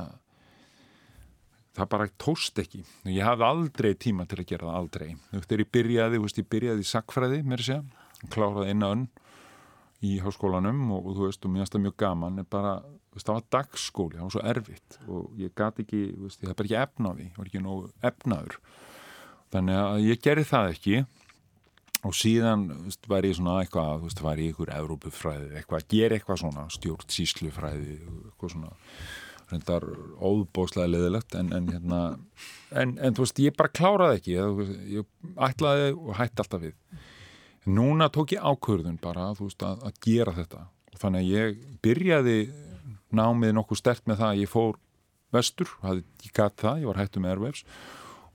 það 1.76 1.92
bara 1.92 2.08
tóst 2.22 2.62
ekki. 2.64 2.82
Ég 3.12 3.28
hafði 3.28 3.48
aldrei 3.50 3.92
tíma 4.00 4.26
til 4.30 4.40
að 4.40 4.50
gera 4.54 4.70
það, 4.70 4.80
aldrei. 4.80 5.08
Þú 5.28 5.40
veist, 5.40 5.50
þegar 5.50 5.64
ég 5.66 5.72
byrjaði, 5.78 6.18
þú 6.20 6.26
veist, 6.26 6.40
ég 6.40 6.50
byrjaði 6.56 6.86
í 6.86 6.90
sakfræði 6.92 7.42
mér 7.52 7.66
sé, 7.66 7.80
kláraði 8.32 8.72
eina 8.72 8.92
önn 8.96 9.08
í 10.06 10.14
háskólanum 10.24 10.82
og, 10.96 11.10
og 11.10 11.18
þú 11.18 11.28
veist, 11.28 11.44
og 11.46 11.54
mér 11.54 11.64
finnst 11.64 11.76
það 11.76 11.86
mjög 11.86 11.98
gaman, 12.04 12.40
en 12.42 12.50
bara 12.56 12.78
veist, 13.16 13.26
það 13.26 13.36
var 13.38 13.46
dagskóli, 13.58 14.18
það 14.20 14.28
var 14.28 14.36
svo 14.36 14.46
erfitt 14.54 14.98
og 15.08 15.42
ég 15.42 15.54
gæti 15.58 15.86
ekki, 15.86 16.02
veist, 16.24 16.42
það 16.42 16.54
er 16.54 16.60
bara 16.62 16.70
ekki 16.70 16.80
efnaði 16.84 17.28
það 17.28 17.42
var 17.42 17.52
ekki 17.52 17.64
nógu 17.66 17.92
efnaður. 18.12 18.58
Þannig 19.56 19.82
að 19.82 20.00
ég 20.06 20.24
gerði 20.26 20.48
það 20.50 20.72
ekki 20.74 21.04
og 22.06 22.16
síðan 22.16 22.66
veist, 22.86 23.08
var 23.10 23.28
ég 23.28 23.38
svona 23.38 23.60
eitthvað, 23.64 23.94
þú 24.00 24.10
veist, 24.10 24.26
var 24.26 24.42
ég 24.42 24.54
ykkur 24.54 24.74
Evrópufræði, 24.80 25.52
eitthvað, 25.60 25.88
gera 25.96 26.20
eitthvað 26.20 26.42
svona 26.44 26.66
stjórn 26.74 27.16
síslufræði, 27.18 28.00
eitthvað 28.30 28.58
svona 28.58 28.76
reyndar 29.52 29.86
óbóslega 30.18 30.90
leðilegt 30.90 31.36
en, 31.38 31.52
en 31.54 31.68
hérna 31.70 32.00
en, 32.74 32.96
en 32.98 33.16
þú 33.16 33.26
veist, 33.26 33.42
ég 33.46 33.58
bara 33.58 33.74
kláraði 33.78 34.20
ekki 34.20 34.34
ég, 34.34 34.72
ég 34.96 35.36
ætlaði 35.48 35.92
og 35.94 36.16
hætti 36.18 36.44
alltaf 36.44 36.64
við 36.64 36.74
núna 37.66 38.10
tók 38.14 38.36
ég 38.36 38.44
ákvörðun 38.44 38.98
bara, 39.02 39.32
veist, 39.40 39.64
að, 39.66 39.84
að 39.88 40.00
gera 40.06 40.34
þetta. 40.36 40.66
Og 40.94 41.02
þannig 41.02 41.24
að 41.24 41.32
ég 41.34 41.62
byrjaði 41.86 42.38
námið 43.16 43.56
nokkuð 43.58 43.82
stert 43.82 44.06
með 44.10 44.22
það 44.22 44.32
að 44.32 44.42
ég 44.42 44.52
fór 44.52 44.78
vestur, 45.36 45.72
hafði, 45.84 46.06
ég 46.24 46.36
gæti 46.36 46.64
það, 46.64 46.82
ég 46.84 46.90
var 46.90 47.02
hættu 47.02 47.24
með 47.24 47.36
ervefs 47.36 47.66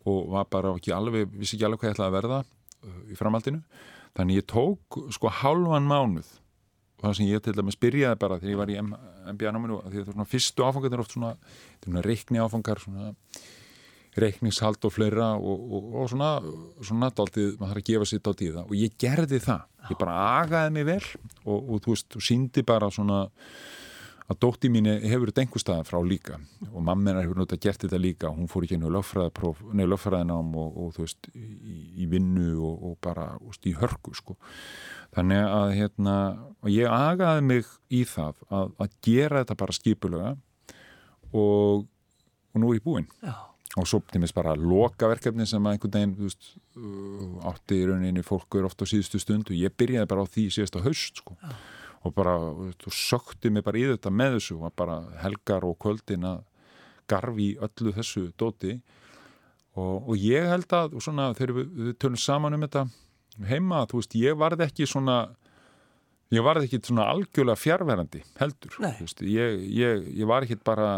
og 0.09 0.31
var 0.33 0.47
bara 0.53 0.75
ekki 0.77 0.93
alveg, 0.97 1.33
vissi 1.37 1.57
ekki 1.57 1.67
alveg 1.69 1.83
hvað 1.83 1.91
ég 1.91 1.97
ætlaði 1.97 2.11
að 2.11 2.17
verða 2.17 2.39
uh, 2.41 3.01
í 3.13 3.19
framhaldinu. 3.19 3.61
Þannig 4.17 4.41
ég 4.41 4.47
tók 4.51 5.01
sko 5.15 5.33
halvan 5.41 5.89
mánuð. 5.89 6.31
Og 6.99 7.05
það 7.05 7.17
sem 7.19 7.31
ég 7.31 7.45
til 7.45 7.55
dæmis 7.57 7.79
byrjaði 7.81 8.21
bara 8.21 8.39
þegar 8.41 8.53
ég 8.53 8.61
var 8.61 8.73
í 8.73 8.79
MBA-náminu 8.81 9.81
því 9.85 9.91
að 9.91 9.95
það 9.95 10.01
er 10.03 10.15
svona 10.15 10.29
fyrstu 10.29 10.67
áfangar 10.67 10.97
er 10.97 11.03
oft 11.05 11.15
svona, 11.15 11.31
svona 11.85 12.05
reikni 12.05 12.43
áfangar 12.43 12.83
svona 12.83 13.13
reikningshald 14.19 14.85
og 14.85 14.95
fleira 14.95 15.33
og, 15.39 15.67
og, 15.71 15.91
og 16.03 16.09
svona, 16.11 16.31
svona 16.83 17.11
daldið, 17.15 17.53
maður 17.61 17.75
þarf 17.75 17.83
að 17.83 17.91
gefa 17.91 18.09
sér 18.11 18.23
daldið 18.27 18.57
það. 18.57 18.65
Og 18.67 18.79
ég 18.81 18.97
gerði 19.01 19.43
það, 19.45 19.67
ég 19.91 20.01
bara 20.01 20.17
agaði 20.41 20.73
mig 20.77 20.89
vel 20.89 21.03
og, 21.45 21.59
og 21.59 21.85
þú 21.85 21.95
veist, 21.95 22.19
síndi 22.27 22.67
bara 22.67 22.91
svona 22.95 23.21
að 24.31 24.39
dótti 24.45 24.71
mín 24.71 24.87
hefur 24.87 25.31
þetta 25.31 25.43
einhver 25.43 25.63
staðan 25.63 25.89
frá 25.89 25.99
líka. 26.07 26.39
Og 26.71 26.85
mammenar 26.87 27.25
hefur 27.25 27.41
náttúrulega 27.41 27.67
gert 27.67 27.85
þetta 27.85 27.99
líka. 27.99 28.31
Hún 28.31 28.51
fór 28.51 28.67
ekki 28.67 28.79
á 28.79 28.87
löffræðinám 29.91 30.53
og, 30.55 30.77
og 30.79 30.93
þú 30.95 31.07
veist 31.07 31.31
í, 31.35 31.81
í 32.05 32.07
vinnu 32.11 32.53
og, 32.59 32.85
og 32.91 32.97
bara 33.03 33.33
veist, 33.43 33.67
í 33.67 33.75
hörku 33.79 34.15
sko. 34.15 34.39
þannig 35.17 35.43
að 35.43 35.73
hérna, 35.75 36.17
ég 36.71 36.87
agaði 36.87 37.43
mig 37.43 37.71
í 37.91 38.05
það 38.07 38.39
að, 38.47 38.75
að 38.79 38.99
gera 39.03 39.43
þetta 39.43 39.59
bara 39.59 39.75
skipulega 39.75 40.35
og, 41.35 41.89
og 42.55 42.63
nú 42.63 42.71
er 42.71 42.79
ég 42.79 42.87
búinn. 42.87 43.11
Já. 43.23 43.50
Og 43.79 43.87
svo 43.87 44.01
til 44.11 44.23
mis 44.23 44.35
bara 44.35 44.57
lokaverkefni 44.59 45.47
sem 45.47 45.67
að 45.67 45.77
einhvern 45.77 45.95
veginn 45.95 46.15
veist, 46.19 46.55
uh, 46.75 47.51
átti 47.53 47.79
í 47.79 47.85
rauninni 47.87 48.25
fólk 48.27 48.59
er 48.59 48.67
ofta 48.67 48.89
á 48.89 48.91
síðustu 48.91 49.21
stund 49.23 49.53
og 49.53 49.59
ég 49.59 49.77
byrjaði 49.79 50.11
bara 50.11 50.25
á 50.27 50.33
því 50.33 50.47
síðast 50.57 50.79
á 50.79 50.85
haust 50.87 51.23
sko. 51.23 51.37
Já. 51.39 51.55
Og 52.01 52.15
bara, 52.17 52.33
sökti 52.89 53.51
mig 53.53 53.63
bara 53.67 53.77
í 53.77 53.85
þetta 53.91 54.11
með 54.11 54.39
þessu. 54.39 54.55
Og 54.65 54.73
bara 54.73 55.03
helgar 55.21 55.67
og 55.69 55.77
kvöldin 55.85 56.25
að 56.25 56.39
garfi 57.11 57.51
öllu 57.61 57.93
þessu 57.93 58.31
dóti. 58.41 58.79
Og, 59.77 60.09
og 60.09 60.17
ég 60.17 60.49
held 60.49 60.73
að 60.75 60.97
svona, 61.05 61.29
þegar 61.37 61.53
við, 61.59 61.69
við 61.77 61.99
tölum 62.01 62.19
saman 62.19 62.57
um 62.57 62.65
þetta 62.65 62.87
heima, 63.51 63.85
þú 63.91 64.01
veist, 64.01 64.17
ég 64.19 64.41
varði 64.41 64.67
ekki 64.67 64.89
svona 64.89 65.19
ég 66.31 66.45
varði 66.47 66.69
ekki 66.69 66.81
svona 66.87 67.09
algjörlega 67.11 67.59
fjárverandi 67.59 68.23
heldur, 68.39 68.75
þú 68.75 68.91
veist, 69.05 69.23
ég, 69.27 69.63
ég, 69.75 70.05
ég 70.21 70.29
var 70.31 70.47
ekki 70.47 70.59
bara 70.67 70.91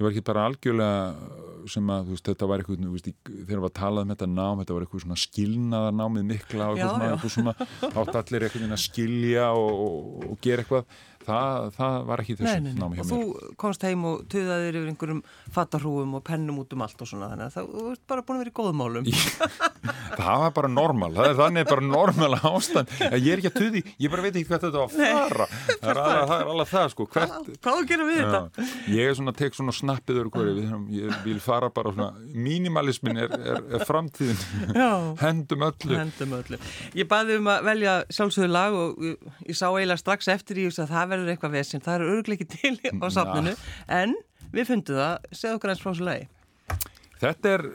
ég 0.00 0.06
var 0.06 0.14
ekki 0.14 0.24
bara 0.24 0.46
algjörlega 0.48 1.48
sem 1.68 1.90
að 1.92 2.06
veist, 2.08 2.24
þetta 2.24 2.46
var 2.48 2.62
eitthvað, 2.62 2.86
veist, 2.94 3.08
þegar 3.28 3.60
við 3.66 3.72
talaðum 3.76 4.08
um 4.08 4.14
þetta 4.14 4.28
nám, 4.32 4.62
þetta 4.62 4.76
var 4.76 4.86
eitthvað 4.86 5.02
svona 5.04 5.18
skilnaðar 5.20 5.96
námið 5.98 6.24
mikla 6.30 6.68
og 6.70 6.80
eitthvað 6.80 7.34
svona, 7.34 7.66
svona 7.74 8.00
átt 8.00 8.18
allir 8.22 8.46
eitthvað 8.46 8.72
að 8.72 8.82
skilja 8.86 9.50
og, 9.60 9.82
og, 9.84 10.24
og 10.30 10.40
gera 10.46 10.64
eitthvað 10.64 10.96
það, 11.26 11.66
það 11.76 11.96
var 12.08 12.22
ekki 12.22 12.36
þessu 12.38 12.52
nei, 12.54 12.70
nei, 12.70 12.78
námi 12.78 12.98
hjá 12.98 13.04
mér. 13.04 13.12
Og 13.12 13.32
þú 13.40 13.54
komst 13.60 13.84
heim 13.86 14.04
og 14.08 14.22
töðaðir 14.32 14.78
yfir 14.80 14.90
einhverjum 14.92 15.20
fattarhúum 15.54 16.16
og 16.18 16.24
pennum 16.26 16.60
út 16.62 16.74
um 16.76 16.84
allt 16.86 17.04
og 17.04 17.10
svona 17.10 17.30
þannig 17.32 17.48
að 17.48 17.56
það 17.56 17.90
er 17.90 18.00
bara 18.10 18.24
búin 18.26 18.38
að 18.38 18.44
vera 18.44 18.52
í 18.52 18.56
góðmálum. 18.60 19.10
það 20.20 20.44
var 20.44 20.54
bara 20.56 20.70
normal, 20.72 21.10
það 21.16 21.28
er 21.28 21.38
þannig 21.40 21.68
bara 21.70 21.86
normal 21.86 22.38
ástand. 22.38 22.94
Ég 23.10 23.28
er 23.34 23.42
ekki 23.42 23.50
að 23.50 23.58
töði, 23.58 23.84
ég 24.00 24.14
bara 24.14 24.24
veit 24.26 24.32
ekki 24.34 24.48
hvað 24.48 24.64
þetta 24.66 24.80
var 24.80 24.88
að 24.88 24.96
fara. 24.96 25.48
Nei, 25.50 25.76
það, 25.80 25.90
er 25.90 26.02
alveg, 26.04 26.30
það 26.30 26.44
er 26.44 26.52
alveg 26.54 26.70
það 26.72 26.88
sko. 26.94 27.08
Hvert, 27.14 27.50
hvað 27.60 27.80
að 27.80 27.90
gera 27.92 28.08
við 28.08 28.20
ja, 28.20 28.30
þetta? 28.34 28.68
Ég 28.96 29.10
er 29.10 29.18
svona, 29.20 29.36
tek 29.40 29.58
svona 29.58 29.76
snappiður 29.76 30.32
hverju, 30.34 30.80
ég 30.96 31.20
vil 31.26 31.38
fara 31.44 31.70
bara 31.74 31.94
svona, 31.94 32.10
mínimalismin 32.48 33.20
er, 33.26 33.36
er, 33.38 33.62
er 33.78 33.86
framtíðin, 33.88 34.40
hendum 35.24 35.66
öllu. 35.68 35.96
Hendum 35.96 36.36
öllu. 36.40 36.60
Ég 36.96 37.08
baði 37.10 37.38
um 37.40 37.50
að 37.52 37.70
velja 37.70 37.96
sjálfsögðu 38.12 38.50
lag 38.50 38.76
og 38.76 39.00
ég 39.04 39.56
sá 39.58 39.66
eiginlega 39.68 40.00
strax 40.00 40.30
eftir 40.32 40.60
í 40.60 40.68
þess 40.68 40.84
að 40.84 40.94
það 40.94 41.09
verður 41.12 41.32
eitthvað 41.34 41.56
vesinn, 41.58 41.84
það 41.84 41.96
eru 41.98 42.12
örgleiki 42.16 42.48
til 42.50 42.74
á 43.04 43.06
safninu, 43.14 43.56
en 44.00 44.14
við 44.50 44.70
fundum 44.72 45.00
það, 45.00 45.32
segð 45.32 45.58
okkar 45.58 45.74
eins 45.74 45.82
frá 45.82 45.92
þessu 45.92 46.08
lagi. 46.08 46.28
Þetta 47.20 47.52
er 47.58 47.66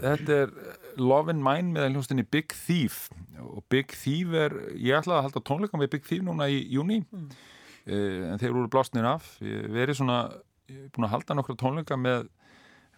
þetta 0.00 0.38
er 0.44 0.54
Love 1.00 1.32
and 1.32 1.44
Mine 1.44 1.74
með 1.74 1.94
hljóstinni 1.94 2.26
Big 2.26 2.52
Thief. 2.54 3.06
Og 3.40 3.62
Big 3.72 3.94
Thief 3.94 4.34
er, 4.36 4.56
ég 4.74 4.98
ætlaði 4.98 5.18
að 5.18 5.26
halda 5.28 5.44
tónleika 5.46 5.80
með 5.80 5.92
Big 5.94 6.04
Thief 6.08 6.24
núna 6.26 6.48
í 6.50 6.60
júni 6.74 7.00
mm. 7.04 7.30
eh, 7.86 8.26
en 8.32 8.42
þeir 8.42 8.50
eru 8.52 8.66
blásnir 8.72 9.08
af. 9.08 9.36
Við 9.40 9.80
erum 9.84 10.00
svona, 10.02 10.20
búin 10.68 11.08
að 11.08 11.14
halda 11.16 11.38
nokkra 11.38 11.58
tónleika 11.60 11.98
með 12.00 12.28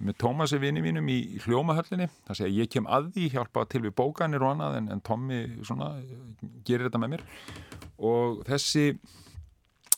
með 0.03 0.17
Tómasi 0.19 0.59
vini 0.59 0.83
mínum 0.83 1.07
í 1.07 1.39
hljómahöllinni. 1.45 2.09
Það 2.27 2.39
sé 2.39 2.47
að 2.49 2.57
ég 2.59 2.71
kem 2.73 2.89
að 2.91 3.13
því, 3.15 3.27
hjálpa 3.37 3.63
til 3.71 3.85
við 3.85 3.93
bókanir 4.01 4.43
og 4.43 4.55
annað 4.57 4.79
en, 4.81 4.89
en 4.91 5.03
Tómi 5.07 5.39
svona 5.63 5.93
gerir 6.67 6.89
þetta 6.89 7.01
með 7.03 7.13
mér. 7.13 7.23
Og 8.03 8.41
þessi 8.49 8.87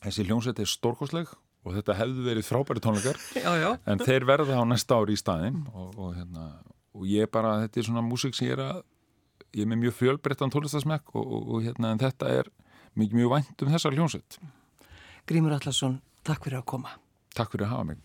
þessi 0.04 0.26
hljómsveit 0.28 0.62
er 0.62 0.70
stórkosleg 0.70 1.30
og 1.64 1.76
þetta 1.78 1.96
hefðu 1.98 2.26
verið 2.28 2.48
frábæri 2.48 2.82
tónleikar 2.84 3.20
já, 3.44 3.50
já. 3.60 3.70
en 3.88 4.02
þeir 4.02 4.28
verða 4.28 4.60
á 4.60 4.64
næsta 4.68 4.98
ári 5.00 5.16
í 5.16 5.20
staðin 5.20 5.62
og, 5.72 5.94
og, 5.96 6.10
hérna, 6.16 6.48
og 6.94 7.06
ég 7.08 7.30
bara, 7.32 7.60
þetta 7.64 7.80
er 7.80 7.88
svona 7.88 8.04
músik 8.04 8.36
sem 8.36 8.50
ég 8.50 8.58
er 8.58 8.66
að 8.66 8.82
ég 9.54 9.64
er 9.64 9.70
með 9.70 9.84
mjög 9.86 9.96
fjölbreyttan 10.00 10.52
tónlistasmekk 10.52 11.14
og, 11.16 11.32
og 11.54 11.64
hérna, 11.64 11.94
en 11.94 12.02
þetta 12.02 12.32
er 12.42 12.50
mikið 12.98 13.22
mjög 13.22 13.34
vænt 13.36 13.64
um 13.64 13.74
þessar 13.74 13.96
hljómsveit 13.96 14.38
Grímur 15.24 15.54
Allarsson, 15.56 16.02
takk 16.20 16.44
fyrir 16.44 16.58
að 16.58 16.66
koma. 16.68 16.90
Takk 17.32 17.54
fyrir 17.54 17.64
að 17.64 17.70
hafa 17.72 17.84
mig. 17.88 18.00